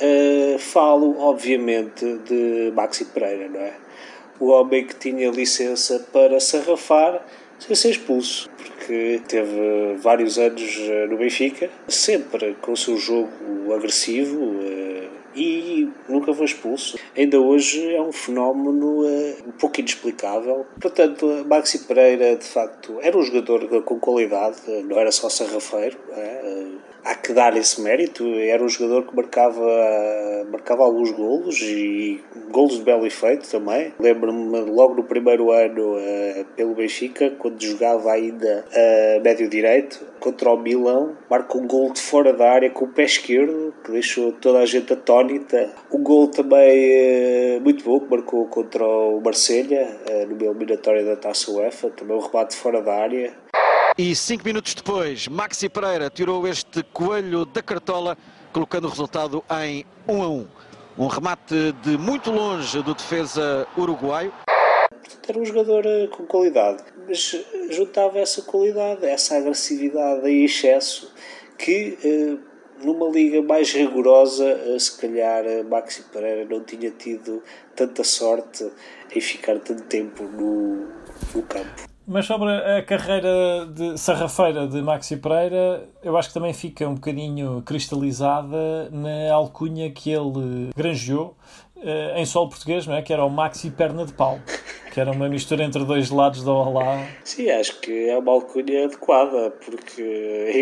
Uh, 0.00 0.58
falo, 0.58 1.18
obviamente, 1.18 2.04
de 2.28 2.72
Maxi 2.74 3.04
Pereira, 3.06 3.48
não 3.48 3.60
é? 3.60 3.74
O 4.38 4.48
homem 4.48 4.86
que 4.86 4.94
tinha 4.94 5.30
licença 5.30 6.06
para 6.12 6.38
sarrafar 6.40 7.24
sem 7.58 7.74
ser 7.74 7.90
expulso 7.90 8.50
que 8.86 9.20
teve 9.26 9.96
vários 9.98 10.38
anos 10.38 10.78
eh, 10.78 11.06
no 11.06 11.18
Benfica, 11.18 11.68
sempre 11.88 12.54
com 12.60 12.72
o 12.72 12.76
seu 12.76 12.96
jogo 12.96 13.74
agressivo 13.74 14.60
eh, 14.62 15.08
e 15.34 15.88
nunca 16.08 16.32
foi 16.32 16.46
expulso. 16.46 16.98
Ainda 17.16 17.40
hoje 17.40 17.94
é 17.94 18.00
um 18.00 18.12
fenómeno 18.12 19.04
eh, 19.06 19.36
um 19.46 19.52
pouco 19.52 19.80
inexplicável. 19.80 20.64
Portanto, 20.80 21.44
Maxi 21.48 21.80
Pereira, 21.80 22.36
de 22.36 22.46
facto, 22.46 22.98
era 23.02 23.16
um 23.18 23.22
jogador 23.22 23.82
com 23.82 23.98
qualidade, 23.98 24.58
não 24.84 24.98
era 24.98 25.10
só 25.10 25.28
sarrafeiro 25.28 25.98
há 27.06 27.14
que 27.14 27.32
dar 27.32 27.56
esse 27.56 27.80
mérito. 27.80 28.24
Era 28.34 28.62
um 28.62 28.68
jogador 28.68 29.06
que 29.06 29.14
marcava, 29.14 29.64
marcava 30.50 30.82
alguns 30.82 31.12
golos 31.12 31.60
e 31.62 32.20
golos 32.50 32.78
de 32.78 32.82
belo 32.82 33.06
efeito 33.06 33.48
também. 33.48 33.94
Lembro-me 33.98 34.60
logo 34.70 34.94
no 34.94 35.04
primeiro 35.04 35.52
ano 35.52 35.96
uh, 35.96 36.44
pelo 36.56 36.74
Benfica, 36.74 37.30
quando 37.38 37.62
jogava 37.62 38.12
ainda 38.12 38.64
uh, 38.66 39.22
médio 39.22 39.48
direito, 39.48 40.04
contra 40.18 40.50
o 40.50 40.56
Milão, 40.56 41.16
marca 41.30 41.56
um 41.56 41.66
gol 41.66 41.92
de 41.92 42.00
fora 42.00 42.32
da 42.32 42.50
área 42.50 42.70
com 42.70 42.86
o 42.86 42.88
pé 42.88 43.04
esquerdo, 43.04 43.72
que 43.84 43.92
deixou 43.92 44.32
toda 44.32 44.58
a 44.58 44.66
gente 44.66 44.92
atónita. 44.92 45.70
Um 45.92 46.02
gol 46.02 46.28
também 46.28 47.58
uh, 47.58 47.60
muito 47.60 47.84
bom 47.84 48.00
que 48.00 48.10
marcou 48.10 48.46
contra 48.46 48.84
o 48.84 49.20
Marselha 49.20 49.96
uh, 50.10 50.26
numa 50.26 50.44
eliminatória 50.44 51.04
da 51.04 51.16
Taça 51.16 51.50
UEFA, 51.52 51.90
também 51.90 52.16
um 52.16 52.20
rebate 52.20 52.56
fora 52.56 52.82
da 52.82 52.94
área. 52.94 53.32
E 53.98 54.14
cinco 54.14 54.44
minutos 54.44 54.74
depois, 54.74 55.26
Maxi 55.26 55.70
Pereira 55.70 56.10
tirou 56.10 56.46
este 56.46 56.82
coelho 56.92 57.46
da 57.46 57.62
cartola, 57.62 58.14
colocando 58.52 58.84
o 58.84 58.90
resultado 58.90 59.42
em 59.64 59.86
1 60.06 60.22
a 60.22 60.28
1. 60.28 60.46
Um 60.98 61.06
remate 61.06 61.72
de 61.82 61.96
muito 61.96 62.30
longe 62.30 62.82
do 62.82 62.94
defesa 62.94 63.66
uruguaio. 63.74 64.30
Era 65.26 65.38
um 65.38 65.44
jogador 65.46 65.86
eh, 65.86 66.08
com 66.08 66.26
qualidade, 66.26 66.84
mas 67.08 67.42
juntava 67.70 68.18
essa 68.18 68.42
qualidade, 68.42 69.06
essa 69.06 69.38
agressividade 69.38 70.28
em 70.28 70.44
excesso 70.44 71.10
que 71.56 71.96
eh, 72.04 72.36
numa 72.84 73.08
liga 73.08 73.40
mais 73.40 73.72
rigorosa, 73.72 74.44
eh, 74.46 74.78
se 74.78 75.00
calhar 75.00 75.42
Maxi 75.70 76.02
Pereira 76.12 76.44
não 76.44 76.62
tinha 76.62 76.90
tido 76.90 77.42
tanta 77.74 78.04
sorte 78.04 78.70
em 79.10 79.20
ficar 79.22 79.58
tanto 79.60 79.84
tempo 79.84 80.22
no, 80.22 80.86
no 81.34 81.42
campo. 81.44 81.95
Mas 82.08 82.24
sobre 82.26 82.48
a 82.50 82.82
carreira 82.82 83.66
de 83.66 83.98
sarrafeira 83.98 84.68
de 84.68 84.80
Maxi 84.80 85.16
Pereira, 85.16 85.88
eu 86.04 86.16
acho 86.16 86.28
que 86.28 86.34
também 86.34 86.54
fica 86.54 86.86
um 86.88 86.94
bocadinho 86.94 87.62
cristalizada 87.66 88.88
na 88.92 89.34
alcunha 89.34 89.90
que 89.90 90.10
ele 90.12 90.70
granjeou 90.76 91.36
eh, 91.82 92.14
em 92.20 92.24
solo 92.24 92.48
português, 92.48 92.86
não 92.86 92.94
é? 92.94 93.02
que 93.02 93.12
era 93.12 93.24
o 93.24 93.28
Maxi 93.28 93.70
Perna 93.70 94.06
de 94.06 94.12
Pau, 94.12 94.38
que 94.94 95.00
era 95.00 95.10
uma 95.10 95.28
mistura 95.28 95.64
entre 95.64 95.84
dois 95.84 96.08
lados 96.10 96.44
da 96.44 96.52
Olá. 96.52 97.04
Sim, 97.24 97.50
acho 97.50 97.80
que 97.80 98.08
é 98.08 98.16
uma 98.16 98.32
alcunha 98.32 98.84
adequada, 98.84 99.50
porque 99.64 100.52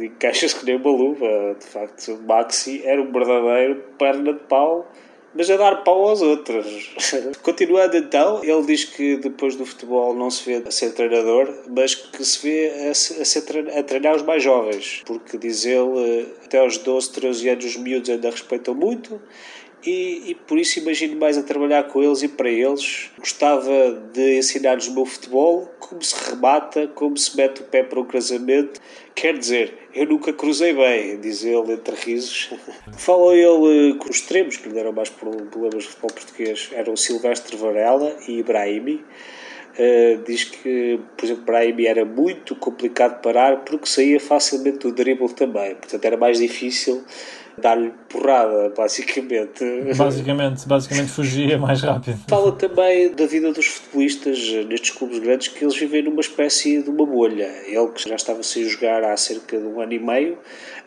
encaixa-se 0.00 0.58
que 0.58 0.64
nem 0.64 0.76
uma 0.76 0.90
luva. 0.90 1.56
De 1.60 1.66
facto, 1.66 2.18
Maxi 2.26 2.82
era 2.86 3.02
um 3.02 3.12
verdadeiro 3.12 3.84
perna 3.98 4.32
de 4.32 4.40
pau 4.40 4.90
mas 5.36 5.50
a 5.50 5.56
dar 5.56 5.84
pau 5.84 6.08
aos 6.08 6.22
outros. 6.22 6.94
Continuando 7.42 7.96
então, 7.96 8.42
ele 8.42 8.62
diz 8.62 8.84
que 8.84 9.16
depois 9.16 9.56
do 9.56 9.66
futebol 9.66 10.14
não 10.14 10.30
se 10.30 10.44
vê 10.44 10.62
a 10.66 10.70
ser 10.70 10.92
treinador, 10.92 11.52
mas 11.68 11.94
que 11.94 12.24
se 12.24 12.42
vê 12.42 12.70
a, 12.86 12.90
a, 12.90 12.94
ser, 12.94 13.44
a 13.76 13.82
treinar 13.82 14.16
os 14.16 14.22
mais 14.22 14.42
jovens, 14.42 15.02
porque 15.04 15.36
diz 15.36 15.64
ele, 15.64 16.26
até 16.44 16.58
aos 16.58 16.78
12, 16.78 17.12
13 17.12 17.48
anos 17.48 17.64
os 17.64 17.76
miúdos 17.76 18.10
ainda 18.10 18.30
respeitam 18.30 18.74
muito 18.74 19.20
e, 19.86 20.30
e, 20.30 20.34
por 20.34 20.58
isso 20.58 20.80
imagino 20.80 21.16
mais 21.16 21.38
a 21.38 21.42
trabalhar 21.44 21.84
com 21.84 22.02
eles 22.02 22.22
e 22.22 22.28
para 22.28 22.50
eles. 22.50 23.10
Gostava 23.18 23.92
de 24.12 24.38
ensinar-lhes 24.38 24.88
o 24.88 24.94
meu 24.94 25.06
futebol, 25.06 25.70
como 25.78 26.02
se 26.02 26.14
remata, 26.28 26.88
como 26.88 27.16
se 27.16 27.36
mete 27.36 27.60
o 27.60 27.64
pé 27.64 27.84
para 27.84 28.00
o 28.00 28.04
casamento. 28.04 28.80
Quer 29.16 29.38
dizer, 29.38 29.88
eu 29.94 30.04
nunca 30.04 30.30
cruzei 30.30 30.74
bem, 30.74 31.18
diz 31.18 31.42
ele 31.42 31.72
entre 31.72 31.96
risos. 31.96 32.50
Fala 32.98 33.34
ele 33.34 33.94
que 33.94 34.10
os 34.10 34.16
extremos 34.16 34.58
que 34.58 34.68
lhe 34.68 34.74
deram 34.74 34.92
mais 34.92 35.08
problemas 35.08 35.84
de 35.84 35.88
futebol 35.88 36.10
português 36.10 36.68
eram 36.74 36.94
Silvestre 36.94 37.56
Varela 37.56 38.14
e 38.28 38.40
Ibrahimi. 38.40 39.02
Uh, 39.78 40.22
diz 40.26 40.44
que, 40.44 41.00
por 41.16 41.24
exemplo, 41.24 41.44
Brahimi 41.44 41.86
era 41.86 42.04
muito 42.04 42.54
complicado 42.56 43.16
de 43.16 43.22
parar 43.22 43.64
porque 43.64 43.86
saía 43.86 44.20
facilmente 44.20 44.78
do 44.80 44.92
dribble 44.92 45.32
também, 45.32 45.74
portanto 45.74 46.04
era 46.04 46.16
mais 46.16 46.38
difícil 46.38 47.02
dar-lhe 47.58 47.92
porrada, 48.08 48.72
basicamente. 48.76 49.64
Basicamente, 49.96 50.66
basicamente 50.66 51.10
fugia 51.10 51.58
mais 51.58 51.82
rápido. 51.82 52.18
Fala 52.28 52.52
também 52.52 53.12
da 53.12 53.26
vida 53.26 53.52
dos 53.52 53.66
futebolistas 53.66 54.38
nestes 54.68 54.90
clubes 54.90 55.18
grandes 55.18 55.48
que 55.48 55.64
eles 55.64 55.76
vivem 55.76 56.02
numa 56.02 56.20
espécie 56.20 56.82
de 56.82 56.90
uma 56.90 57.06
bolha. 57.06 57.48
Ele 57.66 57.88
que 57.88 58.08
já 58.08 58.14
estava 58.14 58.42
sem 58.42 58.64
jogar 58.68 59.02
há 59.04 59.16
cerca 59.16 59.58
de 59.58 59.66
um 59.66 59.80
ano 59.80 59.92
e 59.92 59.98
meio, 59.98 60.38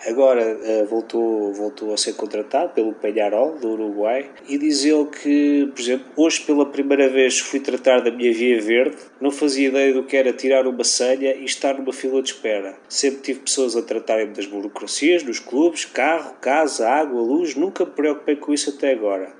agora 0.07 0.57
uh, 0.57 0.85
voltou, 0.85 1.53
voltou 1.53 1.93
a 1.93 1.97
ser 1.97 2.13
contratado 2.13 2.73
pelo 2.73 2.93
Penharol 2.93 3.57
do 3.57 3.69
Uruguai 3.69 4.29
e 4.47 4.57
diz 4.57 4.85
ele 4.85 5.05
que, 5.05 5.69
por 5.73 5.81
exemplo, 5.81 6.05
hoje 6.15 6.41
pela 6.41 6.65
primeira 6.65 7.09
vez 7.09 7.39
fui 7.39 7.59
tratar 7.59 7.99
da 7.99 8.11
minha 8.11 8.33
via 8.33 8.61
verde, 8.61 8.97
não 9.19 9.31
fazia 9.31 9.67
ideia 9.67 9.93
do 9.93 10.03
que 10.03 10.15
era 10.15 10.31
tirar 10.31 10.67
uma 10.67 10.83
senha 10.83 11.35
e 11.35 11.45
estar 11.45 11.77
numa 11.77 11.93
fila 11.93 12.21
de 12.21 12.29
espera. 12.29 12.77
Sempre 12.87 13.21
tive 13.21 13.39
pessoas 13.41 13.75
a 13.75 13.81
tratarem-me 13.81 14.33
das 14.33 14.45
burocracias, 14.45 15.23
nos 15.23 15.39
clubes, 15.39 15.85
carro, 15.85 16.35
casa, 16.41 16.87
água, 16.87 17.21
luz, 17.21 17.55
nunca 17.55 17.85
me 17.85 17.91
preocupei 17.91 18.35
com 18.35 18.53
isso 18.53 18.69
até 18.69 18.91
agora 18.91 19.39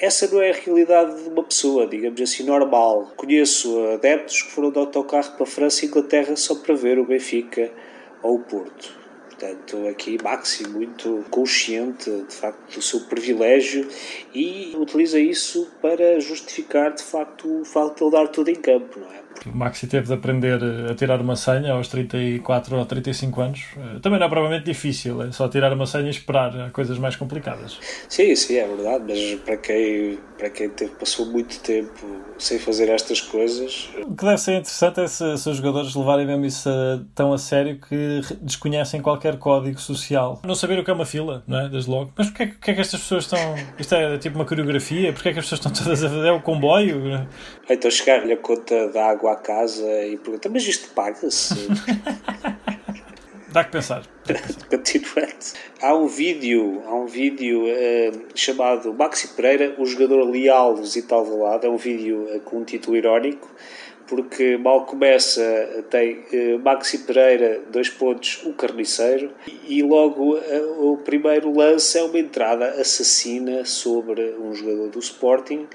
essa 0.00 0.26
não 0.32 0.40
é 0.40 0.50
a 0.50 0.54
realidade 0.54 1.22
de 1.22 1.28
uma 1.28 1.44
pessoa, 1.44 1.86
digamos 1.86 2.18
assim, 2.22 2.42
normal. 2.42 3.12
Conheço 3.16 3.86
adeptos 3.92 4.40
que 4.40 4.50
foram 4.50 4.70
de 4.70 4.78
autocarro 4.78 5.32
para 5.32 5.42
a 5.42 5.46
França 5.46 5.84
e 5.84 5.88
Inglaterra 5.88 6.34
só 6.36 6.54
para 6.54 6.74
ver 6.74 6.98
o 6.98 7.04
Benfica 7.04 7.70
ou 8.22 8.36
o 8.36 8.38
Porto. 8.38 8.99
Portanto, 9.40 9.88
aqui 9.88 10.22
Maxi 10.22 10.68
muito 10.68 11.24
consciente 11.30 12.10
de 12.28 12.34
facto 12.34 12.74
do 12.74 12.82
seu 12.82 13.00
privilégio 13.00 13.88
e 14.34 14.76
utiliza 14.76 15.18
isso 15.18 15.66
para 15.80 16.20
justificar 16.20 16.92
de 16.92 17.02
facto 17.02 17.62
o 17.62 17.64
facto 17.64 17.96
de 17.96 18.04
ele 18.04 18.10
dar 18.10 18.28
tudo 18.28 18.50
em 18.50 18.56
campo, 18.56 19.00
não 19.00 19.10
é? 19.10 19.20
O 19.46 19.56
Maxi 19.56 19.86
teve 19.86 20.06
de 20.06 20.12
aprender 20.12 20.60
a 20.90 20.94
tirar 20.94 21.20
uma 21.20 21.34
senha 21.34 21.72
aos 21.72 21.88
34 21.88 22.76
ou 22.76 22.84
35 22.84 23.40
anos. 23.40 23.64
Eh, 23.76 23.98
também 24.00 24.18
não 24.18 24.26
é 24.26 24.28
provavelmente 24.28 24.66
difícil, 24.66 25.22
é 25.22 25.32
só 25.32 25.48
tirar 25.48 25.72
uma 25.72 25.86
senha 25.86 26.08
e 26.08 26.10
esperar 26.10 26.70
coisas 26.72 26.98
mais 26.98 27.16
complicadas. 27.16 27.78
Sim, 28.08 28.34
sim, 28.36 28.56
é 28.56 28.66
verdade, 28.66 29.04
mas 29.08 29.40
para 29.40 29.56
quem, 29.56 30.18
para 30.36 30.50
quem 30.50 30.68
teve, 30.68 30.92
passou 30.92 31.26
muito 31.26 31.58
tempo 31.60 32.06
sem 32.38 32.58
fazer 32.58 32.90
estas 32.90 33.20
coisas. 33.20 33.88
O 34.06 34.14
que 34.14 34.24
deve 34.24 34.38
ser 34.38 34.52
interessante 34.52 35.00
é 35.00 35.06
se, 35.06 35.38
se 35.38 35.48
os 35.48 35.56
jogadores 35.56 35.94
levarem 35.94 36.26
mesmo 36.26 36.44
isso 36.44 36.68
tão 37.14 37.32
a 37.32 37.38
sério 37.38 37.78
que 37.80 38.20
desconhecem 38.42 39.00
qualquer 39.00 39.29
código 39.38 39.80
social. 39.80 40.40
Não 40.44 40.54
saber 40.54 40.78
o 40.78 40.84
que 40.84 40.90
é 40.90 40.94
uma 40.94 41.06
fila, 41.06 41.42
não 41.46 41.60
é? 41.60 41.68
Desde 41.68 41.90
logo. 41.90 42.12
Mas 42.16 42.28
porquê, 42.28 42.46
porquê 42.46 42.70
é 42.70 42.74
que 42.74 42.80
estas 42.80 43.00
pessoas 43.00 43.24
estão. 43.24 43.54
Isto 43.78 43.94
é 43.94 44.18
tipo 44.18 44.36
uma 44.36 44.44
coreografia? 44.44 45.12
Porquê 45.12 45.30
é 45.30 45.32
que 45.32 45.38
as 45.38 45.44
pessoas 45.44 45.60
estão 45.60 45.72
todas 45.72 46.04
a 46.04 46.08
fazer? 46.08 46.28
É 46.28 46.32
o 46.32 46.40
comboio? 46.40 47.26
Então 47.68 47.90
chegar-lhe 47.90 48.32
a 48.32 48.36
conta 48.36 48.88
da 48.88 49.10
água 49.10 49.32
à 49.32 49.36
casa 49.36 49.86
e 50.04 50.16
pergunta: 50.16 50.48
Mas 50.48 50.66
isto 50.66 50.90
paga-se? 50.94 51.68
Dá 53.52 53.64
que 53.64 53.72
pensar. 53.72 54.04
Continuando. 54.70 55.34
Há 55.82 55.94
um 55.94 56.06
vídeo, 56.06 56.82
há 56.86 56.94
um 56.94 57.06
vídeo 57.06 57.64
uh, 57.64 58.24
chamado 58.34 58.94
Maxi 58.94 59.28
Pereira, 59.28 59.74
o 59.76 59.84
jogador 59.84 60.22
leal 60.22 60.74
do 60.74 60.86
Zital 60.86 61.24
Valado. 61.24 61.66
É 61.66 61.70
um 61.70 61.76
vídeo 61.76 62.28
uh, 62.32 62.40
com 62.40 62.58
um 62.58 62.64
título 62.64 62.96
irónico, 62.96 63.50
porque 64.10 64.56
mal 64.56 64.84
começa 64.84 65.84
tem 65.88 66.24
uh, 66.32 66.58
Maxi 66.58 66.98
Pereira, 66.98 67.62
dois 67.70 67.88
pontos, 67.88 68.42
o 68.44 68.52
carniceiro, 68.52 69.30
e 69.68 69.84
logo 69.84 70.36
o 70.80 70.96
primeiro 70.96 71.56
lance 71.56 71.96
é 71.96 72.02
uma 72.02 72.18
entrada 72.18 72.70
assassina 72.70 73.64
sobre 73.64 74.34
um 74.34 74.52
jogador 74.52 74.88
do 74.88 74.98
Sporting 74.98 75.68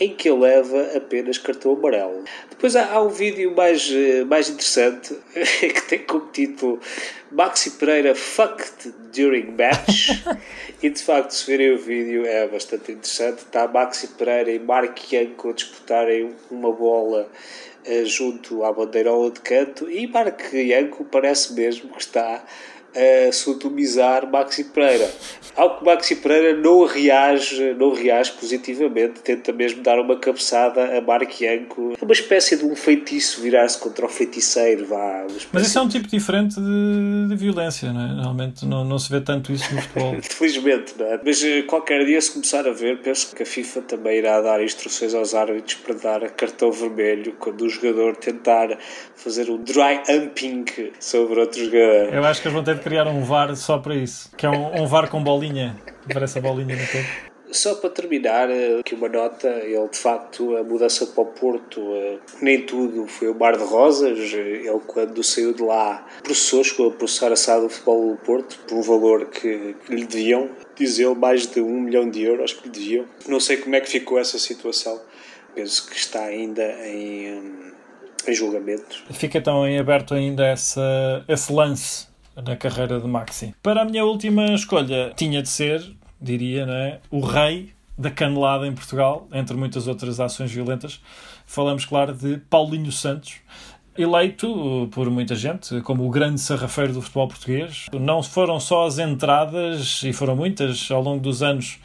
em 0.00 0.14
que 0.14 0.28
ele 0.28 0.40
leva 0.40 0.96
apenas 0.96 1.38
cartão 1.38 1.72
amarelo. 1.72 2.24
Depois 2.50 2.76
há, 2.76 2.92
há 2.92 3.02
um 3.02 3.08
vídeo 3.08 3.54
mais, 3.54 3.90
eh, 3.92 4.24
mais 4.24 4.48
interessante 4.48 5.16
que 5.34 5.82
tem 5.88 5.98
como 6.00 6.26
título 6.30 6.80
Maxi 7.30 7.72
Pereira 7.72 8.14
fucked 8.14 8.92
during 9.12 9.54
match 9.56 10.10
e 10.82 10.88
de 10.88 11.02
facto 11.02 11.32
se 11.32 11.46
verem 11.46 11.72
o 11.72 11.78
vídeo 11.78 12.24
é 12.24 12.46
bastante 12.46 12.92
interessante. 12.92 13.38
Está 13.38 13.66
Maxi 13.66 14.08
Pereira 14.08 14.52
e 14.52 14.58
Mark 14.58 15.12
Yanko 15.12 15.50
a 15.50 15.52
disputarem 15.52 16.34
uma 16.50 16.72
bola 16.72 17.28
junto 18.04 18.64
à 18.64 18.72
bandeirola 18.72 19.30
de 19.30 19.40
canto 19.40 19.90
e 19.90 20.06
Mark 20.06 20.52
Yanko 20.52 21.04
parece 21.04 21.52
mesmo 21.54 21.90
que 21.90 22.00
está 22.00 22.44
a 22.94 23.32
sodomizar 23.32 24.30
Maxi 24.30 24.64
Pereira. 24.64 25.10
Ao 25.56 25.78
que 25.78 25.84
Maxi 25.84 26.16
Pereira 26.16 26.56
não 26.56 26.84
reage, 26.84 27.74
não 27.74 27.92
reage 27.92 28.32
positivamente, 28.32 29.20
tenta 29.20 29.52
mesmo 29.52 29.82
dar 29.82 29.98
uma 29.98 30.16
cabeçada 30.16 30.96
a 30.96 31.00
Mark 31.00 31.40
Yanko. 31.40 31.94
É 32.00 32.04
uma 32.04 32.12
espécie 32.12 32.56
de 32.56 32.64
um 32.64 32.76
feitiço 32.76 33.40
virar-se 33.40 33.78
contra 33.78 34.06
o 34.06 34.08
feiticeiro. 34.08 34.86
Vá, 34.86 35.26
Mas 35.52 35.66
isso 35.66 35.78
é 35.78 35.82
um 35.82 35.88
tipo 35.88 36.08
diferente 36.08 36.60
de, 36.60 37.28
de 37.28 37.36
violência, 37.36 37.92
não 37.92 38.00
é? 38.00 38.08
Normalmente 38.14 38.64
não, 38.64 38.84
não 38.84 38.98
se 38.98 39.10
vê 39.10 39.20
tanto 39.20 39.52
isso 39.52 39.74
no 39.74 39.82
futebol. 39.82 40.16
Felizmente, 40.22 40.94
não 40.98 41.06
é? 41.06 41.20
Mas 41.24 41.42
eh, 41.42 41.62
qualquer 41.62 42.04
dia, 42.04 42.20
se 42.20 42.30
começar 42.30 42.66
a 42.66 42.72
ver, 42.72 43.00
penso 43.02 43.34
que 43.34 43.42
a 43.42 43.46
FIFA 43.46 43.82
também 43.82 44.18
irá 44.18 44.40
dar 44.40 44.62
instruções 44.62 45.14
aos 45.14 45.34
árbitros 45.34 45.74
para 45.74 45.94
dar 45.94 46.30
cartão 46.30 46.70
vermelho 46.70 47.34
quando 47.38 47.62
o 47.62 47.68
jogador 47.68 48.16
tentar 48.16 48.78
fazer 49.16 49.50
um 49.50 49.58
dry 49.58 50.00
humping 50.08 50.64
sobre 51.00 51.40
outro 51.40 51.64
jogador. 51.64 52.14
Eu 52.14 52.24
acho 52.24 52.40
que 52.40 52.48
eles 52.48 52.54
vão 52.54 52.62
ter 52.64 52.77
de 52.78 52.84
criar 52.84 53.06
um 53.06 53.22
VAR 53.22 53.54
só 53.56 53.78
para 53.78 53.94
isso, 53.94 54.30
que 54.36 54.46
é 54.46 54.50
um, 54.50 54.82
um 54.82 54.86
VAR 54.86 55.10
com 55.10 55.22
bolinha, 55.22 55.76
parece 56.12 56.38
a 56.38 56.42
bolinha 56.42 56.76
no 56.76 56.86
topo. 56.86 57.28
Só 57.50 57.74
para 57.76 57.88
terminar, 57.88 58.50
eh, 58.50 58.78
aqui 58.78 58.94
uma 58.94 59.08
nota, 59.08 59.48
ele 59.48 59.88
de 59.88 59.96
facto, 59.96 60.54
a 60.56 60.62
mudança 60.62 61.06
para 61.06 61.22
o 61.22 61.26
Porto, 61.26 61.80
eh, 61.94 62.18
nem 62.42 62.60
tudo 62.66 63.06
foi 63.06 63.28
o 63.28 63.34
mar 63.34 63.56
de 63.56 63.64
rosas, 63.64 64.18
ele 64.34 64.80
quando 64.86 65.22
saiu 65.24 65.54
de 65.54 65.62
lá 65.62 66.06
processou, 66.22 66.62
chegou 66.62 66.88
a 66.88 66.92
processar 66.92 67.32
a 67.32 67.36
SAD 67.36 67.62
do 67.62 67.68
futebol 67.70 68.10
do 68.10 68.16
Porto 68.18 68.58
por 68.68 68.76
um 68.76 68.82
valor 68.82 69.26
que, 69.26 69.74
que 69.86 69.94
lhe 69.94 70.04
deviam, 70.04 70.50
diz 70.76 70.98
ele, 70.98 71.14
mais 71.14 71.46
de 71.46 71.60
um 71.62 71.80
milhão 71.80 72.10
de 72.10 72.22
euros 72.22 72.52
que 72.52 72.64
lhe 72.64 72.70
deviam. 72.70 73.06
Não 73.26 73.40
sei 73.40 73.56
como 73.56 73.74
é 73.74 73.80
que 73.80 73.88
ficou 73.88 74.18
essa 74.18 74.38
situação, 74.38 75.00
penso 75.54 75.88
que 75.88 75.96
está 75.96 76.24
ainda 76.24 76.62
em, 76.86 77.72
em 78.26 78.34
julgamento. 78.34 79.04
Fica 79.10 79.38
então 79.38 79.66
em 79.66 79.78
aberto 79.78 80.12
ainda 80.12 80.46
essa, 80.46 81.24
esse 81.26 81.50
lance 81.50 82.07
na 82.44 82.56
carreira 82.56 83.00
de 83.00 83.06
Maxi. 83.06 83.54
Para 83.62 83.82
a 83.82 83.84
minha 83.84 84.04
última 84.04 84.46
escolha, 84.54 85.12
tinha 85.16 85.42
de 85.42 85.48
ser, 85.48 85.82
diria, 86.20 86.66
né, 86.66 86.98
o 87.10 87.20
rei 87.20 87.72
da 87.96 88.10
canelada 88.10 88.66
em 88.66 88.72
Portugal, 88.72 89.26
entre 89.32 89.56
muitas 89.56 89.88
outras 89.88 90.20
ações 90.20 90.52
violentas. 90.52 91.00
Falamos, 91.44 91.84
claro, 91.84 92.14
de 92.14 92.38
Paulinho 92.48 92.92
Santos, 92.92 93.36
eleito 93.96 94.88
por 94.92 95.10
muita 95.10 95.34
gente 95.34 95.80
como 95.80 96.06
o 96.06 96.10
grande 96.10 96.40
sarrafeiro 96.40 96.92
do 96.92 97.02
futebol 97.02 97.26
português. 97.26 97.86
Não 97.92 98.22
foram 98.22 98.60
só 98.60 98.86
as 98.86 98.98
entradas, 98.98 100.02
e 100.04 100.12
foram 100.12 100.36
muitas 100.36 100.88
ao 100.90 101.02
longo 101.02 101.20
dos 101.20 101.42
anos, 101.42 101.78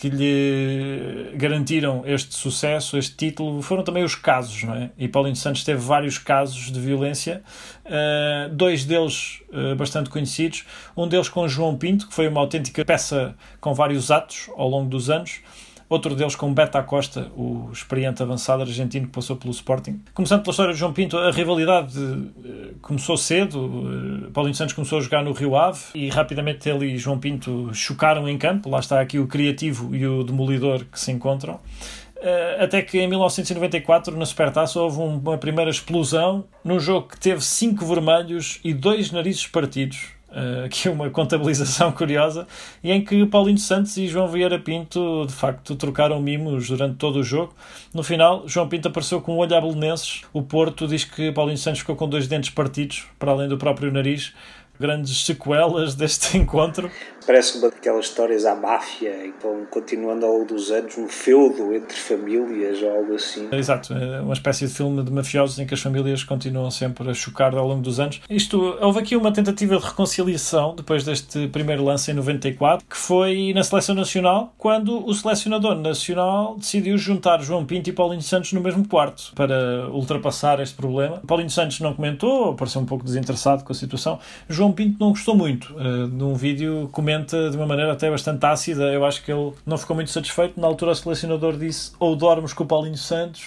que 0.00 0.08
lhe 0.08 1.36
garantiram 1.36 2.02
este 2.06 2.34
sucesso, 2.34 2.96
este 2.96 3.14
título, 3.16 3.60
foram 3.60 3.84
também 3.84 4.02
os 4.02 4.14
casos, 4.14 4.62
não 4.62 4.74
é? 4.74 4.90
E 4.96 5.06
Paulinho 5.06 5.36
Santos 5.36 5.62
teve 5.62 5.78
vários 5.78 6.16
casos 6.16 6.72
de 6.72 6.80
violência, 6.80 7.42
uh, 7.84 8.48
dois 8.48 8.86
deles 8.86 9.42
uh, 9.50 9.76
bastante 9.76 10.08
conhecidos, 10.08 10.64
um 10.96 11.06
deles 11.06 11.28
com 11.28 11.46
João 11.46 11.76
Pinto, 11.76 12.08
que 12.08 12.14
foi 12.14 12.28
uma 12.28 12.40
autêntica 12.40 12.82
peça 12.82 13.36
com 13.60 13.74
vários 13.74 14.10
atos 14.10 14.48
ao 14.56 14.70
longo 14.70 14.88
dos 14.88 15.10
anos, 15.10 15.42
Outro 15.90 16.14
deles 16.14 16.36
com 16.36 16.54
Beto 16.54 16.78
Acosta, 16.78 17.32
o 17.36 17.68
experiente 17.72 18.22
avançado 18.22 18.62
argentino 18.62 19.06
que 19.06 19.12
passou 19.12 19.34
pelo 19.34 19.50
Sporting. 19.50 20.00
Começando 20.14 20.42
pela 20.42 20.52
história 20.52 20.72
de 20.72 20.78
João 20.78 20.92
Pinto, 20.92 21.18
a 21.18 21.32
rivalidade 21.32 21.98
uh, 21.98 22.76
começou 22.80 23.16
cedo. 23.16 23.58
Uh, 23.58 24.30
Paulinho 24.30 24.54
Santos 24.54 24.72
começou 24.72 24.98
a 24.98 25.00
jogar 25.00 25.24
no 25.24 25.32
Rio 25.32 25.56
Ave 25.56 25.80
e 25.96 26.08
rapidamente 26.08 26.68
ele 26.68 26.92
e 26.92 26.96
João 26.96 27.18
Pinto 27.18 27.74
chocaram 27.74 28.28
em 28.28 28.38
campo. 28.38 28.70
Lá 28.70 28.78
está 28.78 29.00
aqui 29.00 29.18
o 29.18 29.26
criativo 29.26 29.92
e 29.92 30.06
o 30.06 30.22
demolidor 30.22 30.84
que 30.84 31.00
se 31.00 31.10
encontram. 31.10 31.54
Uh, 31.54 32.62
até 32.62 32.82
que 32.82 33.00
em 33.00 33.08
1994, 33.08 34.16
na 34.16 34.26
Supertaça, 34.26 34.80
houve 34.80 35.00
uma 35.00 35.38
primeira 35.38 35.72
explosão 35.72 36.44
num 36.62 36.78
jogo 36.78 37.08
que 37.08 37.18
teve 37.18 37.40
cinco 37.40 37.84
vermelhos 37.84 38.60
e 38.62 38.72
dois 38.72 39.10
narizes 39.10 39.48
partidos 39.48 40.19
uh, 40.30 40.64
aqui 40.66 40.88
uma 40.88 41.10
contabilização 41.10 41.92
curiosa, 41.92 42.46
e 42.82 42.90
em 42.90 43.04
que 43.04 43.26
Paulinho 43.26 43.58
Santos 43.58 43.96
e 43.96 44.08
João 44.08 44.28
Vieira 44.28 44.58
Pinto 44.58 45.26
de 45.26 45.32
facto 45.32 45.76
trocaram 45.76 46.20
mimos 46.20 46.68
durante 46.68 46.96
todo 46.96 47.16
o 47.16 47.22
jogo. 47.22 47.54
No 47.94 48.02
final, 48.02 48.46
João 48.46 48.68
Pinto 48.68 48.88
apareceu 48.88 49.20
com 49.20 49.34
um 49.34 49.38
olho 49.38 49.56
a 49.56 49.60
belenenses. 49.60 50.22
O 50.32 50.42
Porto 50.42 50.86
diz 50.86 51.04
que 51.04 51.32
Paulinho 51.32 51.58
Santos 51.58 51.80
ficou 51.80 51.96
com 51.96 52.08
dois 52.08 52.26
dentes 52.26 52.50
partidos, 52.50 53.04
para 53.18 53.32
além 53.32 53.48
do 53.48 53.58
próprio 53.58 53.92
nariz 53.92 54.32
grandes 54.80 55.26
sequelas 55.26 55.94
deste 55.96 56.38
encontro. 56.38 56.90
Parece 57.26 57.58
uma 57.58 57.70
daquelas 57.70 58.06
histórias 58.06 58.44
à 58.44 58.54
máfia, 58.54 59.26
então 59.26 59.66
continuando 59.70 60.26
ao 60.26 60.32
longo 60.32 60.46
dos 60.46 60.70
anos, 60.70 60.96
um 60.98 61.08
feudo 61.08 61.74
entre 61.74 61.96
famílias 61.96 62.82
ou 62.82 62.90
algo 62.90 63.14
assim. 63.14 63.48
Exato, 63.52 63.92
é 63.94 64.20
uma 64.20 64.32
espécie 64.32 64.66
de 64.66 64.74
filme 64.74 65.02
de 65.02 65.12
mafiosos 65.12 65.58
em 65.58 65.66
que 65.66 65.74
as 65.74 65.80
famílias 65.80 66.24
continuam 66.24 66.70
sempre 66.70 67.08
a 67.10 67.14
chocar 67.14 67.54
ao 67.54 67.66
longo 67.66 67.82
dos 67.82 68.00
anos. 68.00 68.20
Isto, 68.28 68.78
houve 68.80 69.00
aqui 69.00 69.16
uma 69.16 69.32
tentativa 69.32 69.76
de 69.76 69.84
reconciliação 69.84 70.74
depois 70.74 71.04
deste 71.04 71.48
primeiro 71.48 71.84
lance 71.84 72.10
em 72.10 72.14
94, 72.14 72.86
que 72.88 72.96
foi 72.96 73.52
na 73.54 73.62
seleção 73.62 73.94
nacional, 73.94 74.54
quando 74.58 75.06
o 75.06 75.14
selecionador 75.14 75.76
nacional 75.76 76.56
decidiu 76.56 76.96
juntar 76.98 77.40
João 77.42 77.64
Pinto 77.64 77.90
e 77.90 77.92
Paulinho 77.92 78.22
Santos 78.22 78.52
no 78.52 78.60
mesmo 78.60 78.86
quarto 78.86 79.32
para 79.34 79.88
ultrapassar 79.90 80.60
este 80.60 80.74
problema. 80.74 81.20
Paulinho 81.26 81.50
Santos 81.50 81.80
não 81.80 81.94
comentou, 81.94 82.54
pareceu 82.54 82.80
um 82.80 82.86
pouco 82.86 83.04
desinteressado 83.04 83.64
com 83.64 83.72
a 83.72 83.74
situação. 83.74 84.18
João 84.48 84.72
Pinto 84.72 84.96
não 84.98 85.10
gostou 85.10 85.34
muito. 85.34 85.74
Uh, 85.74 86.06
num 86.06 86.34
vídeo 86.34 86.88
comenta 87.10 87.50
de 87.50 87.56
uma 87.56 87.66
maneira 87.66 87.92
até 87.92 88.08
bastante 88.08 88.44
ácida. 88.46 88.84
Eu 88.92 89.04
acho 89.04 89.24
que 89.24 89.32
ele 89.32 89.52
não 89.66 89.76
ficou 89.76 89.96
muito 89.96 90.10
satisfeito. 90.10 90.60
Na 90.60 90.66
altura, 90.68 90.92
o 90.92 90.94
selecionador 90.94 91.56
disse: 91.56 91.92
ou 91.98 92.14
dormes 92.14 92.52
com 92.52 92.62
o 92.62 92.66
Paulinho 92.66 92.96
Santos 92.96 93.44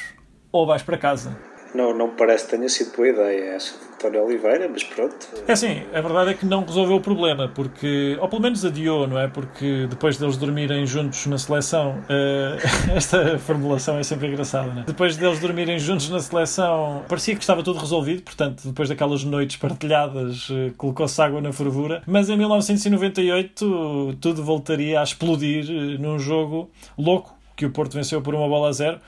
ou 0.51 0.66
vais 0.66 0.84
para 0.84 0.97
casa. 0.97 1.53
Não, 1.74 1.95
não 1.95 2.09
parece 2.09 2.45
que 2.45 2.55
tenha 2.55 2.69
sido 2.69 2.95
boa 2.95 3.07
ideia 3.07 3.55
essa 3.55 3.74
de 3.78 3.93
António 3.93 4.26
Oliveira, 4.26 4.69
mas 4.69 4.84
pronto. 4.84 5.15
É 5.47 5.51
assim, 5.53 5.84
a 5.93 6.01
verdade 6.01 6.32
é 6.32 6.34
que 6.34 6.45
não 6.45 6.63
resolveu 6.63 6.97
o 6.97 7.01
problema, 7.01 7.47
porque, 7.47 8.17
ou 8.19 8.28
pelo 8.28 8.41
menos 8.41 8.63
adiou, 8.63 9.07
não 9.07 9.17
é? 9.17 9.28
Porque 9.28 9.88
depois 9.89 10.17
deles 10.17 10.38
dormirem 10.38 10.86
juntos 10.86 11.26
na 11.26 11.38
seleção, 11.38 11.99
uh, 11.99 12.91
esta 12.95 13.39
formulação 13.39 13.97
é 13.97 14.03
sempre 14.03 14.28
engraçada, 14.28 14.71
não 14.74 14.82
é? 14.82 14.86
Depois 14.86 15.17
deles 15.17 15.39
dormirem 15.39 15.80
juntos 15.80 16.09
na 16.09 16.19
seleção, 16.19 17.03
parecia 17.07 17.36
que 17.36 17.41
estava 17.41 17.63
tudo 17.63 17.80
resolvido, 17.80 18.21
portanto, 18.24 18.67
depois 18.67 18.89
daquelas 18.89 19.24
noites 19.24 19.57
partilhadas, 19.57 20.49
uh, 20.49 20.74
colocou-se 20.78 21.19
água 21.21 21.41
na 21.41 21.51
fervura, 21.51 22.03
mas 22.05 22.30
em 22.30 22.38
1998 22.38 24.17
tudo 24.19 24.43
voltaria 24.43 24.99
a 24.99 25.03
explodir 25.03 25.65
uh, 25.69 26.01
num 26.01 26.19
jogo 26.19 26.69
louco 26.97 27.34
que 27.55 27.65
o 27.65 27.71
Porto 27.71 27.93
venceu 27.93 28.21
por 28.21 28.36
uma 28.36 28.47
bola 28.47 28.69
a 28.69 28.71
zero 28.71 28.99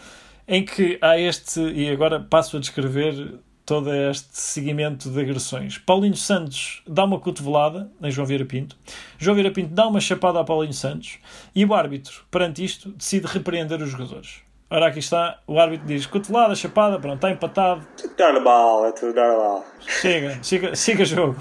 em 0.47 0.63
que 0.63 0.97
há 1.01 1.19
este, 1.19 1.59
e 1.59 1.89
agora 1.89 2.19
passo 2.19 2.57
a 2.57 2.59
descrever 2.59 3.39
todo 3.65 3.91
este 3.93 4.37
seguimento 4.37 5.09
de 5.09 5.19
agressões. 5.19 5.77
Paulinho 5.79 6.15
Santos 6.15 6.83
dá 6.87 7.03
uma 7.03 7.19
cotovelada 7.19 7.91
em 8.01 8.11
João 8.11 8.27
Vieira 8.27 8.45
Pinto, 8.45 8.77
João 9.17 9.35
Vieira 9.35 9.51
Pinto 9.51 9.73
dá 9.73 9.87
uma 9.87 9.99
chapada 9.99 10.39
a 10.39 10.43
Paulinho 10.43 10.73
Santos 10.73 11.17
e 11.55 11.65
o 11.65 11.73
árbitro, 11.73 12.23
perante 12.29 12.63
isto, 12.63 12.91
decide 12.91 13.25
repreender 13.25 13.81
os 13.81 13.89
jogadores. 13.89 14.44
Ora, 14.67 14.87
aqui 14.87 14.97
está, 14.97 15.37
o 15.45 15.59
árbitro 15.59 15.85
diz 15.85 16.07
cotovelada, 16.07 16.55
chapada, 16.55 16.99
pronto, 16.99 17.17
está 17.17 17.29
empatado. 17.29 17.85
Normal, 18.17 18.87
é 18.87 18.91
tudo 18.93 19.13
normal. 19.13 19.63
Chega, 19.79 20.39
siga, 20.41 20.75
siga 20.75 21.05
jogo. 21.05 21.37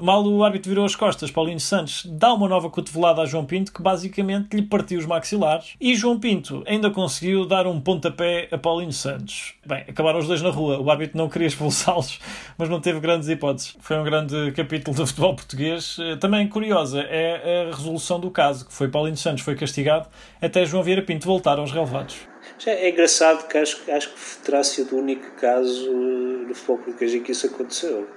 Mal 0.00 0.24
o 0.24 0.44
árbitro 0.44 0.68
virou 0.68 0.84
as 0.84 0.94
costas, 0.94 1.28
Paulinho 1.28 1.58
Santos 1.58 2.06
dá 2.06 2.32
uma 2.32 2.48
nova 2.48 2.70
cotovelada 2.70 3.20
a 3.20 3.26
João 3.26 3.44
Pinto 3.44 3.72
que 3.72 3.82
basicamente 3.82 4.54
lhe 4.54 4.62
partiu 4.62 5.00
os 5.00 5.06
maxilares 5.06 5.74
e 5.80 5.96
João 5.96 6.20
Pinto 6.20 6.62
ainda 6.68 6.88
conseguiu 6.88 7.44
dar 7.44 7.66
um 7.66 7.80
pontapé 7.80 8.46
a 8.52 8.56
Paulinho 8.56 8.92
Santos. 8.92 9.54
Bem, 9.66 9.84
acabaram 9.88 10.20
os 10.20 10.28
dois 10.28 10.40
na 10.40 10.50
rua. 10.50 10.78
O 10.78 10.88
árbitro 10.88 11.18
não 11.18 11.28
queria 11.28 11.48
expulsá-los, 11.48 12.20
mas 12.56 12.68
não 12.68 12.80
teve 12.80 13.00
grandes 13.00 13.28
hipóteses. 13.28 13.76
Foi 13.80 13.98
um 13.98 14.04
grande 14.04 14.52
capítulo 14.52 14.96
do 14.96 15.04
futebol 15.04 15.34
português. 15.34 15.96
Eh, 15.98 16.14
também 16.14 16.46
curiosa 16.46 17.00
é 17.00 17.62
a 17.72 17.74
resolução 17.74 18.20
do 18.20 18.30
caso, 18.30 18.66
que 18.66 18.72
foi 18.72 18.86
Paulinho 18.86 19.16
Santos 19.16 19.42
foi 19.42 19.56
castigado 19.56 20.08
até 20.40 20.64
João 20.64 20.84
Vieira 20.84 21.02
Pinto 21.02 21.26
voltar 21.26 21.58
aos 21.58 21.72
relevados. 21.72 22.27
É 22.66 22.90
engraçado 22.90 23.46
que 23.46 23.56
acho, 23.56 23.80
acho 23.90 24.10
que 24.10 24.36
terá 24.44 24.64
sido 24.64 24.96
o 24.96 24.98
único 24.98 25.30
caso 25.36 25.90
no 25.92 26.54
futebol 26.54 26.78
português 26.78 27.14
em 27.14 27.22
que 27.22 27.32
isso 27.32 27.46
aconteceu. 27.46 28.08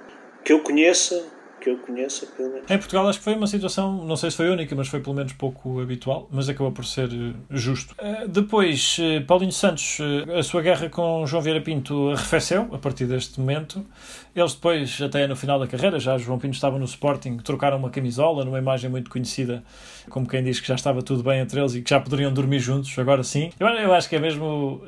Que 0.44 0.52
eu 0.52 0.60
conheça, 0.60 1.24
que 1.62 1.70
eu 1.70 1.78
conheça, 1.78 2.26
pelo 2.26 2.50
menos. 2.50 2.68
Em 2.68 2.76
Portugal 2.76 3.08
acho 3.08 3.18
que 3.18 3.24
foi 3.24 3.34
uma 3.34 3.46
situação, 3.46 4.04
não 4.04 4.16
sei 4.16 4.30
se 4.30 4.36
foi 4.36 4.50
única, 4.50 4.74
mas 4.74 4.88
foi 4.88 5.00
pelo 5.00 5.14
menos 5.14 5.32
pouco 5.32 5.80
habitual, 5.80 6.28
mas 6.30 6.48
acabou 6.48 6.72
por 6.72 6.84
ser 6.84 7.08
eh, 7.12 7.34
justo. 7.50 7.94
Uh, 7.94 8.26
depois, 8.28 8.98
uh, 8.98 9.24
Paulinho 9.24 9.52
Santos, 9.52 9.98
a 10.36 10.42
sua 10.42 10.60
guerra 10.60 10.88
com 10.88 11.24
João 11.24 11.40
Vieira 11.40 11.60
Pinto 11.60 12.10
arrefeceu 12.10 12.68
a 12.72 12.78
partir 12.78 13.06
deste 13.06 13.38
momento. 13.38 13.84
Eles 14.34 14.54
depois, 14.54 15.00
até 15.00 15.26
no 15.26 15.36
final 15.36 15.60
da 15.60 15.66
carreira, 15.66 16.00
já 16.00 16.18
João 16.18 16.38
Pinto 16.38 16.54
estava 16.54 16.78
no 16.78 16.84
Sporting, 16.84 17.36
trocaram 17.36 17.78
uma 17.78 17.90
camisola 17.90 18.44
numa 18.44 18.58
imagem 18.58 18.90
muito 18.90 19.10
conhecida, 19.10 19.62
como 20.08 20.26
quem 20.26 20.42
diz 20.42 20.58
que 20.58 20.66
já 20.66 20.74
estava 20.74 21.02
tudo 21.02 21.22
bem 21.22 21.40
entre 21.40 21.60
eles 21.60 21.74
e 21.74 21.82
que 21.82 21.90
já 21.90 22.00
poderiam 22.00 22.32
dormir 22.32 22.58
juntos, 22.58 22.98
agora 22.98 23.22
sim. 23.22 23.50
Eu, 23.60 23.68
eu 23.68 23.92
acho 23.94 24.08
que 24.08 24.16
é 24.16 24.18
mesmo 24.18 24.82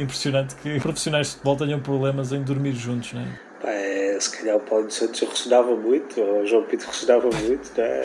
impressionante 0.00 0.56
que 0.56 0.80
profissionais 0.80 1.28
de 1.28 1.32
futebol 1.34 1.56
tenham 1.56 1.80
problemas 1.80 2.32
em 2.32 2.42
dormir 2.42 2.72
juntos, 2.72 3.12
não 3.12 3.20
é? 3.20 3.46
É, 3.64 4.05
se 4.20 4.36
calhar 4.36 4.56
o 4.56 4.60
Paulo 4.60 4.90
Santos 4.90 5.20
ressonava 5.20 5.74
muito, 5.76 6.20
ou 6.20 6.42
o 6.42 6.46
João 6.46 6.62
Pinto 6.64 6.86
ressonava 6.86 7.28
muito, 7.30 7.70
né? 7.76 8.02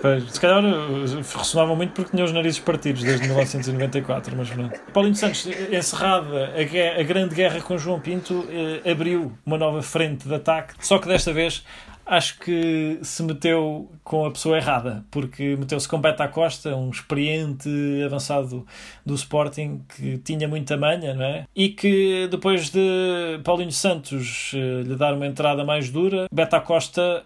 Pois, 0.00 0.32
se 0.32 0.40
calhar 0.40 0.64
eh, 0.64 1.36
ressonava 1.36 1.74
muito 1.74 1.92
porque 1.92 2.10
tinha 2.10 2.24
os 2.24 2.32
narizes 2.32 2.60
partidos 2.60 3.02
desde 3.02 3.26
1994, 3.26 4.36
mas 4.36 4.56
não. 4.56 4.70
Paulinho 4.92 5.14
Santos, 5.14 5.46
encerrada 5.46 6.52
a, 6.54 7.00
a 7.00 7.02
grande 7.02 7.34
guerra 7.34 7.60
com 7.60 7.76
João 7.78 8.00
Pinto, 8.00 8.46
eh, 8.50 8.90
abriu 8.90 9.32
uma 9.44 9.58
nova 9.58 9.82
frente 9.82 10.26
de 10.26 10.34
ataque, 10.34 10.74
só 10.80 10.98
que 10.98 11.08
desta 11.08 11.32
vez 11.32 11.64
acho 12.08 12.38
que 12.38 12.98
se 13.02 13.22
meteu 13.22 13.90
com 14.02 14.24
a 14.24 14.30
pessoa 14.30 14.56
errada, 14.56 15.04
porque 15.10 15.54
meteu-se 15.56 15.86
com 15.86 16.00
Beta 16.00 16.26
Costa, 16.26 16.74
um 16.74 16.88
experiente 16.90 17.68
avançado 18.04 18.66
do 19.04 19.14
Sporting 19.14 19.82
que 19.94 20.16
tinha 20.18 20.48
muita 20.48 20.76
manha, 20.76 21.14
não 21.14 21.24
é? 21.24 21.44
E 21.54 21.68
que 21.68 22.26
depois 22.30 22.70
de 22.70 23.38
Paulinho 23.44 23.70
Santos 23.70 24.52
eh, 24.54 24.82
lhe 24.82 24.96
dar 24.96 25.12
uma 25.12 25.26
entrada 25.26 25.64
mais 25.64 25.90
dura, 25.90 26.26
Beta 26.32 26.60
Costa 26.60 27.24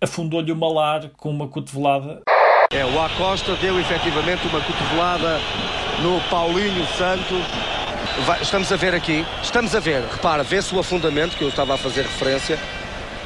afundou-lhe 0.00 0.50
o 0.50 0.56
malar 0.56 1.10
com 1.16 1.30
uma 1.30 1.46
cotovelada. 1.46 2.22
É, 2.72 2.84
o 2.84 3.00
Acosta 3.00 3.54
deu 3.56 3.78
efetivamente 3.78 4.46
uma 4.48 4.60
cotovelada 4.60 5.38
no 6.02 6.20
Paulinho 6.30 6.86
Santos. 6.96 7.42
Vai, 8.26 8.40
estamos 8.40 8.72
a 8.72 8.76
ver 8.76 8.94
aqui, 8.94 9.24
estamos 9.42 9.74
a 9.74 9.80
ver, 9.80 10.02
repara, 10.02 10.42
vê-se 10.42 10.74
o 10.74 10.78
afundamento 10.78 11.36
que 11.36 11.42
eu 11.42 11.48
estava 11.48 11.74
a 11.74 11.76
fazer 11.76 12.02
referência 12.02 12.58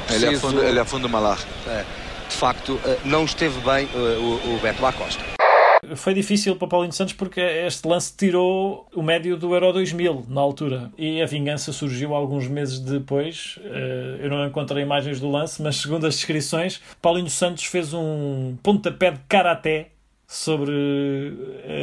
preciso... 0.09 0.27
Ele 0.27 0.35
afunda, 0.35 0.65
ele 0.65 0.79
afunda 0.79 1.07
o 1.07 1.09
malar. 1.09 1.39
É, 1.67 1.85
de 2.29 2.35
facto, 2.35 2.79
eh, 2.85 2.99
não 3.03 3.25
esteve 3.25 3.59
bem 3.61 3.89
eh, 3.93 3.97
o, 3.97 4.55
o 4.55 4.59
Beto 4.59 4.85
Acosta. 4.85 5.23
Foi 5.95 6.13
difícil 6.13 6.55
para 6.55 6.67
Paulinho 6.67 6.93
Santos 6.93 7.13
porque 7.13 7.39
este 7.41 7.87
lance 7.87 8.13
tirou 8.15 8.87
o 8.93 9.01
médio 9.01 9.35
do 9.35 9.53
Euro 9.53 9.73
2000 9.73 10.25
na 10.29 10.39
altura 10.39 10.91
e 10.97 11.21
a 11.21 11.25
vingança 11.25 11.71
surgiu 11.71 12.13
alguns 12.13 12.47
meses 12.47 12.79
depois. 12.79 13.57
Eh, 13.63 14.19
eu 14.21 14.29
não 14.29 14.45
encontrei 14.45 14.83
imagens 14.83 15.19
do 15.19 15.29
lance, 15.29 15.61
mas 15.61 15.77
segundo 15.77 16.05
as 16.05 16.15
descrições, 16.15 16.79
Paulinho 17.01 17.29
Santos 17.29 17.65
fez 17.65 17.93
um 17.93 18.55
pontapé 18.61 19.11
de 19.11 19.19
karaté 19.27 19.89
sobre 20.27 21.33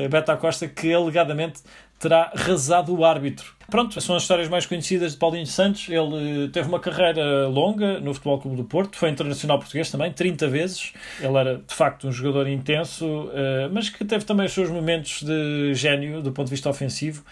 Beto 0.09 0.31
Acosta 0.31 0.69
que 0.69 0.95
alegadamente 0.95 1.63
terá 1.99 2.33
rasado 2.35 2.95
o 2.95 3.05
árbitro. 3.05 3.57
Pronto, 3.69 4.01
são 4.01 4.15
as 4.15 4.23
histórias 4.23 4.49
mais 4.49 4.65
conhecidas 4.65 5.13
de 5.13 5.19
Paulinho 5.19 5.47
Santos. 5.47 5.89
Ele 5.89 6.45
eh, 6.45 6.49
teve 6.53 6.69
uma 6.69 6.79
carreira 6.79 7.49
longa 7.49 7.99
no 7.99 8.15
Futebol 8.15 8.39
Clube 8.39 8.57
do 8.57 8.65
Porto, 8.65 8.97
foi 8.97 9.11
internacional 9.11 9.59
português 9.59 9.91
também, 9.91 10.13
30 10.13 10.47
vezes. 10.49 10.93
Ele 11.21 11.37
era, 11.37 11.57
de 11.59 11.75
facto, 11.75 12.07
um 12.07 12.13
jogador 12.13 12.47
intenso, 12.47 13.29
eh, 13.35 13.69
mas 13.73 13.89
que 13.89 14.05
teve 14.05 14.25
também 14.25 14.47
os 14.47 14.53
seus 14.53 14.71
momentos 14.71 15.23
de 15.23 15.75
gênio 15.75 16.23
do 16.23 16.31
ponto 16.31 16.47
de 16.47 16.53
vista 16.53 16.71
ofensivo. 16.71 17.25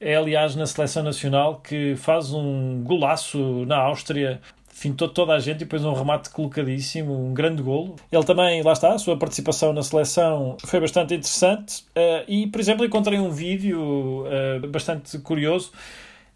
É, 0.00 0.14
aliás, 0.14 0.54
na 0.54 0.66
seleção 0.66 1.02
nacional 1.02 1.60
que 1.60 1.94
faz 1.96 2.32
um 2.32 2.82
golaço 2.82 3.64
na 3.66 3.78
Áustria 3.78 4.40
fintou 4.76 5.08
toda 5.08 5.32
a 5.32 5.38
gente 5.38 5.56
e 5.56 5.58
depois 5.60 5.82
um 5.82 5.94
remate 5.94 6.28
colocadíssimo, 6.28 7.10
um 7.10 7.32
grande 7.32 7.62
golo. 7.62 7.96
Ele 8.12 8.24
também, 8.24 8.62
lá 8.62 8.74
está, 8.74 8.92
a 8.92 8.98
sua 8.98 9.16
participação 9.16 9.72
na 9.72 9.82
seleção 9.82 10.58
foi 10.66 10.78
bastante 10.78 11.14
interessante 11.14 11.82
uh, 11.96 12.24
e, 12.28 12.46
por 12.48 12.60
exemplo, 12.60 12.84
encontrei 12.84 13.18
um 13.18 13.30
vídeo 13.30 14.26
uh, 14.26 14.68
bastante 14.68 15.18
curioso 15.20 15.72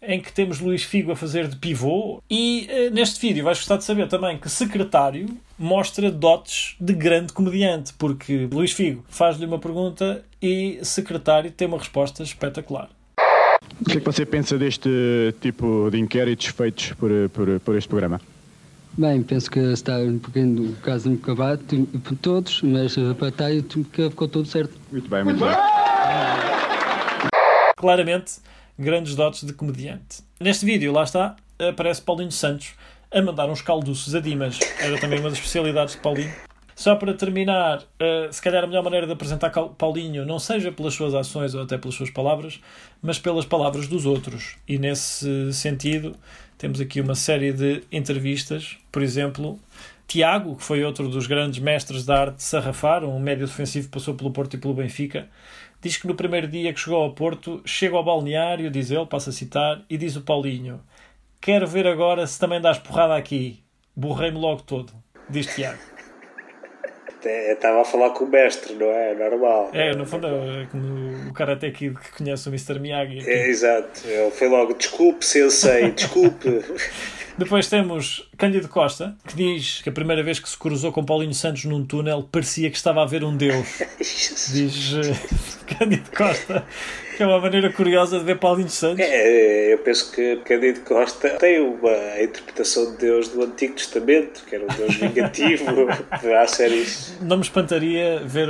em 0.01 0.19
que 0.19 0.33
temos 0.33 0.59
Luís 0.59 0.81
Figo 0.81 1.11
a 1.11 1.15
fazer 1.15 1.47
de 1.47 1.55
pivô 1.55 2.19
e 2.27 2.67
uh, 2.67 2.91
neste 2.91 3.21
vídeo 3.21 3.43
vais 3.43 3.59
gostar 3.59 3.77
de 3.77 3.83
saber 3.83 4.07
também 4.07 4.39
que 4.39 4.49
secretário 4.49 5.27
mostra 5.57 6.09
dotes 6.09 6.75
de 6.79 6.93
grande 6.93 7.33
comediante, 7.33 7.93
porque 7.93 8.49
Luís 8.51 8.71
Figo 8.71 9.05
faz-lhe 9.07 9.45
uma 9.45 9.59
pergunta 9.59 10.25
e 10.41 10.79
secretário 10.81 11.51
tem 11.51 11.67
uma 11.67 11.77
resposta 11.77 12.23
espetacular. 12.23 12.89
O 13.79 13.85
que 13.85 13.97
é 13.97 13.99
que 13.99 14.05
você 14.05 14.25
pensa 14.25 14.57
deste 14.57 14.89
tipo 15.39 15.89
de 15.91 15.99
inquéritos 15.99 16.47
feitos 16.47 16.93
por, 16.93 17.11
por, 17.29 17.59
por 17.59 17.77
este 17.77 17.87
programa? 17.87 18.19
Bem, 18.97 19.23
penso 19.23 19.49
que 19.49 19.59
está 19.59 19.97
um 19.97 20.19
pouquinho 20.19 20.71
o 20.71 20.75
caso 20.77 21.09
de 21.09 21.15
acabado 21.15 21.63
por 22.03 22.17
todos, 22.17 22.61
mas 22.61 22.95
para 23.17 23.29
estar 23.29 23.49
ficou 24.09 24.27
tudo 24.27 24.45
certo. 24.45 24.77
Muito 24.91 25.09
bem, 25.09 25.23
muito 25.23 25.39
bem. 25.39 25.49
Claramente, 27.77 28.33
grandes 28.77 29.15
dotes 29.15 29.45
de 29.45 29.53
comediante. 29.53 30.21
Neste 30.39 30.65
vídeo, 30.65 30.91
lá 30.91 31.03
está, 31.03 31.35
aparece 31.57 32.01
Paulinho 32.01 32.31
Santos 32.31 32.73
a 33.09 33.21
mandar 33.21 33.49
uns 33.49 33.61
calduços 33.61 34.13
a 34.13 34.19
Dimas. 34.19 34.59
Era 34.79 34.99
também 34.99 35.19
uma 35.19 35.29
das 35.29 35.37
especialidades 35.37 35.95
de 35.95 36.01
Paulinho. 36.01 36.33
Só 36.75 36.95
para 36.95 37.13
terminar, 37.13 37.79
uh, 37.79 38.31
se 38.31 38.41
calhar 38.41 38.63
a 38.63 38.67
melhor 38.67 38.83
maneira 38.83 39.05
de 39.05 39.13
apresentar 39.13 39.49
Paulinho 39.49 40.25
não 40.25 40.39
seja 40.39 40.71
pelas 40.71 40.93
suas 40.93 41.13
ações 41.13 41.53
ou 41.53 41.63
até 41.63 41.77
pelas 41.77 41.95
suas 41.95 42.09
palavras, 42.09 42.59
mas 43.01 43.19
pelas 43.19 43.45
palavras 43.45 43.87
dos 43.87 44.05
outros. 44.05 44.55
E 44.67 44.77
nesse 44.77 45.53
sentido, 45.53 46.15
temos 46.57 46.79
aqui 46.79 47.01
uma 47.01 47.15
série 47.15 47.51
de 47.51 47.83
entrevistas, 47.91 48.77
por 48.91 49.01
exemplo, 49.01 49.59
Tiago, 50.07 50.57
que 50.57 50.63
foi 50.63 50.83
outro 50.83 51.07
dos 51.07 51.25
grandes 51.25 51.59
mestres 51.59 52.05
da 52.05 52.19
arte 52.19 52.35
de 52.35 52.43
sarrafar, 52.43 53.03
um 53.03 53.19
médio 53.19 53.47
defensivo 53.47 53.87
que 53.87 53.93
passou 53.93 54.13
pelo 54.13 54.31
Porto 54.31 54.55
e 54.55 54.59
pelo 54.59 54.73
Benfica, 54.73 55.29
diz 55.81 55.97
que 55.97 56.05
no 56.05 56.15
primeiro 56.15 56.47
dia 56.47 56.73
que 56.73 56.79
chegou 56.79 57.01
ao 57.01 57.13
Porto, 57.13 57.61
chega 57.65 57.95
ao 57.95 58.03
balneário, 58.03 58.69
diz 58.69 58.91
ele, 58.91 59.05
passa 59.05 59.29
a 59.29 59.33
citar, 59.33 59.83
e 59.89 59.97
diz 59.97 60.15
o 60.15 60.21
Paulinho: 60.21 60.81
Quero 61.39 61.65
ver 61.65 61.87
agora 61.87 62.27
se 62.27 62.39
também 62.39 62.61
dás 62.61 62.77
porrada 62.77 63.15
aqui. 63.15 63.63
Borrei-me 63.95 64.37
logo 64.37 64.61
todo, 64.61 64.93
diz 65.29 65.47
Tiago. 65.47 65.90
Estava 67.29 67.81
a 67.81 67.85
falar 67.85 68.11
com 68.11 68.25
o 68.25 68.27
mestre, 68.27 68.73
não 68.75 68.87
é? 68.87 69.13
Normal. 69.13 69.69
É, 69.73 69.95
no 69.95 70.05
fundo 70.05 70.27
é 70.27 70.67
como 70.71 71.10
o 71.29 71.33
Karate 71.33 71.71
Kid 71.71 71.95
que 71.99 72.11
conhece 72.11 72.47
o 72.47 72.51
Mr. 72.51 72.79
Miyagi. 72.79 73.29
É, 73.29 73.47
exato. 73.47 74.01
Ele 74.05 74.31
foi 74.31 74.47
logo, 74.47 74.73
desculpe, 74.73 75.25
sensei, 75.25 75.91
desculpe. 75.91 76.49
Depois 77.37 77.67
temos 77.67 78.29
Cândido 78.37 78.67
Costa, 78.67 79.15
que 79.27 79.35
diz 79.35 79.81
que 79.81 79.89
a 79.89 79.91
primeira 79.91 80.21
vez 80.21 80.39
que 80.39 80.49
se 80.49 80.57
cruzou 80.57 80.91
com 80.91 81.03
Paulinho 81.03 81.33
Santos 81.33 81.65
num 81.65 81.83
túnel 81.83 82.27
parecia 82.31 82.69
que 82.69 82.77
estava 82.77 83.01
a 83.01 83.05
ver 83.05 83.23
um 83.23 83.35
Deus. 83.35 83.67
diz 84.51 84.93
uh, 84.93 85.01
Cândido 85.77 86.11
Costa 86.15 86.65
que 87.21 87.23
é 87.23 87.27
uma 87.27 87.39
maneira 87.39 87.71
curiosa 87.71 88.17
de 88.17 88.25
ver 88.25 88.39
Paulinho 88.39 88.67
Santos. 88.67 89.05
É, 89.05 89.73
eu 89.73 89.77
penso 89.77 90.11
que 90.11 90.37
Cândido 90.37 90.79
Costa 90.81 91.29
tem 91.37 91.59
uma 91.59 92.19
interpretação 92.19 92.93
de 92.93 92.97
Deus 92.97 93.27
do 93.27 93.43
Antigo 93.43 93.75
Testamento, 93.75 94.43
que 94.43 94.55
era 94.55 94.63
um 94.63 94.67
Deus 94.75 94.95
vingativo. 94.95 95.65
Há 96.11 96.47
séries. 96.47 97.15
Não 97.21 97.37
me 97.37 97.43
espantaria 97.43 98.23
ver 98.25 98.47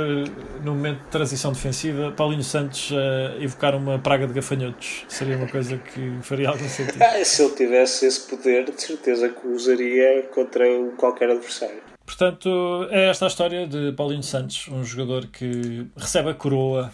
no 0.64 0.74
momento 0.74 1.00
de 1.00 1.08
transição 1.08 1.52
defensiva 1.52 2.12
Paulinho 2.12 2.42
Santos 2.42 2.61
uh, 2.68 3.42
evocar 3.42 3.74
uma 3.74 3.98
praga 3.98 4.26
de 4.26 4.32
gafanhotos. 4.32 5.04
Seria 5.08 5.36
uma 5.36 5.48
coisa 5.48 5.78
que 5.78 6.18
faria 6.22 6.48
algum 6.48 6.68
sentido. 6.68 7.02
Ah, 7.02 7.24
se 7.24 7.42
ele 7.42 7.54
tivesse 7.54 8.06
esse 8.06 8.28
poder, 8.28 8.64
de 8.70 8.80
certeza 8.80 9.28
que 9.28 9.46
o 9.46 9.54
usaria 9.54 10.22
contra 10.34 10.64
qualquer 10.96 11.30
adversário. 11.30 11.82
Portanto, 12.04 12.86
é 12.90 13.08
esta 13.08 13.26
a 13.26 13.28
história 13.28 13.66
de 13.66 13.92
Paulinho 13.92 14.22
Santos, 14.22 14.68
um 14.68 14.84
jogador 14.84 15.26
que 15.26 15.86
recebe 15.96 16.30
a 16.30 16.34
coroa 16.34 16.92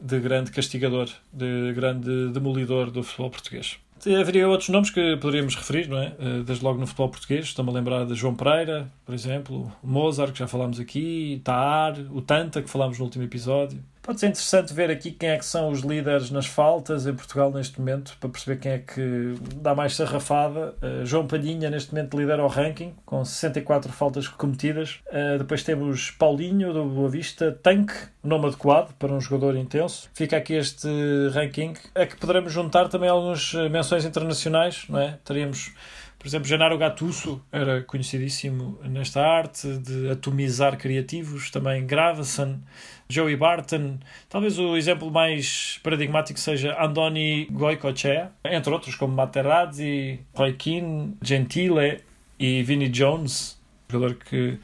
de 0.00 0.18
grande 0.18 0.50
castigador, 0.50 1.08
de 1.32 1.72
grande 1.74 2.28
demolidor 2.32 2.90
do 2.90 3.02
futebol 3.02 3.30
português. 3.30 3.78
Haveria 4.18 4.48
outros 4.48 4.70
nomes 4.70 4.88
que 4.88 5.16
poderíamos 5.18 5.54
referir, 5.54 5.86
não 5.86 5.98
é? 5.98 6.14
Eh, 6.18 6.42
desde 6.42 6.64
logo 6.64 6.80
no 6.80 6.86
futebol 6.86 7.10
português. 7.10 7.44
Estou-me 7.44 7.70
a 7.70 7.74
lembrar 7.74 8.06
de 8.06 8.14
João 8.14 8.34
Pereira, 8.34 8.90
por 9.04 9.14
exemplo, 9.14 9.70
Mozart, 9.82 10.32
que 10.32 10.38
já 10.38 10.46
falámos 10.46 10.80
aqui, 10.80 11.42
Taar, 11.44 11.98
o 12.10 12.22
Tanta, 12.22 12.62
que 12.62 12.70
falámos 12.70 12.98
no 12.98 13.04
último 13.04 13.24
episódio. 13.24 13.78
Pode 14.10 14.18
ser 14.18 14.26
interessante 14.26 14.74
ver 14.74 14.90
aqui 14.90 15.12
quem 15.12 15.28
é 15.28 15.38
que 15.38 15.44
são 15.44 15.70
os 15.70 15.82
líderes 15.82 16.32
nas 16.32 16.44
faltas 16.44 17.06
em 17.06 17.14
Portugal 17.14 17.52
neste 17.52 17.78
momento, 17.78 18.16
para 18.18 18.28
perceber 18.28 18.56
quem 18.60 18.72
é 18.72 18.78
que 18.78 19.36
dá 19.54 19.72
mais 19.72 19.94
sarrafada. 19.94 20.74
Uh, 20.82 21.06
João 21.06 21.28
Palhinha, 21.28 21.70
neste 21.70 21.94
momento, 21.94 22.18
lidera 22.18 22.42
o 22.42 22.48
ranking, 22.48 22.92
com 23.06 23.24
64 23.24 23.92
faltas 23.92 24.26
cometidas. 24.26 24.98
Uh, 25.06 25.38
depois 25.38 25.62
temos 25.62 26.10
Paulinho, 26.10 26.72
do 26.72 26.86
Boa 26.86 27.08
Vista, 27.08 27.56
Tanque, 27.62 27.94
nome 28.20 28.48
adequado 28.48 28.92
para 28.98 29.12
um 29.12 29.20
jogador 29.20 29.56
intenso. 29.56 30.10
Fica 30.12 30.38
aqui 30.38 30.54
este 30.54 30.88
ranking, 31.32 31.74
a 31.94 32.04
que 32.04 32.16
poderemos 32.16 32.52
juntar 32.52 32.88
também 32.88 33.08
algumas 33.08 33.54
menções 33.70 34.04
internacionais, 34.04 34.86
não 34.88 34.98
é? 34.98 35.20
Teríamos 35.24 35.72
por 36.20 36.26
exemplo, 36.26 36.46
Genaro 36.46 36.76
Gattuso 36.76 37.42
era 37.50 37.82
conhecidíssimo 37.82 38.78
nesta 38.84 39.26
arte 39.26 39.78
de 39.78 40.10
atomizar 40.10 40.76
criativos, 40.76 41.50
também 41.50 41.86
Gravesen, 41.86 42.60
Joey 43.08 43.36
Barton. 43.36 43.98
Talvez 44.28 44.58
o 44.58 44.76
exemplo 44.76 45.10
mais 45.10 45.80
paradigmático 45.82 46.38
seja 46.38 46.76
Andoni 46.78 47.46
Goicoechea, 47.50 48.32
entre 48.44 48.70
outros 48.70 48.94
como 48.96 49.14
Materazzi, 49.14 50.20
Roy 50.34 50.52
Keane, 50.52 51.16
Gentile 51.22 52.02
e 52.38 52.62
Vinnie 52.64 52.90
Jones, 52.90 53.58
jogador 53.88 54.16
que 54.16 54.58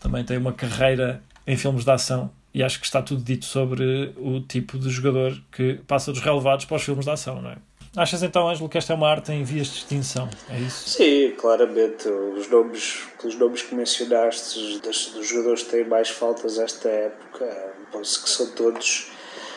também 0.00 0.24
tem 0.24 0.36
uma 0.36 0.52
carreira 0.52 1.22
em 1.46 1.56
filmes 1.56 1.84
de 1.84 1.92
ação 1.92 2.28
e 2.52 2.60
acho 2.60 2.80
que 2.80 2.86
está 2.86 3.00
tudo 3.00 3.22
dito 3.22 3.44
sobre 3.44 4.12
o 4.16 4.40
tipo 4.40 4.76
de 4.76 4.90
jogador 4.90 5.40
que 5.52 5.74
passa 5.86 6.10
dos 6.10 6.20
relevados 6.20 6.64
para 6.64 6.76
os 6.76 6.82
filmes 6.82 7.04
de 7.04 7.10
ação, 7.12 7.40
não 7.40 7.50
é? 7.52 7.56
Achas 7.96 8.22
então, 8.22 8.48
Ângelo, 8.48 8.68
que 8.68 8.78
esta 8.78 8.92
é 8.92 8.96
uma 8.96 9.08
arte 9.08 9.32
em 9.32 9.42
vias 9.42 9.68
de 9.68 9.78
extinção? 9.78 10.28
É 10.50 10.58
isso? 10.58 10.90
Sim, 10.90 11.34
claramente. 11.36 12.08
Os 12.08 12.48
nomes, 12.48 13.06
os 13.24 13.34
nomes 13.36 13.62
que 13.62 13.74
mencionaste 13.74 14.80
dos, 14.80 15.06
dos 15.12 15.26
jogadores 15.26 15.62
que 15.62 15.70
têm 15.70 15.84
mais 15.84 16.08
faltas 16.08 16.58
esta 16.58 16.88
época, 16.88 17.74
penso 17.90 18.22
que 18.22 18.30
são 18.30 18.50
todos 18.52 19.10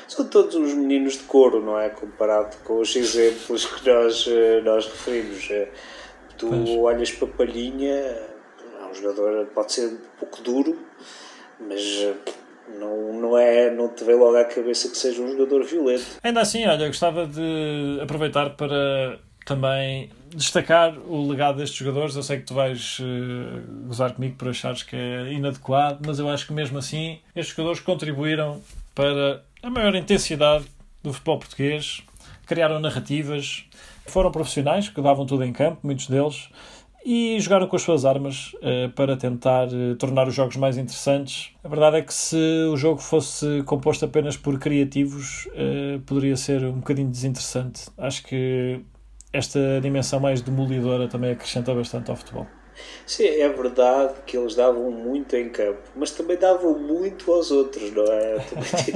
são 0.08 0.28
todos 0.28 0.56
os 0.56 0.74
meninos 0.74 1.14
de 1.14 1.24
couro, 1.24 1.64
não 1.64 1.80
é? 1.80 1.90
Comparado 1.90 2.58
com 2.66 2.80
os 2.80 2.94
exemplos 2.98 3.66
que 3.66 3.90
nós, 3.90 4.28
eh, 4.28 4.60
nós 4.62 4.86
referimos. 4.86 5.50
Eh, 5.50 5.70
tu 6.38 6.50
pois. 6.50 6.70
olhas 6.70 7.12
para 7.12 7.28
Palhinha, 7.30 7.94
é 7.94 8.90
um 8.90 8.94
jogador 8.94 9.46
pode 9.54 9.72
ser 9.72 9.88
um 9.88 9.98
pouco 10.20 10.42
duro, 10.42 10.78
mas 11.58 11.82
eh, 11.82 12.14
não, 12.80 13.14
não, 13.14 13.38
é, 13.38 13.70
não 13.72 13.90
te 13.90 14.04
vem 14.04 14.16
logo 14.16 14.36
à 14.38 14.46
cabeça 14.46 14.90
que 14.90 14.98
seja 14.98 15.22
um 15.22 15.32
jogador 15.32 15.64
violento. 15.64 16.06
Ainda 16.24 16.42
assim, 16.42 16.66
olha, 16.66 16.88
gostava 16.88 17.26
de 17.26 18.00
aproveitar 18.02 18.52
para 18.52 19.20
também 19.46 20.10
destacar 20.30 20.98
o 20.98 21.28
legado 21.30 21.58
destes 21.58 21.78
jogadores. 21.78 22.16
Eu 22.16 22.24
sei 22.24 22.38
que 22.38 22.46
tu 22.46 22.54
vais 22.54 23.00
uh, 23.00 23.86
gozar 23.88 24.14
comigo 24.14 24.36
por 24.36 24.50
achares 24.50 24.84
que 24.84 24.96
é 24.96 25.34
inadequado, 25.34 26.00
mas 26.06 26.20
eu 26.20 26.30
acho 26.30 26.48
que 26.48 26.54
mesmo 26.54 26.78
assim 26.78 27.20
estes 27.36 27.56
jogadores 27.56 27.82
contribuíram 27.82 28.62
para 28.96 29.44
a 29.62 29.70
maior 29.70 29.96
intensidade 29.96 30.66
do 31.04 31.12
futebol 31.14 31.40
português, 31.40 32.04
criaram 32.46 32.80
narrativas, 32.80 33.66
foram 34.06 34.32
profissionais 34.32 34.90
que 34.90 35.02
davam 35.02 35.26
tudo 35.26 35.44
em 35.44 35.54
campo, 35.54 35.80
muitos 35.84 36.08
deles, 36.08 36.50
e 37.06 37.40
jogaram 37.40 37.68
com 37.68 37.76
as 37.76 37.82
suas 37.82 38.06
armas 38.06 38.54
uh, 38.56 38.90
para 38.96 39.18
tentar 39.18 39.68
uh, 39.68 39.96
tornar 39.96 40.28
os 40.28 40.36
jogos 40.36 40.56
mais 40.56 40.78
interessantes. 40.78 41.52
A 41.64 41.68
verdade 41.68 41.98
é 41.98 42.02
que 42.02 42.14
se 42.14 42.38
o 42.72 42.78
jogo 42.78 43.02
fosse 43.02 43.64
composto 43.64 44.06
apenas 44.06 44.38
por 44.38 44.60
criativos, 44.60 45.48
uh, 45.48 46.00
poderia 46.02 46.36
ser 46.36 46.64
um 46.64 46.80
bocadinho 46.80 47.10
desinteressante. 47.10 47.90
Acho 47.98 48.24
que 48.24 48.82
esta 49.34 49.80
dimensão 49.82 50.20
mais 50.20 50.42
demolidora 50.42 51.08
também 51.08 51.32
acrescenta 51.32 51.74
bastante 51.74 52.12
ao 52.12 52.18
futebol. 52.18 52.46
Sim, 53.06 53.26
é 53.26 53.50
verdade 53.50 54.14
que 54.26 54.38
eles 54.38 54.56
davam 54.56 54.90
muito 54.90 55.36
em 55.36 55.50
campo, 55.50 55.82
mas 55.96 56.12
também 56.12 56.38
davam 56.38 56.78
muito 56.78 57.32
aos 57.32 57.52
outros, 57.52 57.92
não 57.92 58.06
é? 58.06 58.38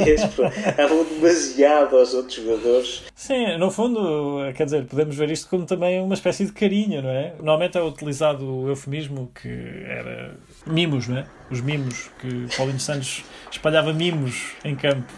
davam 0.78 1.04
demasiado 1.04 1.98
aos 1.98 2.14
outros 2.14 2.36
jogadores. 2.36 3.04
Sim, 3.14 3.58
no 3.58 3.70
fundo, 3.70 4.40
quer 4.56 4.66
dizer, 4.66 4.86
podemos 4.86 5.16
ver 5.16 5.32
isto 5.32 5.50
como 5.50 5.66
também 5.66 6.02
uma 6.02 6.14
espécie 6.14 6.46
de 6.46 6.54
carinho, 6.54 7.02
não 7.02 7.10
é? 7.10 7.34
Normalmente 7.38 7.78
é 7.78 7.84
utilizado 7.84 8.46
o 8.46 8.70
eufemismo 8.70 9.30
que 9.36 9.50
era 9.86 10.38
mimos, 10.66 11.08
não 11.08 11.18
é? 11.18 11.26
Os 11.52 11.62
mimos, 11.62 12.10
que 12.20 12.56
Paulinho 12.56 12.80
Santos 12.80 13.24
espalhava 13.52 13.92
mimos 13.92 14.54
em 14.64 14.76
campo. 14.76 15.12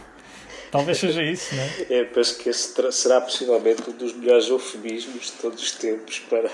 Talvez 0.72 0.98
seja 0.98 1.24
isso, 1.24 1.56
não 1.56 1.64
é? 1.64 2.00
é 2.00 2.04
penso 2.04 2.38
que 2.38 2.50
esse 2.50 2.74
será 2.92 3.22
possivelmente 3.22 3.90
um 3.90 3.94
dos 3.94 4.14
melhores 4.14 4.50
eufemismos 4.50 5.28
de 5.28 5.32
todos 5.34 5.62
os 5.62 5.72
tempos 5.72 6.20
para 6.20 6.50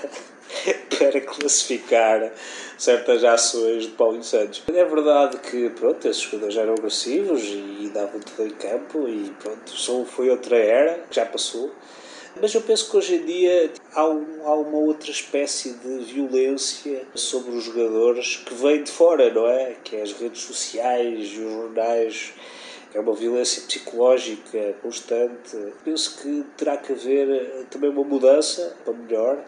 para 0.98 1.20
classificar 1.20 2.32
certas 2.78 3.24
ações 3.24 3.84
de 3.84 3.92
Paulinho 3.92 4.24
Santos. 4.24 4.62
É 4.68 4.84
verdade 4.84 5.38
que 5.38 5.70
pronto, 5.70 6.08
esses 6.08 6.22
jogadores 6.22 6.56
eram 6.56 6.74
agressivos 6.74 7.42
e 7.44 7.90
davam 7.92 8.20
tudo 8.20 8.46
em 8.46 8.50
campo 8.50 9.08
e 9.08 9.30
pronto, 9.40 10.06
foi 10.06 10.30
outra 10.30 10.56
era 10.56 11.04
que 11.08 11.16
já 11.16 11.26
passou. 11.26 11.72
Mas 12.40 12.52
eu 12.52 12.62
penso 12.62 12.90
que 12.90 12.96
hoje 12.96 13.14
em 13.14 13.24
dia 13.24 13.70
há, 13.94 14.08
um, 14.08 14.26
há 14.44 14.54
uma 14.54 14.78
outra 14.78 15.10
espécie 15.10 15.72
de 15.74 15.98
violência 16.12 17.06
sobre 17.14 17.52
os 17.52 17.64
jogadores 17.64 18.36
que 18.44 18.54
vem 18.54 18.82
de 18.82 18.90
fora, 18.90 19.32
não 19.32 19.46
é? 19.46 19.76
Que 19.84 19.96
é 19.96 20.02
as 20.02 20.12
redes 20.12 20.42
sociais 20.42 21.28
e 21.30 21.40
os 21.40 21.52
jornais 21.52 22.32
é 22.94 23.00
uma 23.00 23.12
violência 23.12 23.62
psicológica 23.62 24.74
constante. 24.80 25.56
Penso 25.84 26.22
que 26.22 26.44
terá 26.56 26.76
que 26.76 26.92
haver 26.92 27.28
eh, 27.28 27.64
também 27.68 27.90
uma 27.90 28.04
mudança 28.04 28.76
para 28.84 28.94
melhor. 28.94 29.38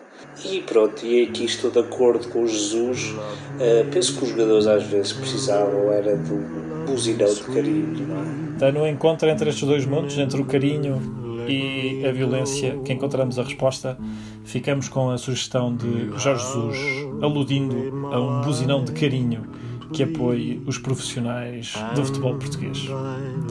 E 0.45 0.61
pronto, 0.63 1.07
e 1.07 1.23
aqui 1.23 1.45
estou 1.45 1.71
de 1.71 1.79
acordo 1.79 2.29
com 2.29 2.47
Jesus. 2.47 3.11
Uh, 3.11 3.89
penso 3.93 4.17
que 4.17 4.25
os 4.25 4.31
jogadores 4.31 4.67
às 4.67 4.83
vezes 4.85 5.13
precisavam 5.13 5.93
era 5.93 6.17
de 6.17 6.33
um 6.33 6.85
buzinão 6.87 7.33
de 7.33 7.43
carinho. 7.43 8.09
É? 8.51 8.55
Está 8.55 8.73
no 8.73 8.87
encontro 8.87 9.29
entre 9.29 9.51
estes 9.51 9.67
dois 9.67 9.87
mundos, 9.87 10.19
entre 10.19 10.41
o 10.41 10.45
carinho 10.45 11.01
e 11.47 12.05
a 12.05 12.11
violência, 12.11 12.77
que 12.85 12.93
encontramos 12.93 13.39
a 13.39 13.43
resposta, 13.43 13.97
ficamos 14.45 14.89
com 14.89 15.11
a 15.11 15.19
sugestão 15.19 15.77
de 15.77 16.09
Jorge 16.19 16.45
Jesus, 16.45 16.77
aludindo 17.23 18.09
a 18.13 18.21
um 18.21 18.41
buzinão 18.41 18.83
de 18.85 18.93
carinho 18.93 19.46
que 19.93 20.03
apoie 20.03 20.63
os 20.67 20.79
profissionais 20.79 21.75
do 21.95 22.05
futebol 22.05 22.37
português. 22.37 22.89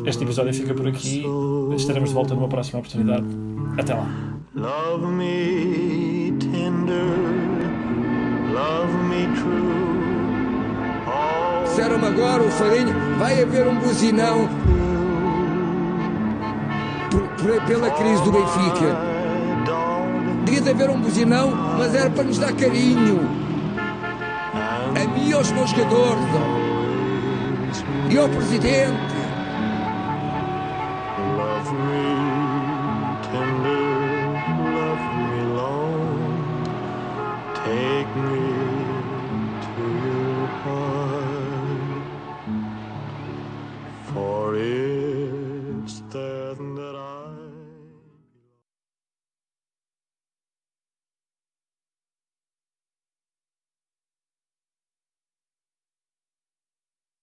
Este 0.06 0.24
episódio 0.24 0.54
fica 0.54 0.74
por 0.74 0.88
aqui. 0.88 1.24
Estaremos 1.76 2.10
de 2.10 2.16
volta 2.16 2.36
numa 2.36 2.48
próxima 2.48 2.80
oportunidade. 2.80 3.26
Até 3.78 3.94
lá. 3.94 4.08
Love 4.56 5.08
me 5.08 6.34
tender, 6.40 7.04
love 8.54 8.94
me 9.10 9.28
true. 9.36 9.76
disseram-me 11.66 12.08
agora, 12.08 12.42
o 12.42 12.50
Farinha, 12.52 12.94
vai 13.20 13.44
haver 13.44 13.68
um 13.68 13.76
buzinão 13.76 14.48
pela 17.68 17.90
crise 17.92 18.24
do 18.24 18.32
Benfica. 18.32 18.98
Devia 20.46 20.62
de 20.62 20.70
haver 20.70 20.90
um 20.90 21.02
buzinão, 21.02 21.52
mas 21.78 21.94
era 21.94 22.10
para 22.10 22.24
nos 22.24 22.38
dar 22.38 22.54
carinho. 22.54 23.45
A 24.96 25.08
mim 25.08 25.32
aos 25.34 25.52
meus 25.52 25.70
jogadores. 25.72 26.26
ó. 26.34 28.12
E 28.12 28.18
ao 28.18 28.30
presidente. 28.30 29.15